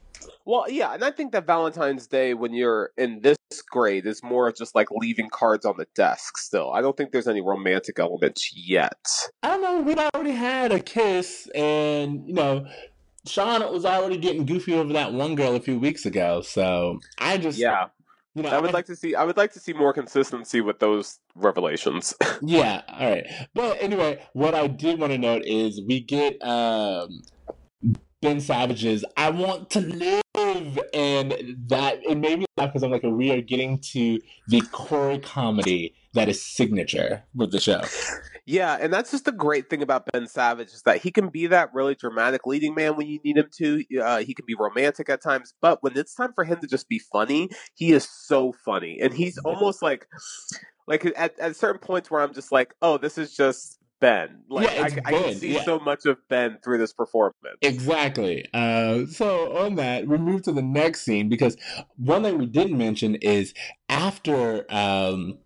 Well, 0.47 0.71
yeah, 0.71 0.95
and 0.95 1.05
I 1.05 1.11
think 1.11 1.33
that 1.33 1.47
Valentine's 1.47 2.07
Day 2.07 2.33
when 2.33 2.55
you're 2.55 2.93
in 2.97 3.21
this 3.21 3.37
grade 3.69 4.07
is 4.07 4.23
more 4.23 4.49
of 4.49 4.57
just 4.57 4.75
like 4.75 4.89
leaving 4.91 5.29
cards 5.29 5.67
on 5.67 5.75
the 5.77 5.87
desk 5.95 6.39
still. 6.39 6.73
I 6.73 6.81
don't 6.81 6.97
think 6.97 7.11
there's 7.11 7.29
any 7.29 7.43
romantic 7.43 7.99
elements 7.99 8.53
yet. 8.57 9.07
I 9.43 9.49
don't 9.49 9.63
know, 9.63 9.81
we've 9.83 9.99
already 9.99 10.31
had 10.31 10.73
a 10.73 10.81
kiss 10.81 11.49
and, 11.55 12.27
you 12.29 12.35
know, 12.35 12.67
Sean 13.27 13.61
was 13.73 13.85
already 13.85 14.17
getting 14.17 14.47
goofy 14.47 14.75
over 14.75 14.93
that 14.93 15.13
one 15.13 15.35
girl 15.35 15.55
a 15.55 15.61
few 15.61 15.79
weeks 15.79 16.07
ago, 16.07 16.41
so 16.41 17.01
I 17.19 17.39
just 17.39 17.59
Yeah. 17.59 17.87
You 18.35 18.43
know, 18.43 18.51
I 18.51 18.59
would 18.59 18.71
I, 18.71 18.73
like 18.75 18.87
to 18.87 18.97
see 18.97 19.15
I 19.15 19.25
would 19.25 19.39
like 19.39 19.53
to 19.55 19.61
see 19.61 19.73
more 19.73 19.95
consistency 19.95 20.61
with 20.61 20.79
those 20.79 21.21
revelations. 21.35 22.15
yeah, 22.43 22.83
all 22.89 23.11
right. 23.11 23.27
But 23.55 23.81
anyway, 23.81 24.23
what 24.35 24.55
I 24.55 24.67
did 24.67 25.01
want 25.01 25.13
to 25.13 25.19
note 25.19 25.43
is 25.47 25.81
we 25.87 26.01
get 26.01 26.43
um 26.43 27.23
Ben 28.21 28.41
Savage's 28.41 29.05
I 29.17 29.31
Want 29.31 29.71
to 29.71 29.81
Live. 29.81 30.79
And 30.93 31.57
that 31.69 32.01
it 32.05 32.17
made 32.17 32.41
me 32.41 32.47
laugh 32.57 32.71
because 32.71 32.83
I'm 32.83 32.91
like, 32.91 33.03
we 33.03 33.31
are 33.31 33.41
getting 33.41 33.79
to 33.93 34.21
the 34.49 34.61
Cory 34.73 35.19
comedy 35.19 35.95
that 36.15 36.29
is 36.29 36.43
signature 36.43 37.25
with 37.35 37.53
the 37.53 37.61
show. 37.61 37.83
Yeah, 38.47 38.79
and 38.81 38.93
that's 38.93 39.11
just 39.11 39.25
the 39.25 39.33
great 39.33 39.69
thing 39.69 39.83
about 39.83 40.07
Ben 40.13 40.29
Savage 40.29 40.69
is 40.69 40.83
that 40.83 40.99
he 40.99 41.11
can 41.11 41.29
be 41.29 41.49
that 41.49 41.75
really 41.75 41.97
dramatic 41.97 42.47
leading 42.47 42.77
man 42.77 42.97
when 42.97 43.09
you 43.09 43.19
need 43.25 43.37
him 43.37 43.49
to. 43.59 43.83
Uh, 44.01 44.19
he 44.19 44.35
can 44.35 44.47
be 44.47 44.55
romantic 44.59 45.11
at 45.11 45.21
times, 45.21 45.53
but 45.61 45.83
when 45.83 45.99
it's 45.99 46.15
time 46.15 46.33
for 46.33 46.45
him 46.45 46.61
to 46.61 46.69
just 46.69 46.89
be 46.89 47.01
funny, 47.01 47.49
he 47.75 47.91
is 47.91 48.09
so 48.09 48.55
funny, 48.65 49.01
and 49.03 49.13
he's 49.13 49.37
almost 49.39 49.83
like, 49.83 50.07
like 50.87 51.05
at, 51.17 51.37
at 51.41 51.57
certain 51.57 51.81
points 51.81 52.09
where 52.09 52.21
I'm 52.21 52.33
just 52.33 52.53
like, 52.53 52.73
oh, 52.83 52.99
this 52.99 53.19
is 53.19 53.35
just 53.35 53.81
Ben. 54.01 54.43
Like 54.49 54.71
yeah, 54.73 54.83
I, 54.83 54.89
ben. 54.91 55.03
I, 55.07 55.11
can 55.11 55.35
see 55.35 55.55
yeah. 55.55 55.65
so 55.65 55.81
much 55.81 56.07
of 56.07 56.19
Ben 56.29 56.59
through 56.63 56.79
this 56.79 56.93
performance. 56.93 57.35
Exactly. 57.63 58.47
Uh, 58.55 59.07
so 59.07 59.57
on 59.57 59.75
that, 59.77 60.07
we 60.07 60.19
move 60.19 60.43
to 60.43 60.53
the 60.53 60.63
next 60.63 61.03
scene 61.03 61.29
because 61.29 61.57
one 61.97 62.23
thing 62.23 62.39
we 62.39 62.47
didn't 62.47 62.79
mention 62.79 63.17
is 63.17 63.55
after 63.89 64.67
um, 64.73 65.39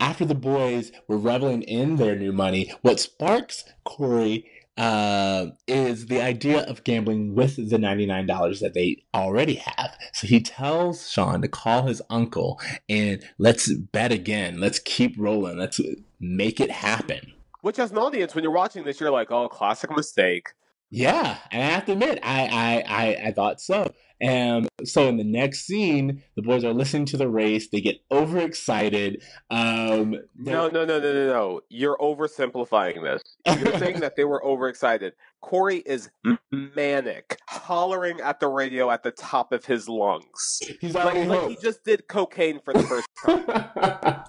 after 0.00 0.24
the 0.24 0.34
boys 0.34 0.92
were 1.08 1.18
reveling 1.18 1.62
in 1.62 1.96
their 1.96 2.16
new 2.16 2.32
money, 2.32 2.72
what 2.82 3.00
sparks 3.00 3.64
Cory 3.84 4.50
uh, 4.76 5.46
is 5.66 6.06
the 6.06 6.20
idea 6.20 6.62
of 6.64 6.84
gambling 6.84 7.34
with 7.34 7.56
the 7.56 7.76
$99 7.76 8.60
that 8.60 8.74
they 8.74 9.04
already 9.14 9.54
have. 9.54 9.96
So 10.12 10.26
he 10.26 10.40
tells 10.40 11.10
Sean 11.10 11.40
to 11.42 11.48
call 11.48 11.86
his 11.86 12.02
uncle 12.10 12.60
and 12.88 13.24
let's 13.38 13.72
bet 13.72 14.12
again. 14.12 14.60
Let's 14.60 14.78
keep 14.78 15.14
rolling. 15.18 15.58
Let's 15.58 15.80
make 16.20 16.60
it 16.60 16.70
happen. 16.70 17.32
Which, 17.62 17.78
as 17.78 17.90
an 17.90 17.98
audience, 17.98 18.34
when 18.34 18.44
you're 18.44 18.52
watching 18.52 18.84
this, 18.84 19.00
you're 19.00 19.10
like, 19.10 19.30
oh, 19.30 19.48
classic 19.48 19.90
mistake. 19.90 20.50
Yeah, 20.88 21.38
and 21.50 21.62
I 21.62 21.66
have 21.66 21.84
to 21.86 21.92
admit, 21.92 22.20
I 22.22 22.46
I 22.46 22.84
I, 22.86 23.26
I 23.26 23.32
thought 23.32 23.60
so. 23.60 23.92
And 24.20 24.68
so 24.84 25.08
in 25.08 25.16
the 25.16 25.24
next 25.24 25.66
scene, 25.66 26.22
the 26.36 26.42
boys 26.42 26.64
are 26.64 26.72
listening 26.72 27.04
to 27.06 27.16
the 27.16 27.28
race. 27.28 27.68
They 27.68 27.80
get 27.80 28.00
overexcited. 28.10 29.22
Um, 29.50 30.16
no, 30.36 30.68
no, 30.68 30.84
no, 30.84 30.98
no, 30.98 31.00
no, 31.00 31.26
no. 31.26 31.60
You're 31.68 31.98
oversimplifying 31.98 33.02
this. 33.02 33.22
You're 33.58 33.78
saying 33.78 34.00
that 34.00 34.16
they 34.16 34.24
were 34.24 34.44
overexcited. 34.44 35.12
Cory 35.42 35.78
is 35.78 36.10
manic, 36.50 37.38
hollering 37.48 38.20
at 38.20 38.40
the 38.40 38.48
radio 38.48 38.90
at 38.90 39.02
the 39.02 39.10
top 39.10 39.52
of 39.52 39.64
his 39.64 39.88
lungs. 39.88 40.60
He's 40.80 40.94
like, 40.94 41.26
like 41.26 41.50
he 41.50 41.56
just 41.62 41.84
did 41.84 42.08
cocaine 42.08 42.60
for 42.64 42.72
the 42.72 42.82
first 42.82 43.08
time. 43.24 44.24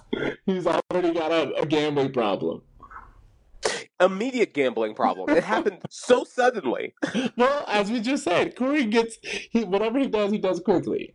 He's 0.46 0.66
already 0.66 1.12
got 1.12 1.32
a, 1.32 1.54
a 1.62 1.66
gambling 1.66 2.12
problem 2.12 2.62
immediate 4.00 4.54
gambling 4.54 4.94
problem. 4.94 5.30
It 5.36 5.44
happened 5.44 5.82
so 5.90 6.24
suddenly. 6.24 6.94
Well, 7.36 7.64
as 7.68 7.90
we 7.90 8.00
just 8.00 8.24
said, 8.24 8.56
Cory 8.56 8.84
gets 8.84 9.18
he 9.22 9.64
whatever 9.64 9.98
he 9.98 10.08
does, 10.08 10.32
he 10.32 10.38
does 10.38 10.60
quickly, 10.60 11.14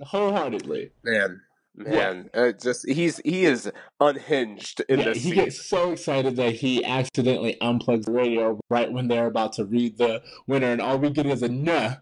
wholeheartedly. 0.00 0.90
Man, 1.04 1.40
man, 1.76 2.30
yeah. 2.34 2.40
uh, 2.40 2.52
just 2.52 2.88
he's 2.88 3.18
he 3.18 3.44
is 3.44 3.70
unhinged 4.00 4.82
in 4.88 4.98
yeah, 4.98 5.04
this. 5.06 5.18
He 5.18 5.30
scene. 5.30 5.34
gets 5.34 5.64
so 5.64 5.92
excited 5.92 6.36
that 6.36 6.54
he 6.54 6.84
accidentally 6.84 7.56
unplugs 7.60 8.06
the 8.06 8.12
radio 8.12 8.58
right 8.68 8.90
when 8.90 9.08
they're 9.08 9.26
about 9.26 9.52
to 9.54 9.64
read 9.64 9.98
the 9.98 10.22
winner, 10.46 10.72
and 10.72 10.80
all 10.80 10.98
we 10.98 11.10
get 11.10 11.26
is 11.26 11.42
a 11.42 11.48
nah. 11.48 11.96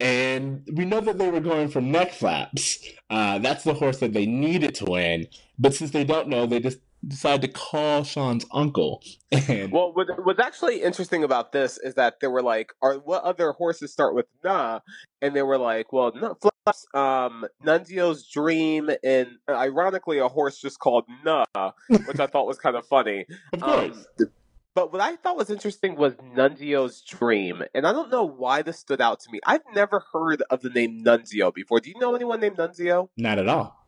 And 0.00 0.68
we 0.72 0.84
know 0.84 1.00
that 1.00 1.18
they 1.18 1.30
were 1.30 1.40
going 1.40 1.68
for 1.68 1.80
neck 1.80 2.12
flaps. 2.12 2.78
Uh, 3.10 3.38
that's 3.38 3.64
the 3.64 3.74
horse 3.74 3.98
that 3.98 4.12
they 4.12 4.26
needed 4.26 4.76
to 4.76 4.84
win. 4.84 5.26
But 5.58 5.74
since 5.74 5.90
they 5.90 6.04
don't 6.04 6.28
know, 6.28 6.46
they 6.46 6.60
just 6.60 6.78
decide 7.06 7.42
to 7.42 7.48
call 7.48 8.04
Shawn's 8.04 8.46
uncle. 8.52 9.02
And 9.30 9.70
well, 9.72 9.92
what, 9.92 10.08
what's 10.24 10.40
actually 10.40 10.82
interesting 10.82 11.22
about 11.22 11.52
this 11.52 11.78
is 11.78 11.94
that 11.94 12.20
they 12.20 12.26
were 12.28 12.42
like, 12.42 12.72
"Are 12.80 12.94
what 12.94 13.22
other 13.24 13.52
horses 13.52 13.92
start 13.92 14.14
with 14.14 14.26
nah?" 14.42 14.80
And 15.20 15.36
they 15.36 15.42
were 15.42 15.58
like, 15.58 15.92
"Well, 15.92 16.12
no, 16.14 16.36
flaps, 16.40 16.86
um, 16.94 17.44
Nunzio's 17.64 18.26
dream, 18.26 18.90
and 19.04 19.28
ironically, 19.48 20.18
a 20.18 20.28
horse 20.28 20.58
just 20.58 20.78
called 20.78 21.04
Nah, 21.24 21.44
which 21.88 22.18
I 22.18 22.26
thought 22.26 22.46
was 22.46 22.58
kind 22.58 22.74
of 22.80 22.86
funny." 22.86 23.26
Of 23.52 23.60
course. 23.60 24.06
Um, 24.18 24.26
but 24.74 24.92
what 24.92 25.02
I 25.02 25.16
thought 25.16 25.36
was 25.36 25.50
interesting 25.50 25.96
was 25.96 26.14
Nunzio's 26.36 27.02
dream, 27.02 27.62
and 27.74 27.86
I 27.86 27.92
don't 27.92 28.10
know 28.10 28.24
why 28.24 28.62
this 28.62 28.78
stood 28.78 29.00
out 29.00 29.20
to 29.20 29.30
me. 29.30 29.40
I've 29.44 29.64
never 29.74 30.04
heard 30.12 30.42
of 30.50 30.62
the 30.62 30.70
name 30.70 31.02
Nunzio 31.04 31.52
before. 31.52 31.80
Do 31.80 31.90
you 31.90 31.98
know 31.98 32.14
anyone 32.14 32.40
named 32.40 32.56
Nunzio? 32.56 33.08
Not 33.16 33.38
at 33.38 33.48
all. 33.48 33.87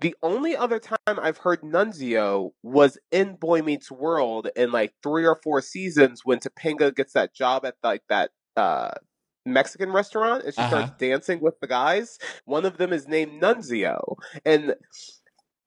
The 0.00 0.14
only 0.22 0.56
other 0.56 0.78
time 0.78 0.98
I've 1.06 1.38
heard 1.38 1.62
Nunzio 1.62 2.50
was 2.62 2.98
in 3.10 3.36
Boy 3.36 3.62
Meets 3.62 3.90
World 3.90 4.48
in 4.56 4.72
like 4.72 4.94
three 5.02 5.26
or 5.26 5.38
four 5.42 5.60
seasons 5.60 6.22
when 6.24 6.38
Topanga 6.38 6.94
gets 6.94 7.12
that 7.12 7.34
job 7.34 7.64
at 7.64 7.76
like 7.82 8.02
that 8.08 8.30
uh, 8.56 8.92
Mexican 9.46 9.92
restaurant 9.92 10.44
and 10.44 10.54
she 10.54 10.60
uh-huh. 10.60 10.68
starts 10.86 10.92
dancing 10.98 11.40
with 11.40 11.58
the 11.60 11.66
guys. 11.66 12.18
One 12.44 12.64
of 12.64 12.78
them 12.78 12.92
is 12.92 13.08
named 13.08 13.42
Nunzio. 13.42 14.16
And 14.44 14.74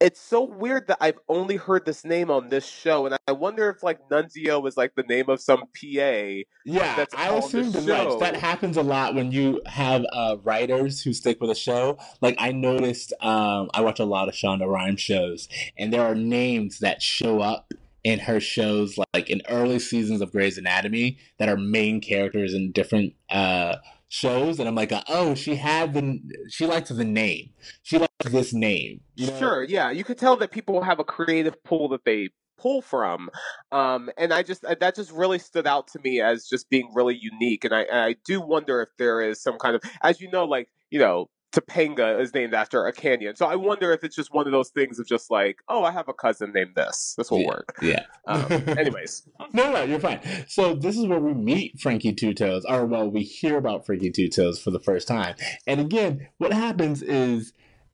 it's 0.04 0.20
so 0.20 0.44
weird 0.44 0.88
that 0.88 0.98
I've 1.00 1.18
only 1.30 1.56
heard 1.56 1.86
this 1.86 2.04
name 2.04 2.30
on 2.30 2.50
this 2.50 2.68
show, 2.68 3.06
and 3.06 3.18
I 3.26 3.32
wonder 3.32 3.70
if 3.70 3.84
like 3.84 4.00
Nunzio 4.10 4.68
is 4.68 4.76
like 4.76 4.96
the 4.96 5.04
name 5.04 5.30
of 5.30 5.40
some 5.40 5.62
PA. 5.62 6.44
Yeah, 6.66 6.96
that's 6.98 7.16
I 7.16 7.34
assumed 7.34 7.74
as 7.74 7.88
much. 7.88 8.20
That 8.20 8.36
happens 8.36 8.76
a 8.76 8.84
lot 8.84 9.16
when 9.16 9.32
you 9.32 9.62
have 9.66 10.06
uh, 10.12 10.36
writers 10.44 11.02
who 11.02 11.14
stick 11.14 11.40
with 11.40 11.50
a 11.50 11.56
show. 11.56 11.98
Like 12.20 12.36
I 12.38 12.52
noticed, 12.52 13.14
um, 13.22 13.70
I 13.74 13.80
watch 13.80 14.02
a 14.02 14.06
lot 14.06 14.28
of 14.28 14.34
Shonda 14.34 14.68
Rhimes 14.68 15.00
shows, 15.00 15.48
and 15.78 15.94
there 15.94 16.04
are 16.04 16.16
names 16.16 16.80
that 16.80 17.02
show 17.02 17.40
up 17.40 17.74
in 18.04 18.20
her 18.20 18.42
shows, 18.42 19.00
like 19.14 19.30
in 19.30 19.42
early 19.48 19.80
seasons 19.80 20.20
of 20.20 20.34
Grey's 20.34 20.58
Anatomy, 20.58 21.18
that 21.40 21.48
are 21.48 21.56
main 21.56 22.02
characters 22.02 22.54
in 22.54 22.74
different 22.74 23.14
uh, 23.30 23.78
shows 24.14 24.60
and 24.60 24.68
I'm 24.70 24.76
like, 24.76 24.94
oh, 25.08 25.34
she 25.34 25.56
had 25.56 25.94
the 25.94 26.20
she 26.50 26.68
likes 26.68 26.90
the 26.90 27.04
name. 27.04 27.50
She 27.82 27.98
this 28.30 28.54
name. 28.54 29.02
You 29.16 29.28
know? 29.28 29.40
Sure, 29.40 29.64
yeah. 29.64 29.92
You 29.92 30.04
could 30.04 30.18
tell 30.18 30.36
that 30.38 30.52
people 30.52 30.82
have 30.84 31.00
a 31.00 31.04
creative 31.04 31.62
pool 31.64 31.90
that 31.90 32.06
they 32.06 32.30
pull 32.58 32.82
from. 32.82 33.30
Um, 33.72 34.10
and 34.18 34.34
I 34.34 34.44
just 34.44 34.62
that 34.62 34.96
just 34.96 35.12
really 35.12 35.40
stood 35.40 35.68
out 35.68 35.88
to 35.90 36.00
me 36.04 36.22
as 36.22 36.48
just 36.48 36.70
being 36.70 36.90
really 36.94 37.20
unique. 37.20 37.66
And 37.66 37.74
I 37.74 37.86
I 37.92 38.16
do 38.26 38.42
wonder 38.42 38.82
if 38.82 38.90
there 38.98 39.22
is 39.22 39.42
some 39.42 39.58
kind 39.58 39.76
of 39.76 39.82
as 40.02 40.22
you 40.22 40.30
know, 40.32 40.46
like, 40.46 40.70
you 40.90 41.00
know, 41.00 41.30
Topanga 41.54 42.20
is 42.20 42.34
named 42.34 42.54
after 42.54 42.86
a 42.86 42.92
canyon. 42.92 43.36
So 43.36 43.46
I 43.46 43.56
wonder 43.56 43.92
if 43.92 44.04
it's 44.04 44.16
just 44.16 44.34
one 44.34 44.48
of 44.48 44.52
those 44.52 44.70
things 44.70 44.98
of 44.98 45.06
just 45.06 45.30
like, 45.30 45.60
oh, 45.70 45.84
I 45.84 45.92
have 45.92 46.08
a 46.10 46.14
cousin 46.14 46.52
named 46.52 46.74
this. 46.76 47.14
This 47.16 47.30
will 47.30 47.42
yeah, 47.42 47.48
work. 47.48 47.78
Yeah. 47.82 48.06
Um, 48.28 48.46
anyways. 48.78 49.28
no, 49.54 49.72
no, 49.72 49.84
you're 49.84 50.00
fine. 50.00 50.20
So 50.48 50.74
this 50.74 50.98
is 50.98 51.06
where 51.06 51.20
we 51.20 51.34
meet 51.34 51.80
Frankie 51.80 52.14
Two 52.14 52.34
Toes, 52.34 52.66
or 52.66 52.86
well, 52.86 53.10
we 53.10 53.22
hear 53.22 53.58
about 53.58 53.86
Frankie 53.86 54.12
Two 54.12 54.30
Toes 54.30 54.60
for 54.60 54.72
the 54.72 54.80
first 54.80 55.08
time. 55.08 55.36
And 55.68 55.80
again, 55.80 56.28
what 56.40 56.54
happens 56.54 57.04
is 57.04 57.54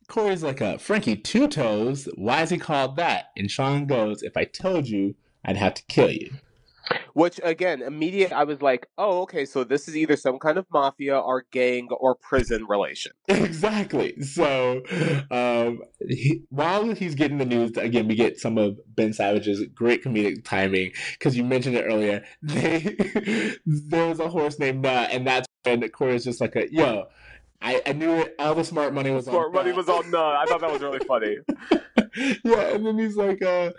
Cory's 0.09 0.43
like 0.43 0.59
a 0.59 0.77
Frankie 0.79 1.15
Two 1.15 1.47
Toes. 1.47 2.09
Why 2.15 2.41
is 2.41 2.49
he 2.49 2.57
called 2.57 2.97
that? 2.97 3.25
And 3.37 3.49
Shawn 3.49 3.85
goes, 3.85 4.23
if 4.23 4.35
I 4.35 4.43
told 4.43 4.87
you, 4.87 5.15
I'd 5.45 5.55
have 5.55 5.75
to 5.75 5.83
kill 5.87 6.09
you. 6.09 6.31
Which 7.13 7.39
again, 7.43 7.83
immediate 7.83 8.31
I 8.31 8.43
was 8.43 8.63
like, 8.63 8.87
oh, 8.97 9.21
okay, 9.21 9.45
so 9.45 9.63
this 9.63 9.87
is 9.87 9.95
either 9.95 10.15
some 10.15 10.39
kind 10.39 10.57
of 10.57 10.65
mafia 10.71 11.19
or 11.19 11.45
gang 11.51 11.87
or 11.91 12.15
prison 12.15 12.65
relation. 12.67 13.11
Exactly. 13.27 14.19
So 14.21 14.81
um, 15.29 15.81
he, 16.07 16.41
while 16.49 16.93
he's 16.93 17.15
getting 17.15 17.37
the 17.37 17.45
news, 17.45 17.77
again, 17.77 18.07
we 18.07 18.15
get 18.15 18.39
some 18.39 18.57
of 18.57 18.79
Ben 18.95 19.13
Savage's 19.13 19.63
great 19.73 20.03
comedic 20.03 20.43
timing 20.43 20.91
because 21.13 21.37
you 21.37 21.43
mentioned 21.43 21.75
it 21.75 21.83
earlier. 21.83 22.23
They, 22.41 23.55
there's 23.65 24.19
a 24.19 24.29
horse 24.29 24.59
named 24.59 24.81
Nut, 24.81 25.09
and 25.11 25.27
that's 25.27 25.47
when 25.63 25.87
Cory's 25.89 26.23
just 26.23 26.41
like 26.41 26.55
a 26.55 26.71
yo. 26.71 27.05
I, 27.61 27.81
I 27.85 27.93
knew 27.93 28.13
it. 28.15 28.35
All 28.39 28.55
the 28.55 28.63
smart 28.63 28.93
money 28.93 29.11
was 29.11 29.25
smart 29.25 29.47
on. 29.47 29.51
Smart 29.51 29.65
money 29.65 29.75
was 29.75 29.89
on 29.89 30.09
Nut. 30.11 30.35
I 30.35 30.45
thought 30.45 30.61
that 30.61 30.71
was 30.71 30.81
really 30.81 30.99
funny. 30.99 31.37
yeah, 32.43 32.73
and 32.73 32.85
then 32.85 32.97
he's 32.97 33.17
like, 33.17 33.41
uh, 33.41 33.71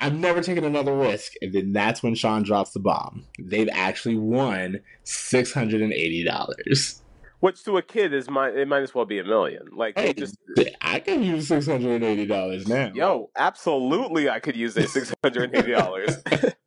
I'm 0.00 0.20
never 0.20 0.42
taking 0.42 0.64
another 0.64 0.96
risk. 0.96 1.34
And 1.40 1.52
then 1.52 1.72
that's 1.72 2.02
when 2.02 2.14
Shawn 2.14 2.42
drops 2.42 2.72
the 2.72 2.80
bomb. 2.80 3.26
They've 3.38 3.68
actually 3.72 4.16
won 4.16 4.80
six 5.04 5.52
hundred 5.52 5.82
and 5.82 5.92
eighty 5.92 6.24
dollars. 6.24 7.02
Which 7.40 7.64
to 7.64 7.78
a 7.78 7.82
kid 7.82 8.12
is 8.12 8.28
might 8.28 8.54
it 8.54 8.68
might 8.68 8.82
as 8.82 8.94
well 8.94 9.06
be 9.06 9.18
a 9.18 9.24
million. 9.24 9.62
Like 9.72 9.98
hey, 9.98 10.12
just 10.12 10.36
I 10.82 11.00
can 11.00 11.22
use 11.22 11.48
six 11.48 11.66
hundred 11.66 11.92
and 11.92 12.04
eighty 12.04 12.26
dollars 12.26 12.68
now. 12.68 12.92
Yo, 12.94 13.30
absolutely 13.36 14.28
I 14.28 14.40
could 14.40 14.56
use 14.56 14.76
a 14.76 14.86
six 14.86 15.14
hundred 15.24 15.44
and 15.44 15.56
eighty 15.56 15.72
dollars. 15.72 16.16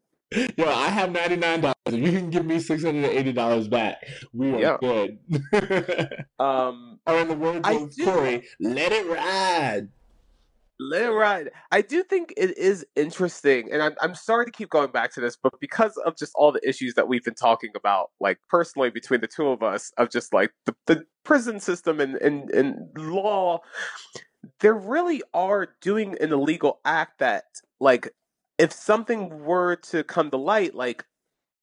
Yo, 0.58 0.68
I 0.68 0.90
have 0.90 1.12
ninety 1.12 1.36
nine 1.36 1.62
dollars. 1.62 1.76
If 1.86 2.00
you 2.00 2.12
can 2.12 2.30
give 2.30 2.46
me 2.46 2.60
six 2.60 2.84
hundred 2.84 3.06
and 3.06 3.14
eighty 3.14 3.34
dollars 3.34 3.68
back, 3.68 3.98
we 4.34 4.52
are 4.54 4.60
yeah. 4.60 4.78
good. 4.80 5.20
um, 6.40 7.00
or 7.06 7.20
in 7.20 7.28
the 7.28 7.36
words 7.36 7.68
of 7.68 7.92
Cory, 8.04 8.48
let 8.60 8.92
it 8.92 9.08
ride. 9.08 9.90
Let 10.80 11.04
it 11.04 11.12
ride. 11.12 11.52
I 11.72 11.82
do 11.82 12.04
think 12.04 12.34
it 12.36 12.58
is 12.58 12.86
interesting, 12.96 13.72
and 13.72 13.82
I'm 13.82 13.94
I'm 14.02 14.16
sorry 14.16 14.46
to 14.46 14.52
keep 14.52 14.70
going 14.70 14.92
back 14.92 15.14
to 15.14 15.22
this, 15.22 15.36
but 15.36 15.60
because 15.60 15.98
of 15.98 16.18
just 16.18 16.32
all 16.36 16.52
the 16.52 16.68
issues 16.68 16.96
that 16.96 17.08
we've 17.08 17.24
been 17.24 17.36
talking 17.36 17.72
about, 17.76 18.10
like 18.20 18.40
personally 18.50 18.90
between 18.90 19.22
the 19.22 19.28
two 19.28 19.50
of 19.50 19.62
us, 19.62 19.92
of 19.98 20.10
just 20.10 20.34
like 20.34 20.52
the, 20.66 20.76
the 20.88 21.06
prison 21.24 21.60
system 21.60 22.00
and, 22.00 22.16
and 22.16 22.50
and 22.50 22.90
law, 22.98 23.60
there 24.62 24.74
really 24.74 25.22
are 25.34 25.70
doing 25.80 26.18
an 26.20 26.34
illegal 26.34 26.80
act 26.86 27.20
that 27.20 27.46
like 27.80 28.12
if 28.58 28.72
something 28.72 29.44
were 29.44 29.76
to 29.78 30.04
come 30.04 30.30
to 30.32 30.38
light, 30.38 30.76
like 30.76 31.06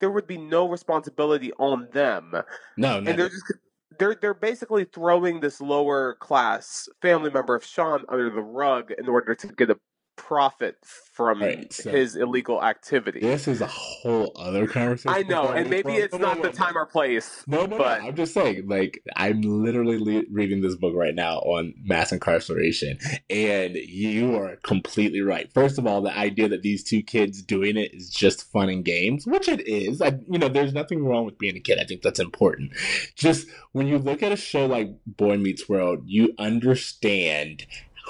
there 0.01 0.11
would 0.11 0.27
be 0.27 0.39
no 0.39 0.69
responsibility 0.69 1.53
on 1.59 1.89
them. 1.93 2.35
No, 2.77 2.99
and 2.99 3.07
they're 3.07 3.29
just 3.29 3.53
they're 3.99 4.17
they're 4.21 4.35
basically 4.35 4.85
throwing 4.85 5.41
this 5.41 5.61
lower 5.61 6.15
class 6.21 6.89
family 7.03 7.31
member 7.31 7.55
of 7.55 7.65
Shawn 7.65 8.05
under 8.09 8.31
the 8.31 8.43
rug 8.43 8.93
in 8.97 9.09
order 9.09 9.35
to 9.35 9.47
get 9.49 9.71
a 9.71 9.79
profit 10.21 10.77
from 10.85 11.43
right, 11.43 11.73
so 11.73 11.91
his 11.91 12.15
illegal 12.15 12.63
activity. 12.63 13.21
This 13.21 13.49
is 13.49 13.63
a 13.63 13.67
whole 13.67 14.33
other 14.37 14.67
conversation. 14.67 15.11
I 15.11 15.23
know, 15.23 15.49
and 15.49 15.71
maybe 15.71 15.95
it's 15.95 16.13
no, 16.13 16.19
not 16.19 16.37
no, 16.37 16.43
the 16.45 16.51
time 16.51 16.77
or 16.77 16.85
place. 16.85 17.43
No, 17.47 17.65
no, 17.65 17.79
but... 17.79 18.03
no. 18.03 18.09
I'm 18.09 18.15
just 18.15 18.35
saying, 18.35 18.69
like, 18.69 19.03
I'm 19.17 19.41
literally 19.41 19.99
le- 19.99 20.29
reading 20.31 20.61
this 20.61 20.77
book 20.77 20.95
right 20.95 21.15
now 21.15 21.39
on 21.39 21.73
mass 21.83 22.13
incarceration, 22.13 22.99
and 23.31 23.75
you 23.77 24.37
are 24.37 24.57
completely 24.57 25.23
right. 25.23 25.51
First 25.53 25.79
of 25.79 25.87
all, 25.87 26.03
the 26.03 26.17
idea 26.17 26.49
that 26.49 26.63
these 26.63 26.85
two 26.85 27.03
kids 27.03 27.43
doing 27.43 27.79
it 27.79 27.95
is 27.95 28.11
just 28.11 28.51
fun 28.53 28.69
and 28.69 28.85
games, 28.85 29.27
which 29.27 29.49
it 29.49 29.67
is. 29.67 30.03
I, 30.03 30.19
you 30.29 30.39
know, 30.39 30.49
there's 30.49 30.75
nothing 30.75 31.05
wrong 31.05 31.25
with 31.25 31.39
being 31.39 31.57
a 31.57 31.61
kid. 31.61 31.79
I 31.81 31.85
think 31.85 32.03
that's 32.03 32.21
important. 32.21 32.73
Just 33.17 33.49
when 33.73 33.87
you 33.87 33.99
look 33.99 34.23
at 34.23 34.33
a 34.33 34.37
show 34.37 34.67
like 34.67 34.91
Boy 35.07 35.39
Meets 35.39 35.69
World, 35.69 36.03
you 36.05 36.35
understand 36.39 37.67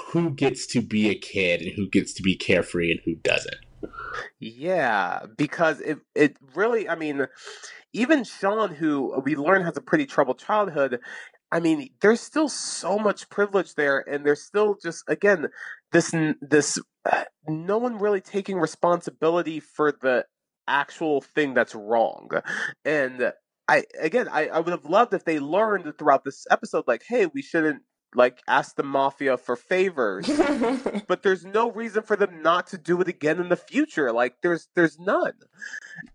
who 0.09 0.31
gets 0.31 0.65
to 0.67 0.81
be 0.81 1.09
a 1.09 1.15
kid 1.15 1.61
and 1.61 1.73
who 1.75 1.89
gets 1.89 2.13
to 2.13 2.23
be 2.23 2.35
carefree 2.35 2.91
and 2.91 2.99
who 3.05 3.15
doesn't. 3.15 3.55
Yeah, 4.39 5.25
because 5.37 5.79
it 5.79 5.99
it 6.15 6.37
really, 6.55 6.87
I 6.89 6.95
mean, 6.95 7.27
even 7.93 8.23
Shawn, 8.23 8.75
who 8.75 9.19
we 9.23 9.35
learn 9.35 9.63
has 9.63 9.77
a 9.77 9.81
pretty 9.81 10.05
troubled 10.05 10.39
childhood, 10.39 10.99
I 11.51 11.59
mean, 11.59 11.89
there's 12.01 12.21
still 12.21 12.47
so 12.47 12.97
much 12.97 13.29
privilege 13.29 13.75
there, 13.75 13.99
and 14.09 14.25
there's 14.25 14.41
still 14.43 14.77
just 14.81 15.03
again 15.07 15.47
this 15.91 16.13
this 16.41 16.79
uh, 17.05 17.23
no 17.47 17.77
one 17.77 17.99
really 17.99 18.21
taking 18.21 18.57
responsibility 18.57 19.59
for 19.59 19.91
the 19.91 20.25
actual 20.67 21.21
thing 21.21 21.53
that's 21.53 21.75
wrong, 21.75 22.29
and 22.85 23.33
I 23.67 23.83
again 23.99 24.27
I, 24.29 24.47
I 24.47 24.59
would 24.59 24.71
have 24.71 24.85
loved 24.85 25.13
if 25.13 25.25
they 25.25 25.39
learned 25.39 25.97
throughout 25.97 26.23
this 26.23 26.45
episode 26.49 26.85
like, 26.87 27.03
hey, 27.07 27.27
we 27.27 27.41
shouldn't 27.41 27.83
like 28.15 28.41
ask 28.47 28.75
the 28.75 28.83
mafia 28.83 29.37
for 29.37 29.55
favors 29.55 30.27
but 31.07 31.23
there's 31.23 31.45
no 31.45 31.71
reason 31.71 32.03
for 32.03 32.15
them 32.15 32.41
not 32.41 32.67
to 32.67 32.77
do 32.77 32.99
it 33.01 33.07
again 33.07 33.39
in 33.39 33.49
the 33.49 33.55
future 33.55 34.11
like 34.11 34.35
there's 34.41 34.67
there's 34.75 34.99
none. 34.99 35.33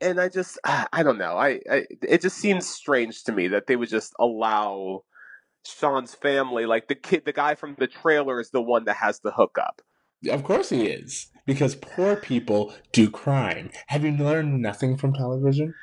And 0.01 0.21
i 0.21 0.29
just 0.29 0.59
ah, 0.65 0.87
i 0.93 1.03
don't 1.03 1.19
know 1.19 1.37
I, 1.37 1.61
I 1.71 1.87
it 2.03 2.21
just 2.23 2.37
seems 2.37 2.69
strange 2.69 3.25
to 3.25 3.33
me 3.33 3.49
that 3.49 3.67
they 3.67 3.77
would 3.77 3.89
just 3.89 4.15
allow 4.19 5.05
shawn's 5.65 6.15
family 6.15 6.67
like 6.67 6.89
the 6.89 6.95
kid 6.95 7.25
the 7.25 7.33
guy 7.33 7.55
from 7.55 7.77
the 7.79 7.87
trailer 7.87 8.41
is 8.41 8.51
the 8.51 8.63
one 8.63 8.85
that 8.85 8.97
has 8.97 9.21
the 9.21 9.33
hookup. 9.33 9.83
Of 10.29 10.45
course 10.45 10.71
he 10.71 10.87
is 10.87 11.29
because 11.47 11.77
poor 11.77 12.17
people 12.17 12.75
do 12.93 13.11
crime. 13.11 13.71
Have 13.89 14.05
you 14.05 14.13
learned 14.13 14.61
nothing 14.61 14.97
from 14.97 15.13
television? 15.15 15.75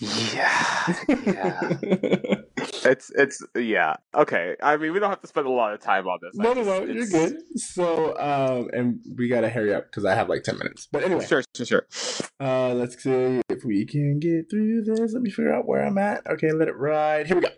Yeah 0.00 0.68
yeah 1.08 1.78
it's 2.88 3.10
it's 3.14 3.44
yeah. 3.54 3.96
Okay. 4.14 4.56
I 4.62 4.76
mean 4.76 4.92
we 4.92 4.98
don't 4.98 5.10
have 5.10 5.20
to 5.20 5.26
spend 5.26 5.46
a 5.46 5.50
lot 5.50 5.72
of 5.72 5.80
time 5.80 6.06
on 6.06 6.18
this. 6.22 6.34
No 6.34 6.52
no 6.52 6.62
no 6.62 6.84
you're 6.84 7.06
good. 7.06 7.36
So 7.56 8.18
um 8.18 8.68
and 8.72 9.00
we 9.16 9.28
gotta 9.28 9.48
hurry 9.48 9.74
up 9.74 9.84
because 9.84 10.04
i 10.04 10.14
have 10.14 10.28
like 10.28 10.42
10 10.42 10.58
minutes. 10.58 10.88
But 10.90 11.04
anyway. 11.04 11.26
Sure 11.26 11.42
sure 11.54 11.66
sure. 11.66 11.86
Uh 12.40 12.74
let's 12.74 13.02
see 13.02 13.42
if 13.48 13.64
we 13.64 13.84
can 13.86 14.18
get 14.18 14.50
through 14.50 14.82
this. 14.84 15.12
Let 15.12 15.22
me 15.22 15.30
figure 15.30 15.54
out 15.54 15.66
where 15.66 15.84
i'm 15.84 15.98
at. 15.98 16.26
Okay 16.26 16.52
let 16.52 16.68
it 16.68 16.76
ride. 16.76 17.26
Here 17.26 17.36
we 17.36 17.42
go. 17.42 17.50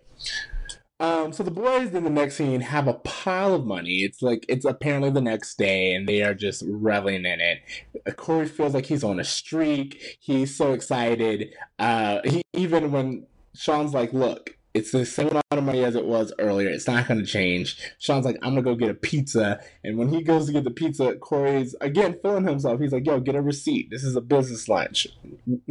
Um, 1.01 1.33
so 1.33 1.43
the 1.43 1.51
boys 1.51 1.95
in 1.95 2.05
the 2.05 2.11
next 2.11 2.37
scene 2.37 2.61
have 2.61 2.87
a 2.87 2.93
pile 2.93 3.55
of 3.55 3.65
money. 3.65 4.01
It's 4.01 4.21
like 4.21 4.45
it's 4.51 4.67
apparently 4.67 5.09
the 5.09 5.23
next 5.23 5.57
day, 5.57 5.95
and 5.95 6.07
they 6.07 6.23
are 6.23 6.35
just 6.35 6.63
reveling 6.67 7.25
in 7.25 7.41
it. 7.41 8.17
Cory 8.17 8.47
feels 8.47 8.75
like 8.75 8.85
he's 8.85 9.03
on 9.03 9.19
a 9.19 9.25
streak. 9.25 10.19
He's 10.21 10.55
so 10.55 10.75
excited. 10.75 11.55
Uh, 11.79 12.21
he 12.25 12.43
even 12.53 12.93
when 12.93 13.27
Shawn's 13.55 13.95
like, 13.95 14.13
"Look, 14.13 14.59
it's 14.75 14.93
the 14.93 15.05
same 15.05 15.29
amount 15.29 15.45
of 15.51 15.65
money 15.65 15.85
as 15.85 15.97
it 15.97 16.05
was 16.05 16.33
earlier. 16.39 16.69
It's 16.69 16.87
not 16.87 17.09
going 17.09 17.21
to 17.21 17.27
change. 17.27 17.77
Shawn's 17.99 18.25
like, 18.25 18.39
I'm 18.43 18.55
going 18.55 18.65
to 18.65 18.71
go 18.71 18.75
get 18.75 18.91
a 18.91 18.95
pizza. 18.95 19.61
And 19.83 19.99
when 19.99 20.09
he 20.09 20.23
goes 20.23 20.47
to 20.47 20.53
get 20.53 20.65
the 20.65 20.71
pizza, 20.71 21.17
Cory's 21.17 21.75
again 21.81 22.19
filling 22.23 22.47
himself. 22.47 22.81
He's 22.81 22.93
like, 22.93 23.07
yo, 23.07 23.21
get 23.21 23.35
a 23.35 23.43
receipt. 23.43 23.89
This 23.91 24.05
is 24.05 24.17
a 24.17 24.21
business 24.21 24.69
lunch. 24.69 25.09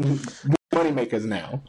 Moneymakers 0.74 1.26
now. 1.26 1.64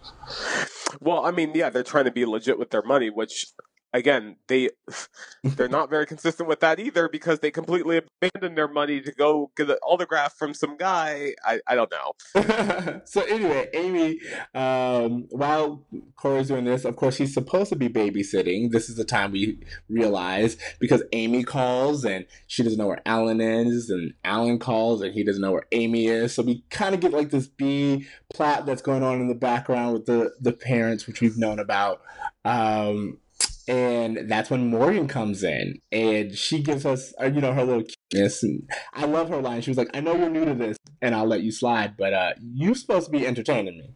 Well, 1.01 1.25
I 1.25 1.31
mean, 1.31 1.53
yeah, 1.55 1.71
they're 1.71 1.83
trying 1.83 2.05
to 2.05 2.11
be 2.11 2.25
legit 2.25 2.59
with 2.59 2.71
their 2.71 2.83
money, 2.83 3.11
which 3.11 3.47
again, 3.93 4.37
they 4.47 4.71
they're 5.45 5.69
not 5.69 5.91
very 5.91 6.07
consistent 6.07 6.49
with 6.49 6.61
that 6.61 6.79
either 6.79 7.09
because 7.09 7.41
they 7.41 7.51
completely 7.51 8.01
abandoned 8.23 8.57
their 8.57 8.69
money 8.69 9.01
to 9.01 9.13
go 9.13 9.51
get 9.57 9.71
an 9.71 9.77
autograph 9.83 10.35
from 10.35 10.55
some 10.55 10.77
guy. 10.77 11.35
I, 11.45 11.61
I 11.67 11.75
don't 11.75 11.91
know. 11.91 13.01
so 13.05 13.23
anyway, 13.23 13.69
Amy, 13.75 14.21
um, 14.55 15.27
while 15.31 15.87
Cory's 16.17 16.49
doing 16.49 16.65
this, 16.65 16.85
of 16.85 16.97
course, 16.97 17.17
he's 17.17 17.35
supposed 17.35 17.71
to 17.71 17.77
be 17.77 17.89
babysitting. 17.89 18.71
This 18.71 18.89
is 18.89 18.97
the 18.97 19.05
time 19.05 19.33
we 19.33 19.59
realize 19.89 20.57
because 20.79 21.03
Amy 21.13 21.43
calls 21.43 22.05
and 22.05 22.27
she 22.47 22.63
doesn't 22.63 22.79
know 22.79 22.87
where 22.87 23.03
Alan 23.07 23.41
is, 23.41 23.91
and 23.91 24.15
Alan 24.25 24.59
calls 24.59 25.03
and 25.03 25.15
he 25.15 25.25
doesn't 25.25 25.43
know 25.43 25.53
where 25.53 25.67
Amy 25.73 26.07
is. 26.07 26.35
So 26.35 26.43
we 26.43 26.65
kind 26.71 26.95
of 26.95 27.01
get 27.01 27.13
like 27.13 27.31
this 27.31 27.49
B 27.49 28.07
plot 28.33 28.67
that's 28.67 28.83
going 28.83 29.03
on 29.03 29.21
in 29.21 29.29
the 29.29 29.35
background 29.35 29.93
with 29.95 30.07
the 30.07 30.33
the 30.41 30.53
parents, 30.53 31.07
which 31.07 31.21
we've 31.21 31.39
known 31.39 31.59
about. 31.59 32.03
Um, 32.45 33.19
and 33.71 34.29
that's 34.29 34.51
when 34.51 34.67
Morgan 34.67 35.07
comes 35.07 35.45
in 35.45 35.81
and 35.93 36.37
she 36.37 36.61
gives 36.61 36.85
us, 36.85 37.15
uh, 37.21 37.27
you 37.27 37.41
know, 37.41 37.55
her 37.55 37.63
little 37.63 37.85
kiss. 38.13 38.43
And 38.43 38.69
I 38.93 39.05
love 39.05 39.29
her 39.29 39.41
line. 39.41 39.63
She 39.63 39.71
was 39.71 39.79
like, 39.79 39.91
"I 39.95 40.01
know 40.01 40.17
you're 40.17 40.29
new 40.29 40.45
to 40.45 40.55
this, 40.55 40.77
and 41.01 41.15
I'll 41.15 41.27
let 41.27 41.43
you 41.43 41.53
slide, 41.53 41.97
but 41.97 42.13
uh, 42.13 42.33
you're 42.41 42.75
supposed 42.75 43.07
to 43.07 43.13
be 43.13 43.25
entertaining 43.25 43.79
me." 43.79 43.95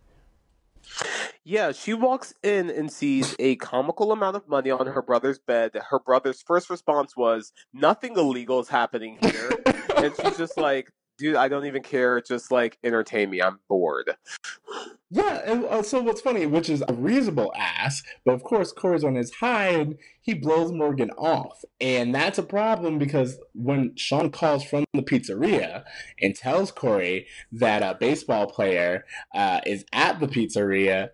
Yeah, 1.43 1.73
she 1.73 1.93
walks 1.93 2.35
in 2.45 2.71
and 2.71 2.91
sees 2.93 3.35
a 3.41 3.57
comical 3.57 4.13
amount 4.13 4.37
of 4.37 4.49
money 4.49 4.71
on 4.71 4.87
her 4.87 5.03
brother's 5.03 5.41
bed. 5.41 5.73
Her 5.91 5.99
brother's 5.99 6.41
first 6.41 6.71
response 6.71 7.17
was, 7.17 7.53
"Nothing 7.73 8.17
illegal 8.17 8.61
is 8.61 8.69
happening 8.69 9.19
here," 9.23 9.51
and 9.97 10.15
she's 10.15 10.39
just 10.39 10.57
like, 10.57 10.93
dude, 11.19 11.37
I 11.37 11.49
don't 11.49 11.67
even 11.67 11.83
care. 11.83 12.21
Just 12.21 12.51
like 12.51 12.79
entertain 12.85 13.31
me. 13.31 13.43
I'm 13.43 13.61
bored. 13.69 14.17
Yeah, 15.11 15.43
and 15.47 15.65
uh, 15.67 15.83
so 15.83 16.03
what's 16.03 16.21
funny, 16.21 16.45
which 16.47 16.69
is 16.69 16.83
a 16.89 16.93
reasonable 16.93 17.53
ask, 17.57 18.05
but 18.25 18.33
of 18.33 18.43
course 18.43 18.73
Cory's 18.73 19.05
on 19.05 19.15
his 19.15 19.33
high 19.35 19.69
and 19.69 19.97
he 20.23 20.35
blows 20.35 20.73
Morgan 20.73 21.11
off, 21.13 21.63
and 21.81 22.13
that's 22.13 22.39
a 22.39 22.43
problem 22.43 22.99
because 22.99 23.39
when 23.55 23.95
Shawn 23.95 24.31
calls 24.31 24.65
from 24.65 24.85
the 24.93 25.03
pizzeria 25.03 25.85
and 26.21 26.35
tells 26.35 26.73
Cory 26.73 27.29
that 27.53 27.83
a 27.83 27.97
baseball 27.99 28.47
player 28.47 29.05
uh, 29.35 29.61
is 29.65 29.85
at 29.93 30.19
the 30.19 30.27
pizzeria. 30.27 31.11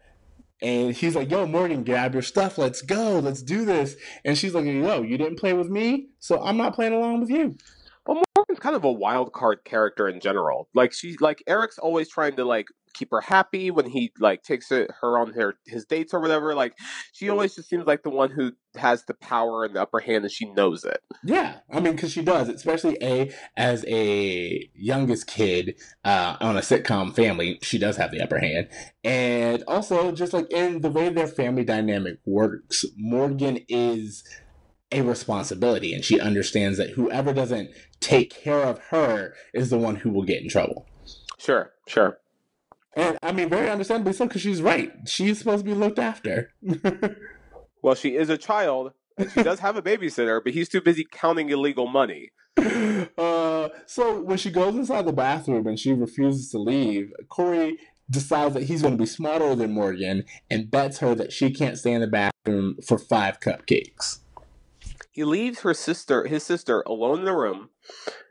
And 0.63 0.95
he's 0.95 1.17
like, 1.17 1.31
"Yo, 1.31 1.47
Morgan, 1.47 1.85
grab 1.85 2.13
your 2.13 2.23
stuff. 2.23 2.59
Let's 2.59 2.83
go. 2.83 3.19
Let's 3.19 3.43
do 3.43 3.65
this." 3.65 3.97
And 4.27 4.37
she's 4.37 4.55
like, 4.55 4.67
"Yo, 4.67 5.01
you 5.03 5.17
didn't 5.17 5.39
play 5.39 5.55
with 5.55 5.71
me, 5.71 6.09
so 6.19 6.43
I'm 6.43 6.59
not 6.59 6.75
playing 6.75 6.93
along 6.93 7.21
with 7.21 7.31
you." 7.31 7.57
Kind 8.61 8.77
of 8.77 8.85
a 8.85 8.93
wild 8.93 9.33
card 9.33 9.65
character 9.65 10.09
in 10.09 10.21
general. 10.21 10.69
Like 10.75 10.93
she, 10.93 11.17
like 11.21 11.43
Eric's 11.47 11.79
always 11.79 12.09
trying 12.09 12.37
to 12.37 12.45
like 12.45 12.67
keep 12.95 13.11
her 13.11 13.21
happy 13.21 13.71
when 13.71 13.87
he 13.87 14.13
like 14.19 14.43
takes 14.43 14.71
it, 14.73 14.91
her 15.01 15.19
on 15.19 15.33
her 15.33 15.55
his 15.67 15.85
dates 15.85 16.13
or 16.13 16.21
whatever. 16.21 16.55
Like 16.55 16.77
she 17.13 17.29
always 17.29 17.55
just 17.55 17.69
seems 17.69 17.87
like 17.87 18.03
the 18.03 18.11
one 18.11 18.31
who 18.31 18.53
has 18.77 19.05
the 19.05 19.15
power 19.15 19.65
and 19.65 19.75
the 19.75 19.83
upper 19.83 20.01
hand, 20.01 20.25
and 20.25 20.33
she 20.33 20.51
knows 20.53 20.85
it. 20.85 21.01
Yeah, 21.25 21.59
I 21.71 21.81
mean, 21.81 21.95
because 21.95 22.13
she 22.13 22.23
does, 22.23 22.49
especially 22.49 22.97
a 23.03 23.33
as 23.57 23.85
a 23.89 24.71
youngest 24.75 25.27
kid 25.27 25.77
uh, 26.05 26.37
on 26.41 26.57
a 26.57 26.61
sitcom 26.61 27.15
family, 27.15 27.59
she 27.63 27.79
does 27.79 27.97
have 27.97 28.11
the 28.11 28.21
upper 28.21 28.39
hand, 28.39 28.69
and 29.05 29.63
also 29.67 30.13
just 30.13 30.33
like 30.33 30.51
in 30.53 30.81
the 30.81 30.91
way 30.91 31.09
their 31.09 31.27
family 31.27 31.65
dynamic 31.65 32.19
works, 32.25 32.85
Morgan 32.97 33.61
is 33.69 34.25
a 34.93 35.03
responsibility 35.03 35.95
and 35.95 36.05
she 36.05 36.21
understands 36.21 36.79
that 36.79 36.91
whoever 36.91 37.33
doesn't 37.33 37.71
take 38.01 38.31
care 38.31 38.63
of 38.63 38.79
her 38.91 39.35
is 39.55 39.71
the 39.71 39.79
one 39.79 39.97
who 39.97 40.11
will 40.11 40.25
get 40.25 40.43
in 40.43 40.49
trouble. 40.49 40.87
Sure, 41.39 41.73
sure. 41.87 42.19
And 42.95 43.19
I 43.23 43.33
mean, 43.33 43.49
very 43.49 43.71
understandably 43.71 44.13
so, 44.13 44.27
because 44.27 44.43
she's 44.43 44.61
right. 44.61 44.93
She's 45.07 45.39
supposed 45.39 45.65
to 45.65 45.71
be 45.71 45.77
looked 45.77 45.99
after. 45.99 46.53
well, 47.83 47.95
she 47.95 48.17
is 48.17 48.29
a 48.29 48.37
child. 48.37 48.93
She 49.33 49.43
does 49.43 49.61
have 49.61 49.77
a 49.77 49.83
babysitter, 49.83 50.43
but 50.43 50.55
he's 50.55 50.69
too 50.69 50.81
busy 50.81 51.07
counting 51.11 51.51
illegal 51.51 51.87
money. 51.87 52.31
Uh, 53.19 53.69
so 53.87 54.23
when 54.23 54.39
she 54.39 54.51
goes 54.51 54.75
inside 54.75 55.05
the 55.05 55.13
bathroom 55.13 55.67
and 55.67 55.79
she 55.79 55.93
refuses 55.93 56.51
to 56.51 56.59
leave, 56.59 57.13
Cory 57.29 57.79
decides 58.09 58.55
that 58.55 58.65
he's 58.65 58.83
going 58.83 58.95
to 58.95 59.03
be 59.03 59.07
smarter 59.07 59.55
than 59.55 59.73
Morgan 59.73 60.25
and 60.51 60.71
bets 60.71 60.99
her 60.99 61.15
that 61.15 61.33
she 61.33 61.51
can't 61.51 61.79
stay 61.79 61.93
in 61.93 62.01
the 62.01 62.07
bathroom 62.07 62.77
for 62.87 62.99
five 62.99 63.41
cupcakes. 63.41 64.21
He 65.21 65.25
leaves 65.25 65.61
her 65.61 65.75
sister, 65.75 66.27
his 66.27 66.45
sister, 66.45 66.83
alone 66.87 67.19
in 67.19 67.25
the 67.27 67.37
room, 67.37 67.69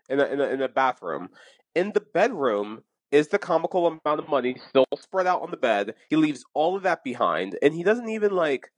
in 0.10 0.20
a, 0.20 0.26
in 0.26 0.42
a, 0.42 0.46
in 0.46 0.60
a 0.64 0.68
bathroom. 0.68 1.30
In 1.76 1.92
the 1.92 2.02
bedroom 2.02 2.82
is 3.12 3.28
the 3.28 3.38
comical 3.38 3.86
amount 3.86 4.20
of 4.20 4.28
money 4.28 4.56
still 4.70 4.88
spread 4.98 5.28
out 5.28 5.44
on 5.44 5.52
the 5.52 5.58
bed. 5.58 5.94
He 6.10 6.16
leaves 6.16 6.44
all 6.56 6.76
of 6.76 6.82
that 6.82 7.04
behind, 7.04 7.60
and 7.62 7.76
he 7.76 7.84
doesn't 7.84 8.10
even 8.10 8.32
like, 8.32 8.72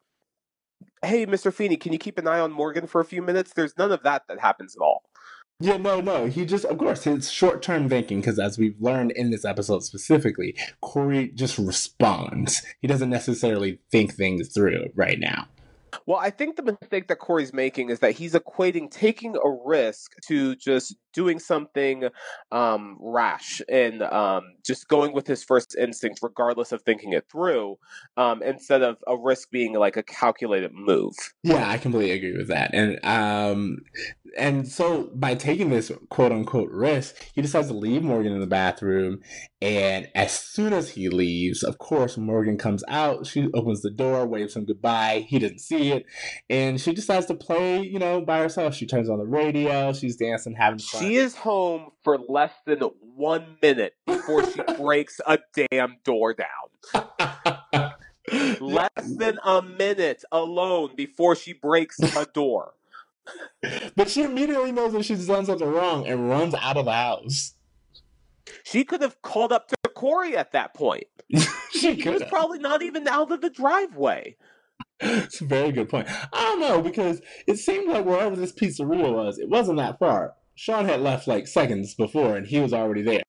"Hey, 1.01 1.26
Mister 1.26 1.53
Feeny, 1.53 1.78
can 1.78 1.93
you 1.93 1.99
keep 1.99 2.18
an 2.18 2.28
eye 2.28 2.41
on 2.41 2.51
Morgan 2.51 2.86
for 2.86 2.99
a 2.99 3.05
few 3.05 3.22
minutes?" 3.22 3.53
There's 3.53 3.78
none 3.78 3.93
of 3.93 4.03
that 4.03 4.24
that 4.28 4.41
happens 4.41 4.76
at 4.76 4.84
all. 4.84 5.03
Yeah, 5.62 5.78
no, 5.78 6.01
no. 6.01 6.26
He 6.26 6.45
just, 6.45 6.66
of 6.66 6.78
course, 6.80 7.05
his 7.05 7.32
short 7.32 7.62
term 7.62 7.88
thinking, 7.88 8.20
because 8.20 8.39
as 8.39 8.57
we've 8.57 8.76
learned 8.82 9.12
in 9.12 9.32
this 9.32 9.45
episode 9.45 9.84
specifically, 9.86 10.57
Cory 10.82 11.30
just 11.30 11.57
responds. 11.57 12.62
He 12.82 12.89
doesn't 12.89 13.09
necessarily 13.09 13.80
think 13.89 14.16
things 14.16 14.53
through 14.53 14.88
right 14.95 15.18
now. 15.18 15.47
Well, 16.05 16.19
I 16.19 16.29
think 16.29 16.55
the 16.55 16.63
mistake 16.63 17.07
that 17.07 17.19
Cory's 17.19 17.53
making 17.53 17.89
is 17.89 17.99
that 17.99 18.13
he's 18.13 18.33
equating 18.33 18.89
taking 18.89 19.35
a 19.35 19.49
risk 19.65 20.13
to 20.27 20.55
just 20.55 20.95
doing 21.13 21.39
something 21.39 22.09
um, 22.51 22.97
rash 22.99 23.61
and 23.69 24.01
um, 24.01 24.43
just 24.65 24.87
going 24.87 25.13
with 25.13 25.27
his 25.27 25.43
first 25.43 25.75
instinct, 25.75 26.19
regardless 26.21 26.71
of 26.71 26.81
thinking 26.83 27.13
it 27.13 27.25
through, 27.31 27.77
um, 28.17 28.41
instead 28.43 28.81
of 28.81 28.97
a 29.07 29.17
risk 29.17 29.51
being 29.51 29.73
like 29.73 29.97
a 29.97 30.03
calculated 30.03 30.71
move. 30.73 31.13
Yeah, 31.43 31.69
I 31.69 31.77
completely 31.77 32.11
agree 32.11 32.37
with 32.37 32.47
that. 32.47 32.73
And 32.73 33.03
um, 33.03 33.79
and 34.37 34.67
so 34.67 35.09
by 35.13 35.35
taking 35.35 35.69
this 35.69 35.91
quote 36.09 36.31
unquote 36.31 36.71
risk, 36.71 37.15
he 37.33 37.41
decides 37.41 37.67
to 37.67 37.73
leave 37.73 38.03
Morgan 38.03 38.31
in 38.33 38.39
the 38.39 38.47
bathroom. 38.47 39.21
And 39.61 40.07
as 40.15 40.31
soon 40.31 40.73
as 40.73 40.91
he 40.91 41.09
leaves, 41.09 41.63
of 41.63 41.77
course, 41.77 42.17
Morgan 42.17 42.57
comes 42.57 42.83
out. 42.87 43.27
She 43.27 43.49
opens 43.53 43.81
the 43.81 43.91
door, 43.91 44.25
waves 44.25 44.55
him 44.55 44.65
goodbye. 44.65 45.25
He 45.27 45.37
doesn't 45.37 45.59
see 45.59 45.80
it. 45.89 46.05
And 46.49 46.79
she 46.79 46.93
decides 46.93 47.25
to 47.27 47.34
play, 47.34 47.82
you 47.82 47.99
know, 47.99 48.21
by 48.21 48.39
herself. 48.39 48.75
She 48.75 48.86
turns 48.86 49.09
on 49.09 49.17
the 49.19 49.25
radio. 49.25 49.93
She's 49.93 50.15
dancing, 50.15 50.53
having 50.53 50.79
fun. 50.79 51.01
She 51.01 51.15
is 51.15 51.36
home 51.36 51.91
for 52.03 52.17
less 52.17 52.53
than 52.65 52.79
one 53.15 53.57
minute 53.61 53.95
before 54.05 54.49
she 54.49 54.61
breaks 54.77 55.19
a 55.25 55.39
damn 55.71 55.97
door 56.03 56.34
down. 56.34 56.47
less 58.59 58.89
than 59.17 59.39
a 59.43 59.61
minute 59.61 60.23
alone 60.32 60.91
before 60.95 61.36
she 61.36 61.53
breaks 61.53 61.99
a 62.17 62.25
door. 62.34 62.73
but 63.95 64.09
she 64.09 64.23
immediately 64.23 64.71
knows 64.71 64.93
that 64.93 65.03
she's 65.05 65.27
done 65.27 65.45
something 65.45 65.67
wrong 65.67 66.07
and 66.07 66.29
runs 66.29 66.53
out 66.55 66.77
of 66.77 66.86
the 66.86 66.93
house. 66.93 67.53
She 68.63 68.84
could 68.84 69.01
have 69.01 69.21
called 69.21 69.51
up 69.51 69.67
to 69.69 69.75
Cory 69.93 70.36
at 70.36 70.51
that 70.51 70.73
point. 70.73 71.05
she 71.71 71.95
could. 71.95 72.13
was 72.13 72.23
probably 72.23 72.59
not 72.59 72.82
even 72.82 73.07
out 73.07 73.32
of 73.32 73.41
the 73.41 73.49
driveway. 73.49 74.36
It's 75.02 75.41
a 75.41 75.45
very 75.45 75.72
good 75.72 75.89
point. 75.89 76.08
I 76.32 76.41
don't 76.43 76.60
know 76.60 76.82
because 76.82 77.22
it 77.47 77.58
seemed 77.58 77.91
like 77.91 78.06
wherever 78.06 78.36
this 78.36 78.52
pizzeria 78.52 79.14
was, 79.14 79.39
it 79.39 79.49
wasn't 79.49 79.78
that 79.78 79.99
far. 79.99 80.36
Shawn 80.56 80.86
had 80.86 81.02
left 81.02 81.28
like 81.28 81.47
seconds 81.47 81.95
before, 81.95 82.36
and 82.36 82.45
he 82.45 82.60
was 82.60 82.74
already 82.74 83.02
there. 83.02 83.24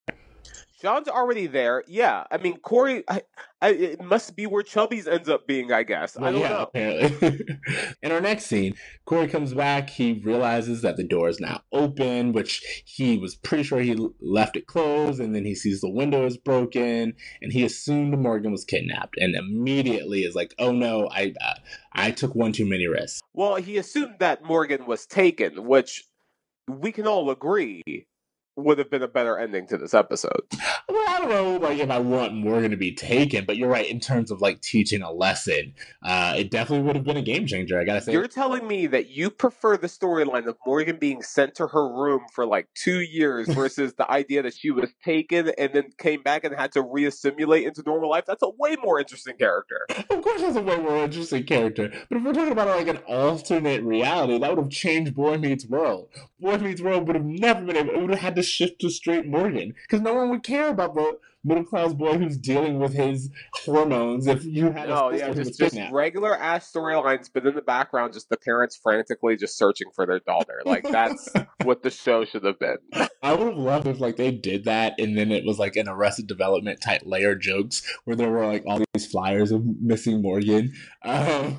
Shawn's 0.82 1.06
already 1.06 1.46
there. 1.46 1.84
Yeah, 1.86 2.24
I 2.32 2.38
mean 2.38 2.58
Cory. 2.58 3.04
I, 3.08 3.22
I, 3.60 3.68
it 3.68 4.02
must 4.02 4.34
be 4.34 4.46
where 4.46 4.64
Chubby's 4.64 5.06
ends 5.06 5.28
up 5.28 5.46
being. 5.46 5.70
I 5.70 5.84
guess. 5.84 6.16
Well, 6.16 6.28
I 6.28 6.32
don't 6.32 6.40
yeah, 6.40 6.48
know. 6.48 6.62
Apparently. 6.62 7.40
In 8.02 8.10
our 8.10 8.20
next 8.20 8.46
scene, 8.46 8.74
Cory 9.04 9.28
comes 9.28 9.54
back. 9.54 9.90
He 9.90 10.14
realizes 10.24 10.82
that 10.82 10.96
the 10.96 11.04
door 11.04 11.28
is 11.28 11.38
now 11.38 11.60
open, 11.72 12.32
which 12.32 12.82
he 12.84 13.16
was 13.16 13.36
pretty 13.36 13.62
sure 13.62 13.78
he 13.78 13.96
left 14.20 14.56
it 14.56 14.66
closed, 14.66 15.20
and 15.20 15.36
then 15.36 15.44
he 15.44 15.54
sees 15.54 15.80
the 15.80 15.88
window 15.88 16.26
is 16.26 16.36
broken, 16.36 17.14
and 17.40 17.52
he 17.52 17.64
assumed 17.64 18.18
Morgan 18.18 18.50
was 18.50 18.64
kidnapped, 18.64 19.16
and 19.18 19.36
immediately 19.36 20.22
is 20.22 20.34
like, 20.34 20.52
"Oh 20.58 20.72
no, 20.72 21.08
I 21.12 21.32
uh, 21.40 21.54
I 21.92 22.10
took 22.10 22.34
one 22.34 22.50
too 22.50 22.66
many 22.66 22.88
risks." 22.88 23.20
Well, 23.34 23.54
he 23.54 23.78
assumed 23.78 24.16
that 24.18 24.42
Morgan 24.42 24.86
was 24.86 25.06
taken, 25.06 25.64
which 25.64 26.02
we 26.66 26.90
can 26.90 27.06
all 27.06 27.30
agree 27.30 27.82
would 28.56 28.78
have 28.78 28.90
been 28.90 29.02
a 29.02 29.08
better 29.08 29.38
ending 29.38 29.66
to 29.68 29.78
this 29.78 29.94
episode. 29.94 30.42
Well, 30.88 31.04
I 31.08 31.18
don't 31.18 31.28
know, 31.30 31.56
like 31.56 31.78
if 31.78 31.90
I 31.90 31.98
want 31.98 32.34
Morgan 32.34 32.70
to 32.70 32.76
be 32.76 32.92
taken, 32.92 33.44
but 33.44 33.56
you're 33.56 33.68
right 33.68 33.88
in 33.88 33.98
terms 33.98 34.30
of 34.30 34.40
like 34.40 34.60
teaching 34.60 35.02
a 35.02 35.10
lesson. 35.10 35.74
Uh, 36.02 36.34
it 36.36 36.50
definitely 36.50 36.84
would 36.86 36.96
have 36.96 37.04
been 37.04 37.16
a 37.16 37.22
game 37.22 37.46
changer. 37.46 37.80
I 37.80 37.84
gotta 37.84 38.02
say. 38.02 38.12
You're 38.12 38.28
telling 38.28 38.66
me 38.66 38.86
that 38.88 39.08
you 39.08 39.30
prefer 39.30 39.76
the 39.76 39.86
storyline 39.86 40.46
of 40.46 40.56
Morgan 40.66 40.98
being 40.98 41.22
sent 41.22 41.54
to 41.56 41.68
her 41.68 41.88
room 41.88 42.22
for 42.34 42.44
like 42.44 42.68
two 42.74 43.00
years 43.00 43.48
versus 43.54 43.94
the 43.94 44.10
idea 44.10 44.42
that 44.42 44.54
she 44.54 44.70
was 44.70 44.90
taken 45.02 45.50
and 45.56 45.72
then 45.72 45.84
came 45.98 46.22
back 46.22 46.44
and 46.44 46.54
had 46.54 46.72
to 46.72 46.82
reassimilate 46.82 47.66
into 47.66 47.82
normal 47.86 48.10
life. 48.10 48.24
That's 48.26 48.42
a 48.42 48.50
way 48.58 48.76
more 48.82 48.98
interesting 48.98 49.36
character. 49.36 49.86
Of 50.10 50.22
course, 50.22 50.42
that's 50.42 50.56
a 50.56 50.62
way 50.62 50.76
more 50.76 50.98
interesting 50.98 51.44
character. 51.44 51.90
But 52.08 52.18
if 52.18 52.24
we're 52.24 52.34
talking 52.34 52.52
about 52.52 52.68
like 52.68 52.88
an 52.88 52.98
alternate 53.08 53.82
reality, 53.82 54.38
that 54.38 54.50
would 54.50 54.62
have 54.62 54.70
changed 54.70 55.14
Boy 55.14 55.38
Meets 55.38 55.66
World. 55.66 56.08
Boy 56.38 56.58
Meets 56.58 56.82
World 56.82 57.06
would 57.06 57.16
have 57.16 57.24
never 57.24 57.64
been 57.64 57.76
able. 57.76 57.94
It 57.94 58.00
would 58.00 58.10
have 58.10 58.18
had 58.18 58.36
to 58.36 58.41
shift 58.42 58.80
to 58.80 58.90
straight 58.90 59.26
Morgan 59.26 59.74
because 59.82 60.00
no 60.00 60.14
one 60.14 60.30
would 60.30 60.42
care 60.42 60.68
about 60.68 60.94
the 60.94 61.18
middle 61.44 61.64
class 61.64 61.92
boy 61.92 62.18
who's 62.18 62.36
dealing 62.36 62.78
with 62.78 62.94
his 62.94 63.30
hormones 63.64 64.26
if 64.26 64.44
you 64.44 64.70
had 64.70 64.88
no, 64.88 65.10
a 65.10 65.16
yeah, 65.16 65.32
just, 65.32 65.58
just 65.58 65.76
regular 65.90 66.36
ass 66.36 66.70
storylines, 66.72 67.28
but 67.32 67.46
in 67.46 67.54
the 67.54 67.62
background, 67.62 68.12
just 68.12 68.28
the 68.28 68.36
parents 68.36 68.78
frantically 68.80 69.36
just 69.36 69.58
searching 69.58 69.88
for 69.94 70.06
their 70.06 70.20
daughter. 70.20 70.62
Like 70.64 70.88
that's 70.88 71.28
what 71.64 71.82
the 71.82 71.90
show 71.90 72.24
should 72.24 72.44
have 72.44 72.58
been. 72.58 72.76
I 73.22 73.34
would 73.34 73.48
have 73.48 73.56
loved 73.56 73.86
if 73.86 74.00
like 74.00 74.16
they 74.16 74.30
did 74.30 74.64
that 74.64 74.94
and 74.98 75.16
then 75.16 75.32
it 75.32 75.44
was 75.44 75.58
like 75.58 75.76
an 75.76 75.88
Arrested 75.88 76.26
Development 76.26 76.80
type 76.80 77.02
layer 77.04 77.34
jokes 77.34 77.82
where 78.04 78.16
there 78.16 78.30
were 78.30 78.46
like 78.46 78.64
all 78.66 78.80
these 78.94 79.06
flyers 79.06 79.50
of 79.50 79.64
missing 79.80 80.22
Morgan. 80.22 80.72
Um, 81.04 81.56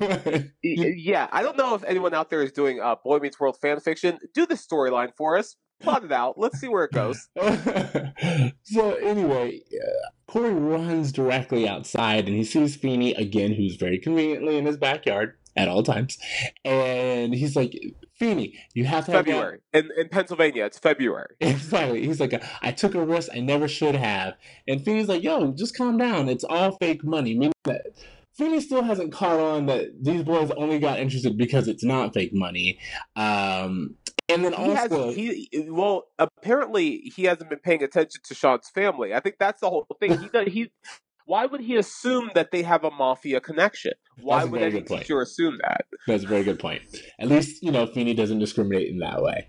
yeah, 0.62 1.28
I 1.30 1.42
don't 1.42 1.58
know 1.58 1.74
if 1.74 1.84
anyone 1.84 2.14
out 2.14 2.30
there 2.30 2.42
is 2.42 2.50
doing 2.50 2.80
uh, 2.80 2.94
Boy 3.04 3.18
Meets 3.18 3.38
World 3.38 3.58
fan 3.60 3.78
fiction. 3.78 4.18
Do 4.32 4.46
the 4.46 4.54
storyline 4.54 5.14
for 5.14 5.36
us 5.36 5.56
plot 5.80 6.04
it 6.04 6.12
out. 6.12 6.38
Let's 6.38 6.58
see 6.58 6.68
where 6.68 6.84
it 6.84 6.92
goes. 6.92 7.28
so 8.62 8.94
anyway, 8.94 9.60
uh, 9.72 10.08
Cory 10.26 10.54
runs 10.54 11.12
directly 11.12 11.68
outside 11.68 12.26
and 12.26 12.36
he 12.36 12.44
sees 12.44 12.76
Feeny 12.76 13.12
again, 13.14 13.52
who's 13.52 13.76
very 13.76 13.98
conveniently 13.98 14.56
in 14.56 14.66
his 14.66 14.76
backyard 14.76 15.34
at 15.56 15.68
all 15.68 15.82
times, 15.82 16.18
and 16.64 17.34
he's 17.34 17.54
like, 17.54 17.78
"Feeny, 18.14 18.58
you 18.74 18.84
have 18.84 19.06
to 19.06 19.12
February 19.12 19.60
have 19.72 19.84
in 19.84 19.90
in 19.96 20.08
Pennsylvania. 20.08 20.64
It's 20.64 20.78
February." 20.78 21.34
Exactly. 21.40 22.04
He's 22.04 22.20
like, 22.20 22.42
"I 22.62 22.72
took 22.72 22.94
a 22.94 23.04
risk 23.04 23.30
I 23.34 23.40
never 23.40 23.68
should 23.68 23.94
have," 23.94 24.34
and 24.66 24.84
Feeny's 24.84 25.08
like, 25.08 25.22
"Yo, 25.22 25.52
just 25.52 25.76
calm 25.76 25.96
down. 25.96 26.28
It's 26.28 26.44
all 26.44 26.72
fake 26.72 27.04
money." 27.04 27.34
Meaning 27.34 27.52
that. 27.64 27.86
Feeny 28.36 28.60
still 28.60 28.82
hasn't 28.82 29.12
caught 29.12 29.38
on 29.38 29.66
that 29.66 29.90
these 30.02 30.24
boys 30.24 30.50
only 30.56 30.78
got 30.78 30.98
interested 30.98 31.38
because 31.38 31.68
it's 31.68 31.84
not 31.84 32.12
fake 32.12 32.32
money. 32.32 32.80
Um, 33.14 33.96
and 34.28 34.44
then 34.44 34.52
he 34.52 34.74
also, 34.74 35.06
has, 35.06 35.14
he 35.14 35.48
well, 35.68 36.04
apparently 36.18 37.12
he 37.14 37.24
hasn't 37.24 37.48
been 37.48 37.60
paying 37.60 37.82
attention 37.82 38.22
to 38.24 38.34
Shawn's 38.34 38.68
family. 38.70 39.14
I 39.14 39.20
think 39.20 39.36
that's 39.38 39.60
the 39.60 39.70
whole 39.70 39.86
thing. 40.00 40.18
He 40.18 40.28
does, 40.28 40.48
he. 40.48 40.72
Why 41.26 41.46
would 41.46 41.60
he 41.62 41.76
assume 41.76 42.30
that 42.34 42.50
they 42.50 42.62
have 42.62 42.84
a 42.84 42.90
mafia 42.90 43.40
connection? 43.40 43.92
Why 44.20 44.44
would 44.44 44.60
any 44.60 44.82
teacher 44.82 45.22
assume 45.22 45.58
that? 45.62 45.86
That's 46.06 46.24
a 46.24 46.26
very 46.26 46.42
good 46.42 46.58
point. 46.58 46.82
At 47.18 47.28
least 47.28 47.62
you 47.62 47.70
know 47.70 47.86
Feeny 47.86 48.14
doesn't 48.14 48.40
discriminate 48.40 48.88
in 48.88 48.98
that 48.98 49.22
way. 49.22 49.48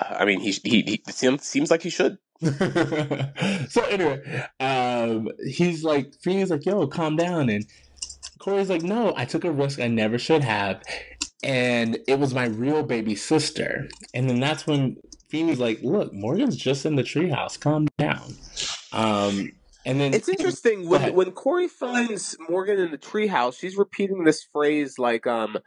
I 0.00 0.24
mean, 0.24 0.40
he 0.40 0.52
he, 0.62 0.82
he 0.82 1.12
seems 1.12 1.44
seems 1.44 1.70
like 1.70 1.82
he 1.82 1.90
should. 1.90 2.18
so 3.68 3.82
anyway, 3.84 4.46
um, 4.60 5.28
he's 5.46 5.84
like 5.84 6.14
Feeny's 6.22 6.50
like, 6.50 6.64
"Yo, 6.64 6.86
calm 6.86 7.16
down," 7.16 7.50
and 7.50 7.66
Cory's 8.38 8.70
like, 8.70 8.82
"No, 8.82 9.12
I 9.16 9.24
took 9.26 9.44
a 9.44 9.50
risk 9.52 9.78
I 9.78 9.88
never 9.88 10.18
should 10.18 10.44
have." 10.44 10.82
and 11.42 11.98
it 12.06 12.18
was 12.18 12.34
my 12.34 12.46
real 12.46 12.82
baby 12.82 13.14
sister. 13.14 13.88
And 14.14 14.28
then 14.28 14.40
that's 14.40 14.66
when 14.66 14.96
Feeny's 15.28 15.58
like, 15.58 15.80
"Look, 15.82 16.12
Morgan's 16.12 16.56
just 16.56 16.84
in 16.84 16.96
the 16.96 17.02
treehouse. 17.02 17.58
Calm 17.58 17.88
down." 17.98 18.34
Um, 18.92 19.52
and 19.84 20.00
then 20.00 20.14
it's 20.14 20.28
interesting 20.28 20.88
when 20.88 21.14
when 21.14 21.32
Cory 21.32 21.68
finds 21.68 22.36
Morgan 22.48 22.78
in 22.78 22.90
the 22.90 22.98
treehouse, 22.98 23.58
she's 23.58 23.76
repeating 23.76 24.24
this 24.24 24.44
phrase 24.52 24.98
like, 24.98 25.26
um, 25.26 25.58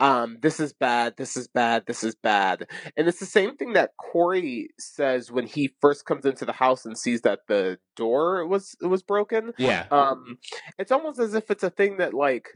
um, 0.00 0.38
"This 0.42 0.60
is 0.60 0.72
bad. 0.72 1.16
This 1.16 1.36
is 1.36 1.48
bad. 1.48 1.84
This 1.86 2.04
is 2.04 2.14
bad," 2.14 2.66
and 2.96 3.08
it's 3.08 3.20
the 3.20 3.26
same 3.26 3.56
thing 3.56 3.72
that 3.74 3.90
Cory 3.98 4.68
says 4.78 5.30
when 5.30 5.46
he 5.46 5.74
first 5.80 6.04
comes 6.04 6.24
into 6.24 6.44
the 6.44 6.52
house 6.52 6.84
and 6.84 6.96
sees 6.96 7.22
that 7.22 7.40
the 7.48 7.78
door 7.96 8.46
was 8.46 8.76
was 8.80 9.02
broken. 9.02 9.52
Yeah. 9.58 9.86
Um, 9.90 10.38
it's 10.78 10.92
almost 10.92 11.18
as 11.18 11.34
if 11.34 11.50
it's 11.50 11.62
a 11.62 11.70
thing 11.70 11.98
that 11.98 12.14
like 12.14 12.48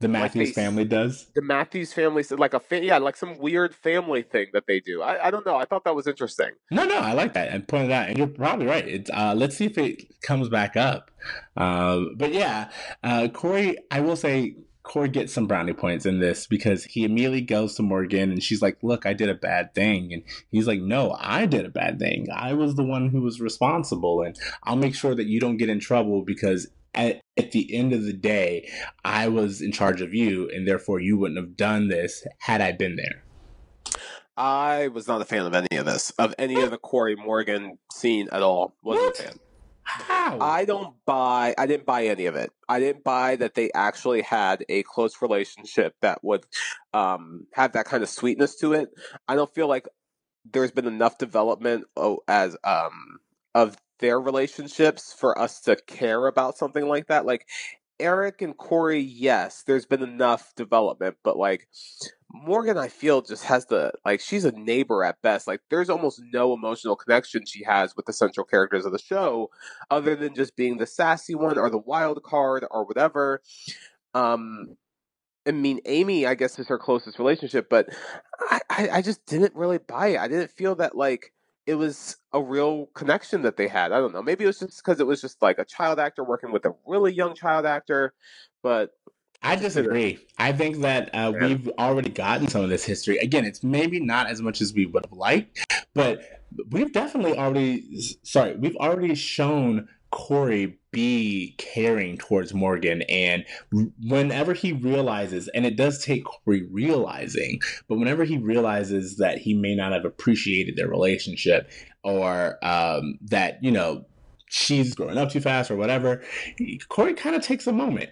the 0.00 0.08
Matthews 0.08 0.48
like 0.48 0.54
they, 0.54 0.62
family 0.62 0.84
does. 0.84 1.26
The 1.34 1.42
Matthews 1.42 1.92
family 1.92 2.22
said 2.22 2.40
like 2.40 2.54
a 2.54 2.60
fa- 2.60 2.82
yeah, 2.82 2.98
like 2.98 3.16
some 3.16 3.38
weird 3.38 3.74
family 3.74 4.22
thing 4.22 4.46
that 4.54 4.66
they 4.66 4.80
do. 4.80 5.02
I, 5.02 5.26
I 5.26 5.30
don't 5.30 5.44
know. 5.44 5.56
I 5.56 5.66
thought 5.66 5.84
that 5.84 5.94
was 5.94 6.06
interesting. 6.06 6.50
No, 6.70 6.86
no, 6.86 6.96
I 6.96 7.12
like 7.12 7.34
that 7.34 7.50
and 7.50 7.68
pointed 7.68 7.92
out. 7.92 8.08
And 8.08 8.16
you're 8.16 8.26
probably 8.26 8.66
right. 8.66 8.86
It's 8.88 9.10
uh, 9.10 9.34
let's 9.36 9.56
see 9.56 9.66
if 9.66 9.76
it 9.76 10.22
comes 10.22 10.48
back 10.48 10.76
up. 10.76 11.10
Uh, 11.56 12.00
but 12.16 12.32
yeah, 12.32 12.70
uh, 13.04 13.28
Cory, 13.28 13.76
I 13.90 14.00
will 14.00 14.16
say 14.16 14.56
Cory 14.82 15.10
gets 15.10 15.34
some 15.34 15.46
brownie 15.46 15.74
points 15.74 16.06
in 16.06 16.18
this 16.18 16.46
because 16.46 16.84
he 16.84 17.04
immediately 17.04 17.42
goes 17.42 17.74
to 17.74 17.82
Morgan 17.82 18.30
and 18.30 18.42
she's 18.42 18.62
like, 18.62 18.78
Look, 18.82 19.04
I 19.04 19.12
did 19.12 19.28
a 19.28 19.34
bad 19.34 19.74
thing. 19.74 20.14
And 20.14 20.22
he's 20.50 20.66
like, 20.66 20.80
No, 20.80 21.14
I 21.20 21.44
did 21.44 21.66
a 21.66 21.70
bad 21.70 21.98
thing. 21.98 22.28
I 22.34 22.54
was 22.54 22.74
the 22.74 22.84
one 22.84 23.10
who 23.10 23.20
was 23.20 23.38
responsible. 23.38 24.22
And 24.22 24.34
I'll 24.62 24.76
make 24.76 24.94
sure 24.94 25.14
that 25.14 25.26
you 25.26 25.40
don't 25.40 25.58
get 25.58 25.68
in 25.68 25.78
trouble 25.78 26.22
because 26.22 26.68
at, 26.94 27.20
at 27.36 27.52
the 27.52 27.74
end 27.74 27.92
of 27.92 28.04
the 28.04 28.12
day, 28.12 28.70
I 29.04 29.28
was 29.28 29.60
in 29.60 29.72
charge 29.72 30.00
of 30.00 30.14
you, 30.14 30.48
and 30.50 30.66
therefore 30.66 31.00
you 31.00 31.18
wouldn't 31.18 31.38
have 31.38 31.56
done 31.56 31.88
this 31.88 32.26
had 32.38 32.60
I 32.60 32.72
been 32.72 32.96
there. 32.96 33.24
I 34.36 34.88
was 34.88 35.06
not 35.06 35.20
a 35.20 35.24
fan 35.24 35.46
of 35.46 35.54
any 35.54 35.76
of 35.76 35.84
this, 35.84 36.10
of 36.18 36.34
any 36.38 36.60
of 36.62 36.70
the 36.70 36.78
Cory 36.78 37.16
Morgan 37.16 37.78
scene 37.92 38.28
at 38.32 38.42
all. 38.42 38.74
Wasn't 38.82 39.06
what? 39.06 39.20
a 39.20 39.22
fan. 39.22 39.38
How? 39.82 40.38
I 40.40 40.64
don't 40.64 40.94
buy. 41.04 41.54
I 41.58 41.66
didn't 41.66 41.84
buy 41.84 42.06
any 42.06 42.26
of 42.26 42.36
it. 42.36 42.52
I 42.68 42.78
didn't 42.78 43.02
buy 43.02 43.36
that 43.36 43.54
they 43.54 43.70
actually 43.74 44.22
had 44.22 44.64
a 44.68 44.82
close 44.84 45.20
relationship 45.20 45.94
that 46.00 46.22
would 46.22 46.46
um, 46.94 47.46
have 47.54 47.72
that 47.72 47.86
kind 47.86 48.02
of 48.02 48.08
sweetness 48.08 48.56
to 48.56 48.72
it. 48.72 48.90
I 49.26 49.34
don't 49.34 49.52
feel 49.52 49.66
like 49.66 49.88
there's 50.50 50.70
been 50.70 50.86
enough 50.86 51.18
development 51.18 51.84
oh, 51.96 52.20
as 52.28 52.56
um, 52.64 53.18
of 53.54 53.76
their 54.00 54.20
relationships 54.20 55.14
for 55.16 55.38
us 55.38 55.60
to 55.62 55.76
care 55.86 56.26
about 56.26 56.58
something 56.58 56.86
like 56.88 57.06
that. 57.06 57.26
Like 57.26 57.46
Eric 58.00 58.42
and 58.42 58.56
Cory, 58.56 59.00
yes, 59.00 59.62
there's 59.66 59.86
been 59.86 60.02
enough 60.02 60.54
development, 60.56 61.16
but 61.22 61.36
like 61.36 61.68
Morgan, 62.32 62.78
I 62.78 62.88
feel 62.88 63.22
just 63.22 63.44
has 63.44 63.66
the 63.66 63.92
like 64.04 64.20
she's 64.20 64.44
a 64.44 64.52
neighbor 64.52 65.04
at 65.04 65.20
best. 65.22 65.46
Like 65.46 65.60
there's 65.70 65.90
almost 65.90 66.22
no 66.32 66.54
emotional 66.54 66.96
connection 66.96 67.44
she 67.44 67.62
has 67.64 67.94
with 67.96 68.06
the 68.06 68.12
central 68.12 68.46
characters 68.46 68.86
of 68.86 68.92
the 68.92 68.98
show, 68.98 69.50
other 69.90 70.16
than 70.16 70.34
just 70.34 70.56
being 70.56 70.78
the 70.78 70.86
sassy 70.86 71.34
one 71.34 71.58
or 71.58 71.70
the 71.70 71.78
wild 71.78 72.22
card 72.22 72.64
or 72.70 72.84
whatever. 72.84 73.42
Um, 74.14 74.76
I 75.46 75.52
mean, 75.52 75.80
Amy, 75.86 76.26
I 76.26 76.34
guess, 76.34 76.58
is 76.58 76.68
her 76.68 76.78
closest 76.78 77.18
relationship, 77.18 77.68
but 77.70 77.88
I, 78.50 78.60
I, 78.70 78.88
I 78.90 79.02
just 79.02 79.24
didn't 79.26 79.54
really 79.54 79.78
buy 79.78 80.08
it. 80.08 80.18
I 80.18 80.28
didn't 80.28 80.50
feel 80.50 80.74
that 80.76 80.96
like 80.96 81.32
it 81.66 81.74
was 81.74 82.16
a 82.32 82.42
real 82.42 82.86
connection 82.94 83.42
that 83.42 83.56
they 83.56 83.68
had. 83.68 83.92
I 83.92 83.98
don't 83.98 84.12
know. 84.12 84.22
Maybe 84.22 84.44
it 84.44 84.48
was 84.48 84.58
just 84.58 84.82
because 84.84 85.00
it 85.00 85.06
was 85.06 85.20
just 85.20 85.42
like 85.42 85.58
a 85.58 85.64
child 85.64 85.98
actor 85.98 86.24
working 86.24 86.52
with 86.52 86.64
a 86.64 86.74
really 86.86 87.12
young 87.12 87.34
child 87.34 87.66
actor, 87.66 88.14
but 88.62 88.90
I 89.42 89.56
disagree. 89.56 90.18
I 90.38 90.52
think 90.52 90.78
that 90.78 91.08
uh, 91.14 91.32
yeah. 91.34 91.46
we've 91.46 91.68
already 91.78 92.10
gotten 92.10 92.48
some 92.48 92.62
of 92.62 92.68
this 92.68 92.84
history. 92.84 93.18
Again, 93.18 93.44
it's 93.44 93.62
maybe 93.62 93.98
not 93.98 94.26
as 94.26 94.42
much 94.42 94.60
as 94.60 94.74
we 94.74 94.86
would 94.86 95.06
have 95.06 95.16
liked, 95.16 95.64
but 95.94 96.22
we've 96.70 96.92
definitely 96.92 97.38
already, 97.38 98.18
sorry, 98.22 98.56
we've 98.56 98.76
already 98.76 99.14
shown 99.14 99.88
Cory 100.10 100.78
be 100.92 101.54
caring 101.58 102.18
towards 102.18 102.52
Morgan. 102.52 103.02
And 103.02 103.44
whenever 104.02 104.54
he 104.54 104.72
realizes, 104.72 105.48
and 105.48 105.64
it 105.64 105.76
does 105.76 106.04
take 106.04 106.24
Cory 106.24 106.66
realizing, 106.70 107.60
but 107.88 107.98
whenever 107.98 108.24
he 108.24 108.38
realizes 108.38 109.16
that 109.18 109.38
he 109.38 109.54
may 109.54 109.74
not 109.74 109.92
have 109.92 110.04
appreciated 110.04 110.76
their 110.76 110.88
relationship 110.88 111.70
or 112.02 112.58
um, 112.64 113.18
that, 113.22 113.62
you 113.62 113.70
know, 113.70 114.04
she's 114.46 114.94
growing 114.94 115.16
up 115.16 115.30
too 115.30 115.40
fast 115.40 115.70
or 115.70 115.76
whatever, 115.76 116.22
Cory 116.88 117.14
kind 117.14 117.36
of 117.36 117.42
takes 117.42 117.66
a 117.66 117.72
moment 117.72 118.10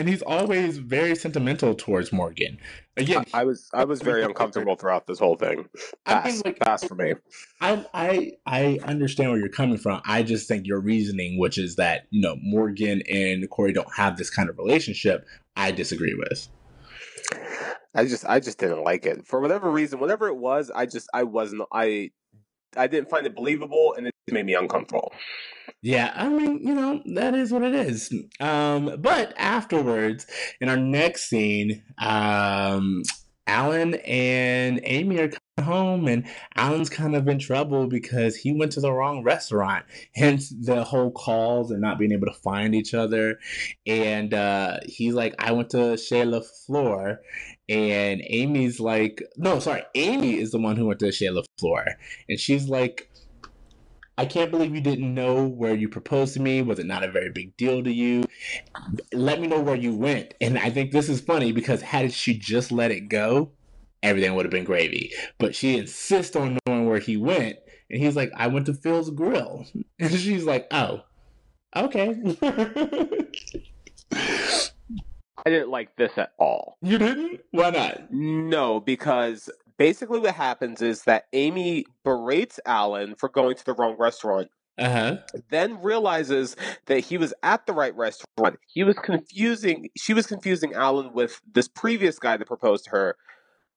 and 0.00 0.08
he's 0.08 0.22
always 0.22 0.78
very 0.78 1.14
sentimental 1.14 1.74
towards 1.74 2.10
Morgan. 2.10 2.56
Again, 2.96 3.26
I, 3.34 3.42
I 3.42 3.44
was 3.44 3.68
I 3.74 3.84
was 3.84 4.00
very 4.00 4.24
uncomfortable 4.24 4.74
throughout 4.74 5.06
this 5.06 5.18
whole 5.18 5.36
thing. 5.36 5.68
Pass, 6.06 6.26
I 6.26 6.30
mean, 6.30 6.42
like, 6.46 6.58
pass 6.58 6.82
for 6.84 6.94
me. 6.94 7.14
I 7.60 7.84
I 7.92 8.32
I 8.46 8.78
understand 8.84 9.30
where 9.30 9.38
you're 9.38 9.50
coming 9.50 9.76
from. 9.76 10.00
I 10.06 10.22
just 10.22 10.48
think 10.48 10.66
your 10.66 10.80
reasoning, 10.80 11.38
which 11.38 11.58
is 11.58 11.76
that 11.76 12.06
you 12.08 12.22
know 12.22 12.36
Morgan 12.40 13.02
and 13.12 13.48
Cory 13.50 13.74
don't 13.74 13.94
have 13.94 14.16
this 14.16 14.30
kind 14.30 14.48
of 14.48 14.56
relationship, 14.56 15.26
I 15.54 15.70
disagree 15.70 16.14
with. 16.14 16.48
I 17.94 18.06
just 18.06 18.24
I 18.24 18.40
just 18.40 18.58
didn't 18.58 18.82
like 18.82 19.04
it 19.04 19.26
for 19.26 19.38
whatever 19.40 19.70
reason. 19.70 20.00
Whatever 20.00 20.28
it 20.28 20.36
was, 20.36 20.70
I 20.74 20.86
just 20.86 21.10
I 21.12 21.24
wasn't 21.24 21.62
I 21.74 22.10
I 22.76 22.86
didn't 22.86 23.10
find 23.10 23.26
it 23.26 23.34
believable, 23.34 23.94
and 23.96 24.06
it 24.06 24.14
made 24.30 24.46
me 24.46 24.54
uncomfortable. 24.54 25.12
Yeah, 25.82 26.12
I 26.14 26.28
mean, 26.28 26.66
you 26.66 26.74
know, 26.74 27.02
that 27.14 27.34
is 27.34 27.52
what 27.52 27.62
it 27.62 27.74
is. 27.74 28.12
Um, 28.38 28.96
but 28.98 29.32
afterwards, 29.38 30.26
in 30.60 30.68
our 30.68 30.76
next 30.76 31.28
scene, 31.28 31.82
um, 31.98 33.02
Alan 33.46 33.94
and 33.94 34.80
Amy 34.84 35.18
are 35.18 35.28
coming 35.28 35.68
home, 35.68 36.06
and 36.06 36.26
Alan's 36.54 36.90
kind 36.90 37.16
of 37.16 37.26
in 37.26 37.38
trouble 37.38 37.86
because 37.88 38.36
he 38.36 38.52
went 38.52 38.72
to 38.72 38.80
the 38.80 38.92
wrong 38.92 39.24
restaurant. 39.24 39.86
Hence 40.14 40.50
the 40.50 40.84
whole 40.84 41.10
calls 41.10 41.70
and 41.70 41.80
not 41.80 41.98
being 41.98 42.12
able 42.12 42.26
to 42.26 42.32
find 42.32 42.74
each 42.74 42.94
other. 42.94 43.38
And 43.86 44.34
uh, 44.34 44.78
he's 44.84 45.14
like, 45.14 45.34
I 45.38 45.52
went 45.52 45.70
to 45.70 45.96
Chez 45.96 46.24
La 46.24 46.40
Fleur. 46.40 47.20
And 47.70 48.20
Amy's 48.26 48.80
like, 48.80 49.22
no, 49.36 49.60
sorry, 49.60 49.84
Amy 49.94 50.38
is 50.38 50.50
the 50.50 50.58
one 50.58 50.74
who 50.74 50.86
went 50.86 50.98
to 51.00 51.12
Chez 51.12 51.30
La 51.30 51.42
Fleur. 51.56 51.86
And 52.28 52.38
she's 52.38 52.68
like, 52.68 53.08
I 54.18 54.26
can't 54.26 54.50
believe 54.50 54.74
you 54.74 54.80
didn't 54.80 55.14
know 55.14 55.46
where 55.46 55.74
you 55.74 55.88
proposed 55.88 56.34
to 56.34 56.40
me. 56.40 56.62
Was 56.62 56.80
it 56.80 56.86
not 56.86 57.04
a 57.04 57.10
very 57.12 57.30
big 57.30 57.56
deal 57.56 57.82
to 57.84 57.92
you? 57.92 58.24
Let 59.12 59.40
me 59.40 59.46
know 59.46 59.60
where 59.60 59.76
you 59.76 59.94
went. 59.94 60.34
And 60.40 60.58
I 60.58 60.70
think 60.70 60.90
this 60.90 61.08
is 61.08 61.20
funny 61.20 61.52
because 61.52 61.80
had 61.80 62.12
she 62.12 62.36
just 62.36 62.72
let 62.72 62.90
it 62.90 63.08
go, 63.08 63.52
everything 64.02 64.34
would 64.34 64.44
have 64.44 64.50
been 64.50 64.64
gravy. 64.64 65.12
But 65.38 65.54
she 65.54 65.78
insists 65.78 66.34
on 66.34 66.58
knowing 66.66 66.86
where 66.86 66.98
he 66.98 67.16
went. 67.16 67.56
And 67.88 68.02
he's 68.02 68.16
like, 68.16 68.32
I 68.36 68.48
went 68.48 68.66
to 68.66 68.74
Phil's 68.74 69.10
Grill. 69.10 69.64
And 70.00 70.10
she's 70.12 70.44
like, 70.44 70.66
oh, 70.70 71.02
okay. 71.76 72.16
I 75.46 75.50
didn't 75.50 75.70
like 75.70 75.96
this 75.96 76.16
at 76.16 76.32
all. 76.38 76.76
You 76.82 76.98
didn't? 76.98 77.40
Why 77.50 77.70
not? 77.70 78.12
No, 78.12 78.80
because 78.80 79.50
basically 79.78 80.20
what 80.20 80.34
happens 80.34 80.82
is 80.82 81.04
that 81.04 81.24
Amy 81.32 81.86
berates 82.04 82.60
Alan 82.66 83.14
for 83.14 83.28
going 83.28 83.56
to 83.56 83.64
the 83.64 83.72
wrong 83.74 83.96
restaurant. 83.98 84.48
Uh-huh. 84.78 85.18
Then 85.50 85.82
realizes 85.82 86.56
that 86.86 87.00
he 87.00 87.18
was 87.18 87.34
at 87.42 87.66
the 87.66 87.72
right 87.72 87.94
restaurant. 87.94 88.58
He 88.66 88.82
was 88.82 88.96
confusing 88.96 89.90
she 89.96 90.14
was 90.14 90.26
confusing 90.26 90.72
Alan 90.72 91.12
with 91.12 91.40
this 91.52 91.68
previous 91.68 92.18
guy 92.18 92.36
that 92.36 92.46
proposed 92.46 92.84
to 92.84 92.90
her. 92.90 93.16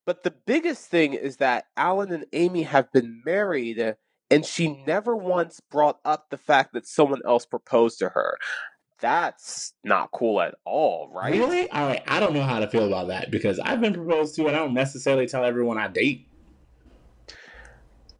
But 0.05 0.23
the 0.23 0.33
biggest 0.45 0.89
thing 0.89 1.13
is 1.13 1.37
that 1.37 1.65
Alan 1.75 2.11
and 2.11 2.25
Amy 2.33 2.63
have 2.63 2.91
been 2.91 3.21
married 3.25 3.95
and 4.29 4.45
she 4.45 4.83
never 4.85 5.15
once 5.15 5.61
brought 5.71 5.99
up 6.03 6.29
the 6.29 6.37
fact 6.37 6.73
that 6.73 6.87
someone 6.87 7.21
else 7.25 7.45
proposed 7.45 7.99
to 7.99 8.09
her 8.09 8.37
that's 9.03 9.73
not 9.83 10.11
cool 10.11 10.39
at 10.39 10.55
all, 10.63 11.11
right? 11.13 11.33
Really? 11.33 11.69
All 11.69 11.85
right. 11.85 12.01
I 12.07 12.21
don't 12.21 12.33
know 12.33 12.41
how 12.41 12.59
to 12.59 12.69
feel 12.69 12.87
about 12.87 13.09
that 13.09 13.31
because 13.31 13.59
I've 13.59 13.81
been 13.81 13.93
proposed 13.93 14.33
to, 14.37 14.47
and 14.47 14.55
I 14.55 14.59
don't 14.59 14.73
necessarily 14.73 15.27
tell 15.27 15.43
everyone 15.43 15.77
I 15.77 15.89
date. 15.89 16.25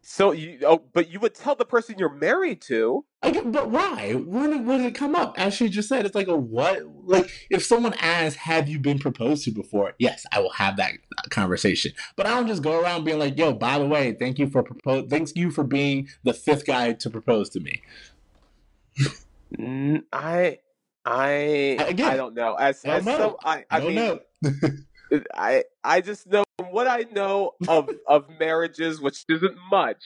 So 0.02 0.32
you, 0.32 0.58
oh, 0.66 0.82
but 0.92 1.10
you 1.10 1.18
would 1.20 1.34
tell 1.34 1.54
the 1.54 1.64
person 1.64 1.96
you're 1.98 2.12
married 2.12 2.60
to. 2.62 3.06
Get, 3.22 3.50
but 3.50 3.70
why? 3.70 4.12
When 4.12 4.66
when 4.66 4.82
did 4.82 4.88
it 4.88 4.94
come 4.94 5.14
up? 5.14 5.34
As 5.38 5.54
she 5.54 5.70
just 5.70 5.88
said, 5.88 6.04
it's 6.04 6.14
like 6.14 6.28
a 6.28 6.36
what? 6.36 6.82
Like 7.04 7.30
if 7.48 7.64
someone 7.64 7.94
asks, 7.94 8.36
"Have 8.36 8.68
you 8.68 8.78
been 8.78 8.98
proposed 8.98 9.44
to 9.44 9.50
before?" 9.50 9.94
Yes, 9.98 10.26
I 10.30 10.40
will 10.40 10.52
have 10.52 10.76
that 10.76 10.92
conversation. 11.30 11.92
But 12.16 12.26
I 12.26 12.30
don't 12.30 12.46
just 12.46 12.62
go 12.62 12.78
around 12.78 13.04
being 13.04 13.18
like, 13.18 13.38
"Yo, 13.38 13.54
by 13.54 13.78
the 13.78 13.86
way, 13.86 14.12
thank 14.12 14.38
you 14.38 14.50
for 14.50 14.62
propose. 14.62 15.06
Thanks 15.08 15.32
you 15.34 15.50
for 15.50 15.64
being 15.64 16.08
the 16.22 16.34
fifth 16.34 16.66
guy 16.66 16.92
to 16.92 17.08
propose 17.08 17.48
to 17.50 17.60
me." 17.60 17.80
I 20.12 20.58
I 21.04 21.28
Again, 21.80 22.10
I 22.10 22.16
don't 22.16 22.34
know. 22.34 22.54
As, 22.54 22.84
I 22.84 22.88
don't 22.88 22.98
as 22.98 23.04
know. 23.04 23.36
I, 23.44 23.64
I, 23.70 23.78
I 23.78 23.80
mean, 23.80 23.94
know. 23.94 24.20
I 25.34 25.64
I 25.82 26.00
just 26.00 26.26
know 26.26 26.44
what 26.70 26.88
I 26.88 27.04
know 27.12 27.52
of 27.68 27.90
of 28.08 28.28
marriages, 28.38 29.00
which 29.00 29.24
isn't 29.28 29.56
much 29.70 30.02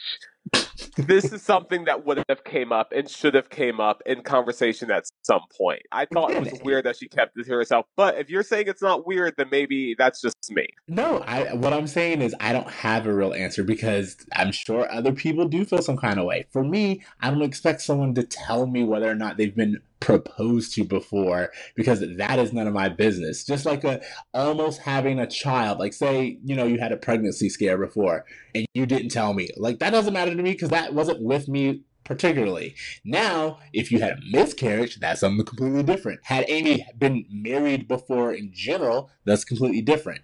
this 0.96 1.32
is 1.32 1.42
something 1.42 1.84
that 1.84 2.06
would 2.06 2.22
have 2.28 2.44
came 2.44 2.72
up 2.72 2.92
and 2.94 3.08
should 3.08 3.34
have 3.34 3.50
came 3.50 3.80
up 3.80 4.02
in 4.06 4.22
conversation 4.22 4.90
at 4.90 5.04
some 5.22 5.42
point. 5.56 5.82
I 5.92 6.06
thought 6.06 6.30
it 6.30 6.40
was 6.40 6.60
weird 6.62 6.84
that 6.86 6.96
she 6.96 7.08
kept 7.08 7.36
it 7.36 7.44
to 7.44 7.52
herself, 7.52 7.86
but 7.96 8.18
if 8.18 8.30
you're 8.30 8.42
saying 8.42 8.68
it's 8.68 8.82
not 8.82 9.06
weird, 9.06 9.34
then 9.36 9.48
maybe 9.50 9.94
that's 9.98 10.20
just 10.20 10.36
me. 10.50 10.66
No, 10.86 11.22
I 11.26 11.54
what 11.54 11.72
I'm 11.72 11.86
saying 11.86 12.22
is 12.22 12.34
I 12.40 12.52
don't 12.52 12.70
have 12.70 13.06
a 13.06 13.14
real 13.14 13.34
answer 13.34 13.62
because 13.62 14.16
I'm 14.34 14.52
sure 14.52 14.90
other 14.90 15.12
people 15.12 15.46
do 15.48 15.64
feel 15.64 15.82
some 15.82 15.96
kind 15.96 16.18
of 16.18 16.24
way. 16.24 16.46
For 16.50 16.64
me, 16.64 17.02
I 17.20 17.30
don't 17.30 17.42
expect 17.42 17.82
someone 17.82 18.14
to 18.14 18.22
tell 18.22 18.66
me 18.66 18.84
whether 18.84 19.10
or 19.10 19.14
not 19.14 19.36
they've 19.36 19.54
been 19.54 19.80
proposed 20.00 20.74
to 20.74 20.84
before 20.84 21.50
because 21.74 22.02
that 22.16 22.38
is 22.38 22.52
none 22.52 22.66
of 22.66 22.74
my 22.74 22.88
business. 22.88 23.44
Just 23.44 23.66
like 23.66 23.84
a 23.84 24.00
almost 24.34 24.80
having 24.80 25.18
a 25.18 25.26
child, 25.26 25.78
like 25.78 25.92
say, 25.92 26.38
you 26.44 26.54
know, 26.54 26.66
you 26.66 26.78
had 26.78 26.92
a 26.92 26.96
pregnancy 26.96 27.48
scare 27.48 27.78
before 27.78 28.24
and 28.54 28.66
you 28.74 28.86
didn't 28.86 29.10
tell 29.10 29.34
me. 29.34 29.48
Like 29.56 29.78
that 29.80 29.90
doesn't 29.90 30.12
matter 30.12 30.34
to 30.34 30.42
me 30.42 30.52
because 30.52 30.70
that 30.70 30.94
wasn't 30.94 31.22
with 31.22 31.48
me 31.48 31.82
particularly. 32.04 32.74
Now, 33.04 33.58
if 33.72 33.92
you 33.92 34.00
had 34.00 34.12
a 34.12 34.20
miscarriage, 34.32 34.98
that's 34.98 35.20
something 35.20 35.44
completely 35.44 35.82
different. 35.82 36.20
Had 36.24 36.46
Amy 36.48 36.86
been 36.98 37.26
married 37.30 37.86
before 37.86 38.32
in 38.32 38.50
general, 38.52 39.10
that's 39.24 39.44
completely 39.44 39.82
different. 39.82 40.22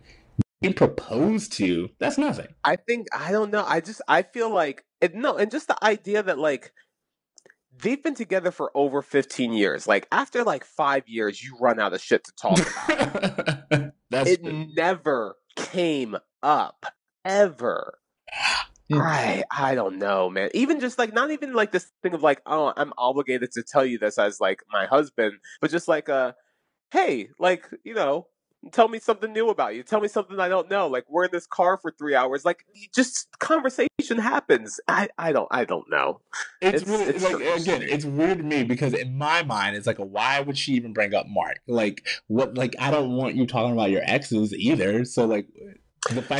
Being 0.63 0.75
proposed 0.75 1.53
to, 1.55 1.91
that's 1.99 2.17
nothing. 2.17 2.47
I 2.65 2.77
think 2.77 3.09
I 3.13 3.33
don't 3.33 3.51
know. 3.51 3.65
I 3.67 3.81
just 3.81 4.01
I 4.09 4.23
feel 4.23 4.49
like 4.49 4.85
it, 5.03 5.15
no, 5.15 5.37
and 5.37 5.51
just 5.51 5.69
the 5.69 5.85
idea 5.85 6.23
that 6.23 6.39
like 6.39 6.73
they've 7.83 8.03
been 8.03 8.15
together 8.15 8.51
for 8.51 8.71
over 8.75 9.03
15 9.03 9.53
years. 9.53 9.87
Like 9.87 10.07
after 10.13 10.45
like 10.45 10.65
five 10.65 11.09
years, 11.09 11.43
you 11.43 11.57
run 11.61 11.81
out 11.81 11.93
of 11.93 12.01
shit 12.01 12.25
to 12.25 12.33
talk 12.33 12.59
about. 12.89 13.93
it 14.29 14.43
never 14.75 15.37
came 15.57 16.17
up 16.43 16.87
ever. 17.25 17.99
I 18.93 19.45
I 19.51 19.75
don't 19.75 19.99
know, 19.99 20.29
man. 20.29 20.51
Even 20.53 20.79
just 20.79 20.99
like 20.99 21.13
not 21.13 21.31
even 21.31 21.55
like 21.55 21.73
this 21.73 21.91
thing 22.03 22.15
of 22.15 22.23
like, 22.23 22.43
oh, 22.47 22.73
I'm 22.77 22.93
obligated 22.99 23.53
to 23.53 23.63
tell 23.63 23.85
you 23.85 23.99
this 23.99 24.19
as 24.19 24.41
like 24.41 24.63
my 24.71 24.87
husband, 24.87 25.35
but 25.61 25.71
just 25.71 25.89
like 25.89 26.09
uh 26.09 26.33
hey, 26.95 27.29
like, 27.41 27.69
you 27.83 27.93
know, 27.93 28.29
tell 28.73 28.89
me 28.89 28.99
something 28.99 29.33
new 29.33 29.49
about 29.49 29.75
you. 29.75 29.83
Tell 29.83 30.01
me 30.01 30.09
something 30.09 30.39
I 30.41 30.49
don't 30.49 30.71
know. 30.71 30.87
Like 30.87 31.05
we're 31.09 31.25
in 31.25 31.31
this 31.33 31.47
car 31.47 31.77
for 31.77 31.91
three 31.91 32.15
hours. 32.15 32.45
Like 32.45 32.65
just 32.95 33.29
conversation 33.39 34.19
happens. 34.19 34.81
I, 34.89 35.09
I 35.19 35.33
don't 35.33 35.49
I 35.51 35.65
don't 35.65 35.89
know. 35.91 36.21
It's, 36.61 36.83
it's 36.83 36.91
really 36.91 37.05
it's 37.05 37.25
like 37.25 37.35
again, 37.35 37.83
it's 37.83 38.05
weird 38.05 38.39
to 38.39 38.45
me 38.45 38.65
because 38.65 38.95
in 38.95 39.17
my 39.17 39.43
mind 39.43 39.77
it's 39.77 39.87
like 39.87 39.99
why 39.99 40.41
would 40.41 40.59
she 40.59 40.73
even 40.75 40.93
bring 40.93 41.15
up 41.15 41.27
Mark? 41.29 41.59
Like 41.67 42.07
what 42.29 42.57
like 42.57 42.75
I 42.79 42.91
don't 42.91 43.13
want 43.13 43.37
you 43.37 43.47
talking 43.47 43.73
about 43.73 43.91
your 43.91 44.03
exes 44.05 44.53
either. 44.55 45.05
So 45.05 45.27
like 45.27 45.47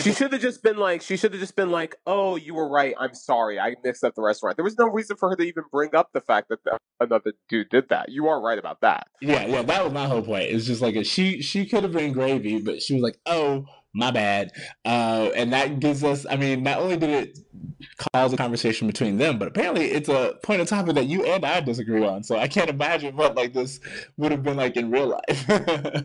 she 0.01 0.13
should 0.13 0.33
have 0.33 0.43
just 0.43 0.63
been 0.63 0.77
like, 0.77 1.03
she 1.03 1.17
should 1.17 1.33
have 1.33 1.41
just 1.41 1.57
been 1.57 1.71
like, 1.71 1.97
"Oh, 2.07 2.37
you 2.37 2.55
were 2.55 2.69
right. 2.69 2.95
I'm 2.99 3.15
sorry. 3.15 3.59
I 3.59 3.75
mixed 3.83 4.05
up 4.05 4.15
the 4.15 4.23
restaurant." 4.23 4.57
There 4.57 4.65
was 4.65 4.79
no 4.79 4.87
reason 4.87 5.17
for 5.17 5.31
her 5.31 5.37
to 5.37 5.43
even 5.43 5.65
bring 5.73 5.95
up 5.95 6.11
the 6.13 6.21
fact 6.21 6.49
that 6.51 6.63
the, 6.65 6.79
another 7.01 7.33
dude 7.49 7.71
did 7.71 7.89
that. 7.89 8.11
You 8.11 8.29
are 8.29 8.41
right 8.41 8.59
about 8.59 8.81
that. 8.83 9.07
Yeah, 9.21 9.47
yeah, 9.47 9.63
that 9.63 9.85
was 9.85 9.93
my 9.93 10.07
whole 10.07 10.23
point. 10.23 10.45
It's 10.45 10.67
just 10.67 10.83
like 10.83 10.97
a, 10.97 11.05
she 11.05 11.41
she 11.41 11.67
could 11.67 11.83
have 11.83 11.93
been 11.93 12.13
gravy, 12.13 12.61
but 12.61 12.83
she 12.83 12.95
was 12.95 13.03
like, 13.03 13.19
"Oh, 13.27 13.67
my 13.95 14.11
bad," 14.11 14.53
uh, 14.85 15.31
and 15.35 15.53
that 15.53 15.81
gives 15.81 16.05
us. 16.05 16.27
I 16.29 16.37
mean, 16.37 16.63
not 16.63 16.79
only 16.79 16.97
did 16.97 17.11
it 17.11 17.39
cause 18.13 18.33
a 18.33 18.37
conversation 18.37 18.87
between 18.87 19.19
them, 19.19 19.39
but 19.39 19.49
apparently 19.49 19.91
it's 19.91 20.09
a 20.09 20.39
point 20.43 20.61
of 20.61 20.69
topic 20.69 20.95
that 20.95 21.07
you 21.07 21.25
and 21.25 21.45
I 21.45 21.61
disagree 21.61 22.05
on. 22.05 22.23
So 22.23 22.37
I 22.37 22.49
can't 22.49 22.71
imagine 22.71 23.17
what 23.17 23.35
like 23.35 23.53
this 23.55 23.81
would 24.17 24.33
have 24.33 24.43
been 24.43 24.57
like 24.57 24.77
in 24.77 24.91
real 24.91 25.07
life. 25.09 25.49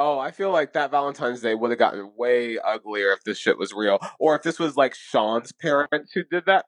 Oh, 0.00 0.18
I 0.20 0.30
feel 0.30 0.52
like 0.52 0.74
that 0.74 0.92
Valentine's 0.92 1.40
Day 1.40 1.56
would 1.56 1.70
have 1.70 1.78
gotten 1.78 2.12
way 2.16 2.56
uglier 2.58 3.12
if 3.12 3.24
this 3.24 3.36
shit 3.36 3.58
was 3.58 3.72
real, 3.72 3.98
or 4.20 4.36
if 4.36 4.42
this 4.42 4.60
was 4.60 4.76
like 4.76 4.94
Shawn's 4.94 5.50
parents 5.50 6.12
who 6.12 6.22
did 6.22 6.44
that. 6.46 6.66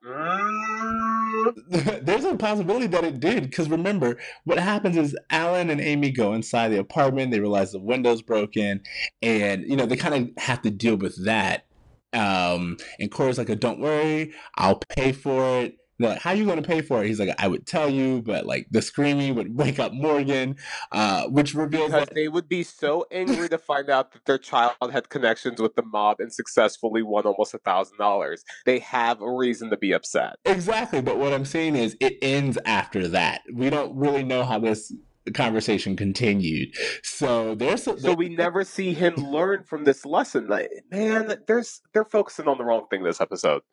There's 2.05 2.25
a 2.25 2.35
possibility 2.37 2.89
that 2.89 3.05
it 3.05 3.21
did, 3.21 3.45
because 3.45 3.69
remember, 3.69 4.19
what 4.45 4.59
happens 4.59 4.97
is 4.97 5.17
Alan 5.31 5.71
and 5.71 5.81
Amy 5.81 6.11
go 6.11 6.35
inside 6.35 6.71
the 6.71 6.81
apartment. 6.81 7.31
They 7.31 7.39
realize 7.39 7.71
the 7.71 7.79
window's 7.79 8.21
broken, 8.21 8.83
and 9.23 9.65
you 9.65 9.77
know 9.77 9.87
they 9.87 9.97
kind 9.97 10.15
of 10.15 10.43
have 10.43 10.63
to 10.63 10.71
deal 10.71 10.97
with 10.97 11.25
that. 11.25 11.67
Um, 12.13 12.79
and 12.99 13.13
Cory's 13.13 13.39
like, 13.39 13.57
"Don't 13.61 13.79
worry, 13.79 14.35
I'll 14.57 14.81
pay 14.97 15.13
for 15.13 15.61
it." 15.61 15.80
Like, 16.09 16.21
"How 16.21 16.31
are 16.31 16.37
you 16.37 16.45
going 16.45 16.63
to 16.63 16.67
pay 16.67 16.81
for 16.81 17.03
it?" 17.03 17.07
He's 17.09 17.21
like, 17.21 17.35
"I 17.39 17.49
would 17.49 17.67
tell 17.67 17.89
you, 17.89 18.23
but 18.23 18.47
like 18.47 18.67
the 18.71 18.83
screaming 18.83 19.35
would 19.35 19.57
wake 19.57 19.79
up 19.79 19.93
Morgan," 19.93 20.57
uh, 20.93 21.27
which 21.29 21.55
reveals 21.55 21.93
because 21.93 22.09
they 22.15 22.29
would 22.29 22.49
be 22.49 22.63
so 22.63 23.07
angry 23.11 23.49
to 23.49 23.59
find 23.59 23.91
out 23.91 24.13
that 24.13 24.25
their 24.25 24.39
child 24.39 24.75
had 24.93 25.09
connections 25.09 25.61
with 25.61 25.75
the 25.75 25.83
mob 25.83 26.21
and 26.21 26.33
successfully 26.33 27.03
won 27.03 27.25
almost 27.25 27.55
a 27.55 27.59
thousand 27.59 27.99
dollars. 27.99 28.45
They 28.67 28.79
have 28.81 29.21
a 29.21 29.31
reason 29.31 29.71
to 29.71 29.77
be 29.77 29.93
upset. 29.93 30.37
Exactly, 30.45 31.01
but 31.01 31.19
what 31.19 31.33
I'm 31.33 31.45
saying 31.45 31.77
is, 31.77 31.97
it 32.01 32.19
ends 32.23 32.59
after 32.65 33.09
that. 33.09 33.43
We 33.53 33.71
don't 33.71 33.97
really 33.97 34.23
know 34.23 34.45
how 34.45 34.59
this 34.59 34.93
conversation 35.35 35.97
continued. 35.97 36.75
So 37.03 37.55
there's 37.55 37.87
a, 37.87 37.99
so 37.99 38.15
we 38.15 38.29
never 38.29 38.65
see 38.65 38.95
him 38.95 39.15
learn 39.17 39.65
from 39.65 39.85
this 39.85 40.05
lesson. 40.05 40.49
Like, 40.49 40.71
man, 40.91 41.35
there's 41.47 41.83
they're 41.93 42.05
focusing 42.05 42.49
on 42.49 42.59
the 42.59 42.65
wrong 42.65 42.87
thing 42.91 43.03
this 43.03 43.21
episode. 43.21 43.63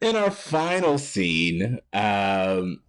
In 0.00 0.16
our 0.16 0.30
final 0.30 0.98
scene, 0.98 1.78
um, 1.92 2.80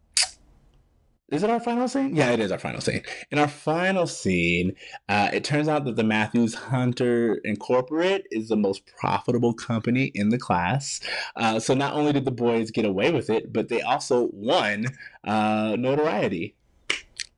is 1.32 1.44
it 1.44 1.50
our 1.50 1.62
final 1.62 1.88
scene? 1.88 2.14
Yeah, 2.14 2.32
it 2.32 2.42
is 2.42 2.52
our 2.52 2.60
final 2.60 2.82
scene. 2.82 3.04
In 3.32 3.40
our 3.40 3.48
final 3.48 4.06
scene, 4.06 4.76
uh, 5.08 5.30
it 5.32 5.46
turns 5.46 5.70
out 5.70 5.86
that 5.86 5.96
the 5.96 6.04
Matthews 6.04 6.54
Hunter 6.54 7.40
Incorporate 7.46 8.28
is 8.32 8.50
the 8.50 8.58
most 8.58 8.86
profitable 8.86 9.54
company 9.54 10.12
in 10.14 10.28
the 10.28 10.38
class. 10.38 11.00
Uh, 11.38 11.58
so 11.58 11.74
not 11.74 11.94
only 11.94 12.12
did 12.12 12.26
the 12.26 12.32
boys 12.32 12.70
get 12.70 12.84
away 12.84 13.12
with 13.12 13.30
it, 13.30 13.54
but 13.54 13.70
they 13.70 13.82
also 13.82 14.30
won 14.34 14.88
uh, 15.24 15.78
notoriety. 15.80 16.56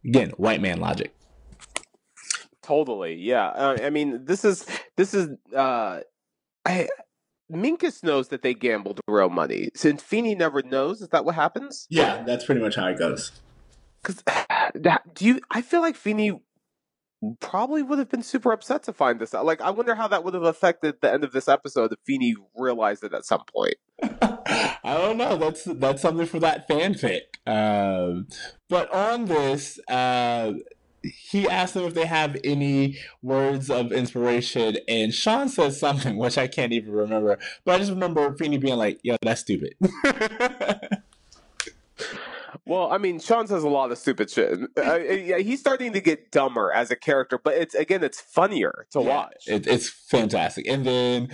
Again, 0.06 0.32
white 0.38 0.62
man 0.62 0.80
logic. 0.80 1.14
Totally, 2.62 3.16
yeah. 3.16 3.48
Uh, 3.48 3.78
I 3.82 3.90
mean, 3.90 4.26
this 4.26 4.46
is 4.46 4.66
this 4.96 5.14
is. 5.14 5.30
Uh, 5.56 6.02
I 6.66 6.88
Minkus 7.52 8.04
knows 8.04 8.30
that 8.30 8.42
they 8.42 8.54
gambled 8.54 9.00
real 9.08 9.30
money. 9.30 9.70
Since 9.76 10.02
Feeny 10.02 10.36
never 10.36 10.62
knows, 10.62 11.02
is 11.02 11.10
that 11.10 11.26
what 11.26 11.36
happens? 11.36 11.88
Yeah, 11.90 12.24
that's 12.24 12.46
pretty 12.46 12.62
much 12.62 12.76
how 12.76 12.88
it 12.88 12.98
goes. 12.98 13.32
Because 14.02 14.24
do 15.14 15.26
you? 15.26 15.40
I 15.52 15.62
feel 15.62 15.82
like 15.82 15.96
Feeny 15.96 16.40
probably 17.40 17.82
would 17.82 18.00
have 18.00 18.10
been 18.10 18.24
super 18.24 18.52
upset 18.52 18.84
to 18.84 18.94
find 18.94 19.20
this 19.20 19.34
out. 19.34 19.46
Like, 19.46 19.62
I 19.62 19.70
wonder 19.70 19.96
how 19.96 20.08
that 20.10 20.24
would 20.24 20.34
have 20.34 20.44
affected 20.44 20.96
the 21.02 21.12
end 21.12 21.24
of 21.24 21.32
this 21.32 21.48
episode 21.48 21.92
if 21.92 22.00
Feeny 22.06 22.36
realized 22.56 23.04
it 23.04 23.14
at 23.14 23.26
some 23.26 23.44
point. 23.54 23.76
I 24.84 24.98
don't 24.98 25.18
know. 25.18 25.38
That's 25.38 25.64
that's 25.64 26.02
something 26.02 26.26
for 26.26 26.40
that 26.40 26.68
fanfic. 26.68 27.22
Um, 27.46 28.28
but 28.70 28.94
on 28.94 29.26
this, 29.26 29.80
uh, 29.88 30.54
he 31.04 31.48
asked 31.50 31.74
them 31.74 31.84
if 31.84 31.94
they 31.94 32.06
have 32.06 32.38
any 32.44 32.98
words 33.22 33.70
of 33.70 33.92
inspiration, 33.92 34.78
and 34.88 35.14
Shawn 35.14 35.50
says 35.50 35.80
something 35.80 36.18
which 36.18 36.38
I 36.38 36.48
can't 36.48 36.74
even 36.74 36.92
remember. 36.92 37.38
But 37.66 37.76
I 37.76 37.78
just 37.80 37.92
remember 37.92 38.34
Feeny 38.36 38.58
being 38.58 38.78
like, 38.78 39.00
"Yo, 39.04 39.18
that's 39.22 39.42
stupid." 39.42 39.76
Well, 42.66 42.92
I 42.92 42.98
mean, 42.98 43.20
Shawn 43.20 43.48
says 43.48 43.64
a 43.64 43.70
lot 43.70 43.92
of 43.92 43.98
stupid 43.98 44.30
shit. 44.30 44.58
Uh, 44.78 44.96
yeah, 44.96 45.40
he's 45.40 45.60
starting 45.60 45.92
to 45.94 46.02
get 46.02 46.32
dumber 46.32 46.72
as 46.72 46.92
a 46.92 46.96
character, 46.96 47.38
but 47.38 47.56
it's 47.56 47.76
again, 47.76 48.04
it's 48.04 48.22
funnier 48.22 48.88
to 48.92 49.02
yeah, 49.02 49.08
watch. 49.08 49.48
It, 49.48 49.68
it's 49.68 49.90
fantastic. 49.90 50.68
And 50.68 50.86
then 50.86 51.28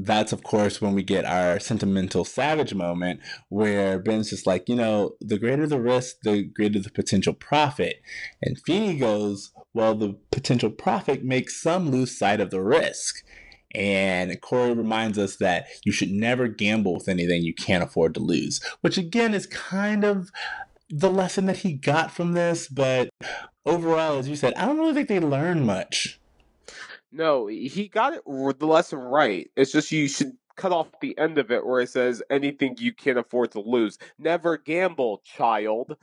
that's 0.00 0.32
of 0.32 0.44
course 0.44 0.80
when 0.80 0.94
we 0.94 1.02
get 1.02 1.24
our 1.24 1.58
sentimental 1.58 2.24
savage 2.24 2.72
moment 2.72 3.20
where 3.48 3.98
Ben's 3.98 4.30
just 4.30 4.46
like, 4.46 4.68
you 4.68 4.76
know, 4.76 5.16
the 5.20 5.38
greater 5.38 5.66
the 5.66 5.80
risk, 5.80 6.16
the 6.22 6.44
greater 6.44 6.78
the 6.78 6.90
potential 6.90 7.34
profit. 7.34 7.96
And 8.40 8.58
Feeny 8.64 8.96
goes, 8.96 9.52
well, 9.74 9.96
the 9.96 10.16
potential 10.30 10.70
profit 10.70 11.24
makes 11.24 11.60
some 11.60 11.90
lose 11.90 12.16
sight 12.16 12.40
of 12.40 12.50
the 12.50 12.62
risk. 12.62 13.24
And 13.74 14.40
Cory 14.40 14.72
reminds 14.72 15.18
us 15.18 15.36
that 15.36 15.66
you 15.84 15.92
should 15.92 16.10
never 16.10 16.48
gamble 16.48 16.94
with 16.94 17.08
anything 17.08 17.42
you 17.42 17.54
can't 17.54 17.84
afford 17.84 18.14
to 18.14 18.20
lose, 18.20 18.62
which 18.80 18.96
again 18.96 19.34
is 19.34 19.46
kind 19.46 20.04
of 20.04 20.30
the 20.88 21.10
lesson 21.10 21.46
that 21.46 21.58
he 21.58 21.74
got 21.74 22.10
from 22.10 22.32
this. 22.32 22.68
But 22.68 23.10
overall, 23.66 24.18
as 24.18 24.28
you 24.28 24.36
said, 24.36 24.54
I 24.54 24.64
don't 24.64 24.78
really 24.78 24.94
think 24.94 25.08
they 25.08 25.20
learn 25.20 25.66
much. 25.66 26.17
No, 27.10 27.46
he 27.46 27.88
got 27.88 28.12
it 28.12 28.22
the 28.24 28.66
lesson 28.66 28.98
right. 28.98 29.50
It's 29.56 29.72
just 29.72 29.90
you 29.92 30.08
should 30.08 30.36
cut 30.56 30.72
off 30.72 30.88
the 31.00 31.16
end 31.16 31.38
of 31.38 31.50
it 31.50 31.64
where 31.64 31.80
it 31.80 31.88
says 31.88 32.22
anything 32.30 32.76
you 32.78 32.92
can't 32.92 33.18
afford 33.18 33.52
to 33.52 33.60
lose. 33.60 33.96
Never 34.18 34.58
gamble, 34.58 35.22
child. 35.24 35.96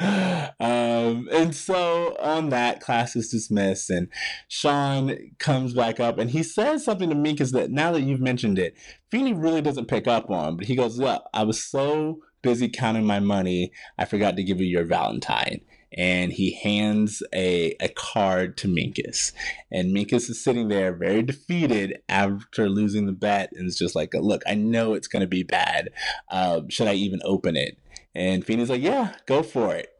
um, 0.00 1.28
and 1.32 1.54
so 1.54 2.16
on 2.20 2.50
that, 2.50 2.80
class 2.80 3.16
is 3.16 3.30
dismissed, 3.30 3.90
and 3.90 4.08
Shawn 4.46 5.16
comes 5.38 5.74
back 5.74 5.98
up 5.98 6.18
and 6.18 6.30
he 6.30 6.42
says 6.42 6.84
something 6.84 7.08
to 7.08 7.16
me 7.16 7.32
because 7.32 7.52
that 7.52 7.70
now 7.70 7.90
that 7.92 8.02
you've 8.02 8.20
mentioned 8.20 8.58
it, 8.58 8.76
Feeny 9.10 9.32
really 9.32 9.62
doesn't 9.62 9.88
pick 9.88 10.06
up 10.06 10.30
on, 10.30 10.56
but 10.56 10.66
he 10.66 10.76
goes, 10.76 10.98
"Look, 10.98 11.24
I 11.34 11.42
was 11.42 11.62
so 11.62 12.20
busy 12.42 12.68
counting 12.68 13.06
my 13.06 13.18
money, 13.18 13.72
I 13.98 14.04
forgot 14.04 14.36
to 14.36 14.44
give 14.44 14.60
you 14.60 14.66
your 14.66 14.84
Valentine." 14.84 15.62
And 15.92 16.32
he 16.32 16.52
hands 16.52 17.22
a, 17.34 17.74
a 17.80 17.88
card 17.88 18.56
to 18.58 18.68
Minkus. 18.68 19.32
And 19.70 19.94
Minkus 19.94 20.28
is 20.28 20.42
sitting 20.42 20.68
there 20.68 20.92
very 20.92 21.22
defeated 21.22 22.00
after 22.08 22.68
losing 22.68 23.06
the 23.06 23.12
bet 23.12 23.52
and 23.52 23.66
it's 23.66 23.78
just 23.78 23.94
like, 23.94 24.14
look, 24.14 24.42
I 24.46 24.54
know 24.54 24.94
it's 24.94 25.08
going 25.08 25.22
to 25.22 25.26
be 25.26 25.42
bad. 25.42 25.90
Uh, 26.28 26.62
should 26.68 26.88
I 26.88 26.94
even 26.94 27.20
open 27.24 27.56
it? 27.56 27.78
And 28.14 28.44
Feeny's 28.44 28.70
like, 28.70 28.82
yeah, 28.82 29.14
go 29.26 29.42
for 29.42 29.74
it. 29.74 29.94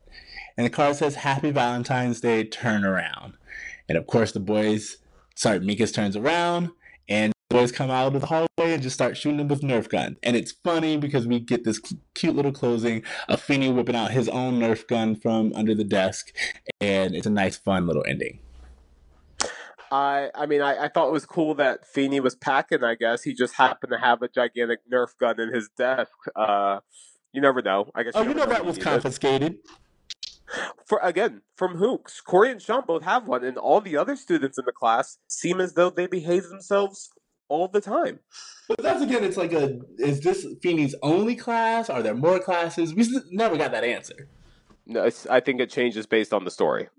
And 0.57 0.67
the 0.67 0.71
card 0.71 0.97
says, 0.97 1.17
Happy 1.17 1.51
Valentine's 1.53 2.21
Day, 2.21 2.45
turn 2.45 2.85
around. 2.85 3.35
And 3.89 3.97
of 3.97 4.07
course, 4.07 4.33
the 4.33 4.41
boys, 4.41 4.99
sorry, 5.37 5.61
Minkus 5.61 5.95
turns 5.95 6.17
around 6.17 6.71
boys 7.49 7.73
come 7.73 7.91
out 7.91 8.15
of 8.15 8.21
the 8.21 8.27
hallway 8.27 8.75
and 8.75 8.83
just 8.83 8.95
start 8.95 9.17
shooting 9.17 9.39
them 9.39 9.49
with 9.49 9.63
Nerf 9.63 9.89
gun. 9.89 10.17
And 10.23 10.37
it's 10.37 10.53
funny 10.53 10.97
because 10.97 11.27
we 11.27 11.41
get 11.41 11.65
this 11.65 11.81
cute 12.15 12.37
little 12.37 12.53
closing 12.53 13.03
of 13.29 13.41
Feeny 13.41 13.71
whipping 13.71 13.97
out 13.97 14.11
his 14.11 14.29
own 14.29 14.61
Nerf 14.61 14.87
gun 14.87 15.17
from 15.17 15.53
under 15.55 15.75
the 15.75 15.85
desk, 15.85 16.33
and 16.81 17.15
it's 17.15 17.27
a 17.27 17.31
nice, 17.31 17.57
fun 17.57 17.87
little 17.87 18.05
ending. 18.07 18.41
I 19.91 20.29
I 20.35 20.45
mean 20.45 20.61
I, 20.61 20.85
I 20.85 20.89
thought 20.89 21.09
it 21.09 21.13
was 21.13 21.25
cool 21.25 21.55
that 21.55 21.87
Feeny 21.87 22.21
was 22.21 22.35
packing. 22.35 22.85
I 22.85 22.95
guess 22.95 23.23
he 23.23 23.33
just 23.33 23.55
happened 23.55 23.93
to 23.93 23.99
have 23.99 24.21
a 24.21 24.29
gigantic 24.29 24.81
Nerf 24.93 25.17
gun 25.19 25.41
in 25.41 25.53
his 25.53 25.71
desk. 25.77 26.13
Uh, 26.37 26.81
you 27.33 27.41
never 27.41 27.63
know. 27.63 27.91
I 27.95 28.03
guess. 28.03 28.13
Oh, 28.15 28.23
you, 28.23 28.35
know, 28.35 28.45
know 28.45 28.51
that 28.51 28.67
was 28.67 28.77
confiscated. 28.79 29.59
For 30.87 30.99
again, 31.03 31.43
from 31.57 31.77
who? 31.77 32.03
Cory 32.27 32.51
and 32.51 32.61
Shawn 32.61 32.85
both 32.87 33.05
have 33.05 33.27
one, 33.27 33.45
and 33.45 33.57
all 33.57 33.81
the 33.81 33.97
other 33.97 34.17
students 34.17 34.59
in 34.59 34.65
the 34.67 34.73
class 34.73 35.19
seem 35.27 35.61
as 35.61 35.75
though 35.75 35.91
they 35.91 36.07
behave 36.07 36.45
themselves 36.45 37.11
all 37.49 37.69
the 37.69 37.81
time. 37.81 38.21
But 38.69 38.83
that's 38.83 39.03
again, 39.03 39.25
it's 39.25 39.37
like 39.37 39.53
a 39.53 39.81
is 39.99 40.21
this 40.21 40.47
Feeny's 40.63 40.95
only 41.03 41.35
class? 41.35 41.89
Are 41.89 42.03
there 42.03 42.15
more 42.15 42.39
classes? 42.39 42.95
We 42.95 43.09
never 43.31 43.57
got 43.57 43.73
that 43.73 43.85
answer. 43.85 44.29
No, 44.91 45.11
I 45.29 45.41
think 45.41 45.61
it 45.61 45.69
changes 45.69 46.07
based 46.07 46.33
on 46.33 46.45
the 46.45 46.51
story. 46.51 46.89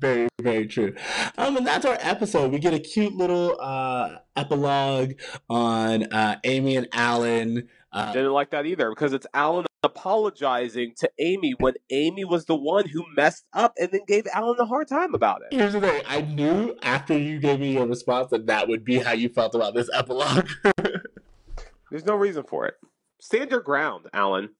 very, 0.00 0.26
very 0.40 0.66
true. 0.66 0.94
Um, 1.36 1.58
and 1.58 1.66
that's 1.66 1.84
our 1.84 1.98
episode. 2.00 2.50
We 2.50 2.58
get 2.58 2.72
a 2.72 2.78
cute 2.78 3.12
little 3.12 3.58
uh, 3.60 4.16
epilogue 4.36 5.12
on 5.50 6.04
uh, 6.04 6.36
Amy 6.44 6.76
and 6.76 6.88
Alan. 6.94 7.68
Uh, 7.92 8.12
Didn't 8.14 8.32
like 8.32 8.50
that 8.50 8.64
either 8.64 8.88
because 8.88 9.12
it's 9.12 9.26
Alan 9.34 9.66
apologizing 9.82 10.94
to 10.98 11.10
Amy 11.18 11.54
when 11.58 11.74
Amy 11.90 12.24
was 12.24 12.46
the 12.46 12.56
one 12.56 12.88
who 12.88 13.04
messed 13.16 13.44
up 13.52 13.74
and 13.78 13.90
then 13.92 14.00
gave 14.06 14.26
Alan 14.32 14.56
a 14.58 14.66
hard 14.66 14.88
time 14.88 15.14
about 15.14 15.42
it. 15.42 15.54
Here's 15.54 15.72
the 15.72 15.80
thing 15.80 16.02
I 16.06 16.22
knew 16.22 16.76
after 16.82 17.16
you 17.16 17.38
gave 17.38 17.60
me 17.60 17.74
your 17.74 17.86
response 17.86 18.30
that 18.30 18.46
that 18.46 18.68
would 18.68 18.84
be 18.84 18.98
how 18.98 19.12
you 19.12 19.28
felt 19.28 19.54
about 19.54 19.74
this 19.74 19.88
epilogue. 19.94 20.48
There's 21.90 22.04
no 22.04 22.16
reason 22.16 22.44
for 22.44 22.66
it. 22.66 22.74
Stand 23.20 23.50
your 23.50 23.60
ground, 23.60 24.06
Alan. 24.12 24.50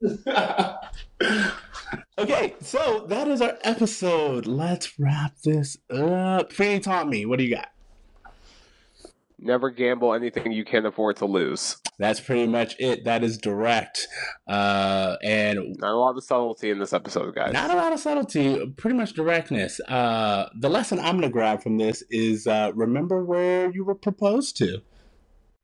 Okay, 2.18 2.56
so 2.60 3.06
that 3.08 3.28
is 3.28 3.40
our 3.40 3.56
episode. 3.62 4.46
Let's 4.46 4.98
wrap 4.98 5.38
this 5.44 5.78
up. 5.88 6.52
Feeny 6.52 6.80
taught 6.80 7.08
me. 7.08 7.24
What 7.26 7.38
do 7.38 7.44
you 7.44 7.54
got? 7.54 7.68
Never 9.40 9.70
gamble 9.70 10.14
anything 10.14 10.50
you 10.50 10.64
can't 10.64 10.84
afford 10.84 11.16
to 11.16 11.26
lose. 11.26 11.76
That's 11.98 12.18
pretty 12.18 12.48
much 12.48 12.74
it. 12.80 13.04
That 13.04 13.22
is 13.22 13.38
direct. 13.38 14.08
Uh, 14.48 15.16
and 15.22 15.76
not 15.78 15.92
a 15.92 15.96
lot 15.96 16.16
of 16.16 16.24
subtlety 16.24 16.70
in 16.70 16.80
this 16.80 16.92
episode, 16.92 17.34
guys. 17.36 17.52
Not 17.52 17.70
a 17.70 17.76
lot 17.76 17.92
of 17.92 18.00
subtlety, 18.00 18.66
pretty 18.76 18.96
much 18.96 19.12
directness. 19.12 19.80
Uh, 19.86 20.48
the 20.58 20.68
lesson 20.68 20.98
I'm 20.98 21.18
going 21.18 21.22
to 21.22 21.28
grab 21.28 21.62
from 21.62 21.78
this 21.78 22.02
is 22.10 22.48
uh, 22.48 22.72
remember 22.74 23.24
where 23.24 23.70
you 23.70 23.84
were 23.84 23.94
proposed 23.94 24.56
to. 24.58 24.82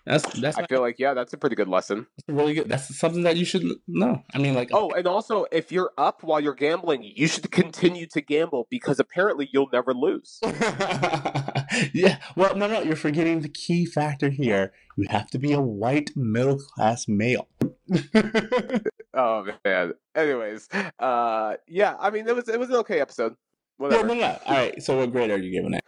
That's 0.07 0.39
that's. 0.39 0.59
I 0.59 0.67
feel 0.67 0.81
like 0.81 0.99
yeah, 0.99 1.15
that's 1.15 1.33
a 1.33 1.39
pretty 1.39 1.57
good 1.57 1.69
lesson. 1.69 2.07
That's 2.17 2.37
really 2.37 2.53
good. 2.55 2.69
That's 2.69 2.97
something 2.99 3.23
that 3.23 3.37
you 3.37 3.47
should 3.47 3.65
know. 3.89 4.23
I 4.35 4.39
mean, 4.39 4.55
like 4.55 4.69
oh, 4.73 4.91
and 4.91 5.07
also 5.07 5.47
if 5.51 5.73
you're 5.73 5.93
up 5.97 6.23
while 6.23 6.41
you're 6.41 6.55
gambling, 6.55 7.03
you 7.03 7.27
should 7.27 7.51
continue 7.51 8.07
to 8.09 8.21
gamble 8.21 8.67
because 8.71 9.01
apparently 9.01 9.49
you'll 9.51 9.71
never 9.73 9.95
lose. 9.95 10.41
yeah. 11.93 12.19
Well, 12.37 12.57
no, 12.57 12.67
no, 12.67 12.83
you're 12.83 12.97
forgetting 12.97 13.41
the 13.41 13.49
key 13.49 13.87
factor 13.87 14.31
here. 14.31 14.73
You 14.97 15.07
have 15.11 15.31
to 15.31 15.39
be 15.39 15.53
a 15.53 15.61
white 15.61 16.11
middle 16.17 16.59
class 16.59 17.09
male. 17.09 17.49
oh 19.15 19.47
man. 19.65 19.93
Anyways, 20.15 20.69
uh, 20.99 21.55
yeah. 21.67 21.97
I 21.99 22.11
mean, 22.11 22.29
it 22.29 22.35
was 22.35 22.49
it 22.49 22.59
was 22.59 22.71
an 22.71 22.77
okay 22.77 23.01
episode. 23.01 23.35
Whatever. 23.77 24.15
Yeah, 24.15 24.15
no, 24.15 24.21
no. 24.21 24.39
All 24.47 24.55
right. 24.55 24.83
So, 24.83 24.99
what 24.99 25.13
grade 25.13 25.31
are 25.31 25.39
you 25.39 25.51
giving 25.51 25.75
it? 25.75 25.83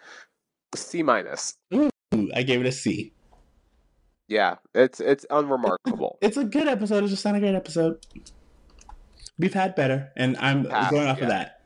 C 0.74 1.02
minus. 1.02 1.56
Ooh, 1.74 1.90
I 2.34 2.42
gave 2.42 2.60
it 2.60 2.66
a 2.66 2.72
C. 2.72 3.12
Yeah, 4.28 4.56
it's 4.74 5.00
it's 5.00 5.24
unremarkable. 5.30 6.18
it's 6.22 6.36
a 6.36 6.44
good 6.44 6.66
episode. 6.66 7.04
It's 7.04 7.12
just 7.12 7.24
not 7.24 7.36
a 7.36 7.40
great 7.40 7.54
episode. 7.54 8.04
We've 9.38 9.54
had 9.54 9.74
better, 9.74 10.10
and 10.16 10.36
I'm 10.38 10.64
going 10.64 11.06
off 11.06 11.18
yeah. 11.18 11.24
of 11.24 11.28
that. 11.28 11.60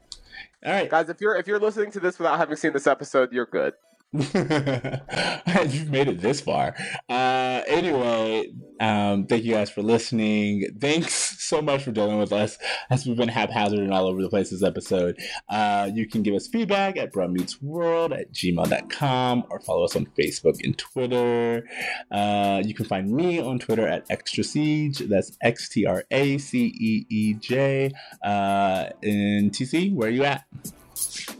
All 0.65 0.73
right, 0.73 0.91
guys. 0.91 1.09
If 1.09 1.21
you're 1.21 1.37
if 1.37 1.47
you're 1.47 1.59
listening 1.59 1.91
to 1.93 2.01
this 2.01 2.19
without 2.19 2.39
having 2.39 2.57
seen 2.57 2.73
this 2.73 2.87
episode, 2.87 3.33
you're 3.33 3.47
good. 3.47 3.73
You've 4.13 5.91
made 5.91 6.09
it 6.09 6.21
this 6.21 6.41
far. 6.41 6.75
Uh, 7.09 7.63
anyway, 7.69 8.51
um, 8.81 9.27
thank 9.27 9.45
you 9.45 9.55
guys 9.55 9.71
for 9.71 9.83
listening. 9.83 10.67
Thanks 10.81 11.41
so 11.45 11.63
much 11.63 11.85
for 11.85 11.93
dealing 11.93 12.19
with 12.19 12.33
us 12.33 12.59
as 12.91 13.07
we've 13.07 13.17
been 13.17 13.29
haphazard 13.29 13.79
and 13.79 13.95
all 13.95 14.09
over 14.09 14.21
the 14.21 14.29
place 14.29 14.51
this 14.51 14.65
episode. 14.65 15.17
Uh, 15.49 15.89
you 15.95 16.09
can 16.09 16.25
give 16.25 16.35
us 16.35 16.49
feedback 16.49 16.97
at 16.97 17.15
world 17.63 18.13
at 18.13 18.33
gmail.com 18.33 19.45
or 19.49 19.61
follow 19.61 19.85
us 19.85 19.95
on 19.95 20.07
Facebook 20.19 20.59
and 20.65 20.77
Twitter. 20.77 21.69
Uh, 22.11 22.61
you 22.65 22.75
can 22.75 22.87
find 22.87 23.13
me 23.13 23.41
on 23.41 23.61
Twitter 23.61 23.87
at 23.87 24.07
Extra 24.11 24.43
Siege. 24.43 24.99
That's 24.99 25.37
X 25.41 25.69
T 25.69 25.87
R 25.87 26.03
A 26.11 26.39
C 26.39 26.67
E 26.67 27.07
E 27.09 27.35
J. 27.35 27.93
Uh, 28.25 28.87
in 29.03 29.51
TC, 29.51 29.95
where 29.95 30.09
are 30.09 30.13
you 30.13 30.25
at? 30.25 30.45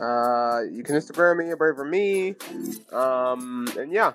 Uh, 0.01 0.63
you 0.71 0.83
can 0.83 0.95
Instagram 0.97 1.39
me, 1.49 1.55
Braver 1.55 1.85
Me. 1.85 2.35
Um, 2.93 3.69
and 3.79 3.93
yeah, 3.93 4.13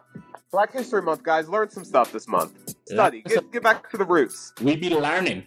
Black 0.51 0.73
History 0.73 1.01
Month, 1.01 1.23
guys. 1.23 1.49
Learn 1.49 1.69
some 1.69 1.83
stuff 1.83 2.11
this 2.11 2.27
month. 2.27 2.75
Study. 2.85 3.21
Get, 3.21 3.51
get 3.51 3.63
back 3.63 3.89
to 3.91 3.97
the 3.97 4.05
roots. 4.05 4.53
We 4.61 4.75
be 4.75 4.89
learning. 4.89 5.45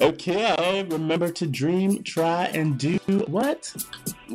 Okay, 0.00 0.86
remember 0.90 1.30
to 1.30 1.46
dream, 1.46 2.02
try, 2.02 2.44
and 2.46 2.78
do 2.78 2.98
what? 3.28 3.74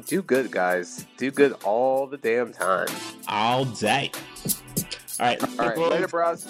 Do 0.08 0.22
good, 0.22 0.50
guys. 0.52 1.06
Do 1.18 1.30
good 1.32 1.54
all 1.64 2.08
the 2.08 2.18
damn 2.18 2.52
time. 2.52 2.88
All 3.28 3.66
day. 3.66 4.12
All 5.20 5.28
right. 5.28 5.44
All 5.44 5.68
right. 5.68 5.78
Later, 5.78 6.08
bros. 6.08 6.46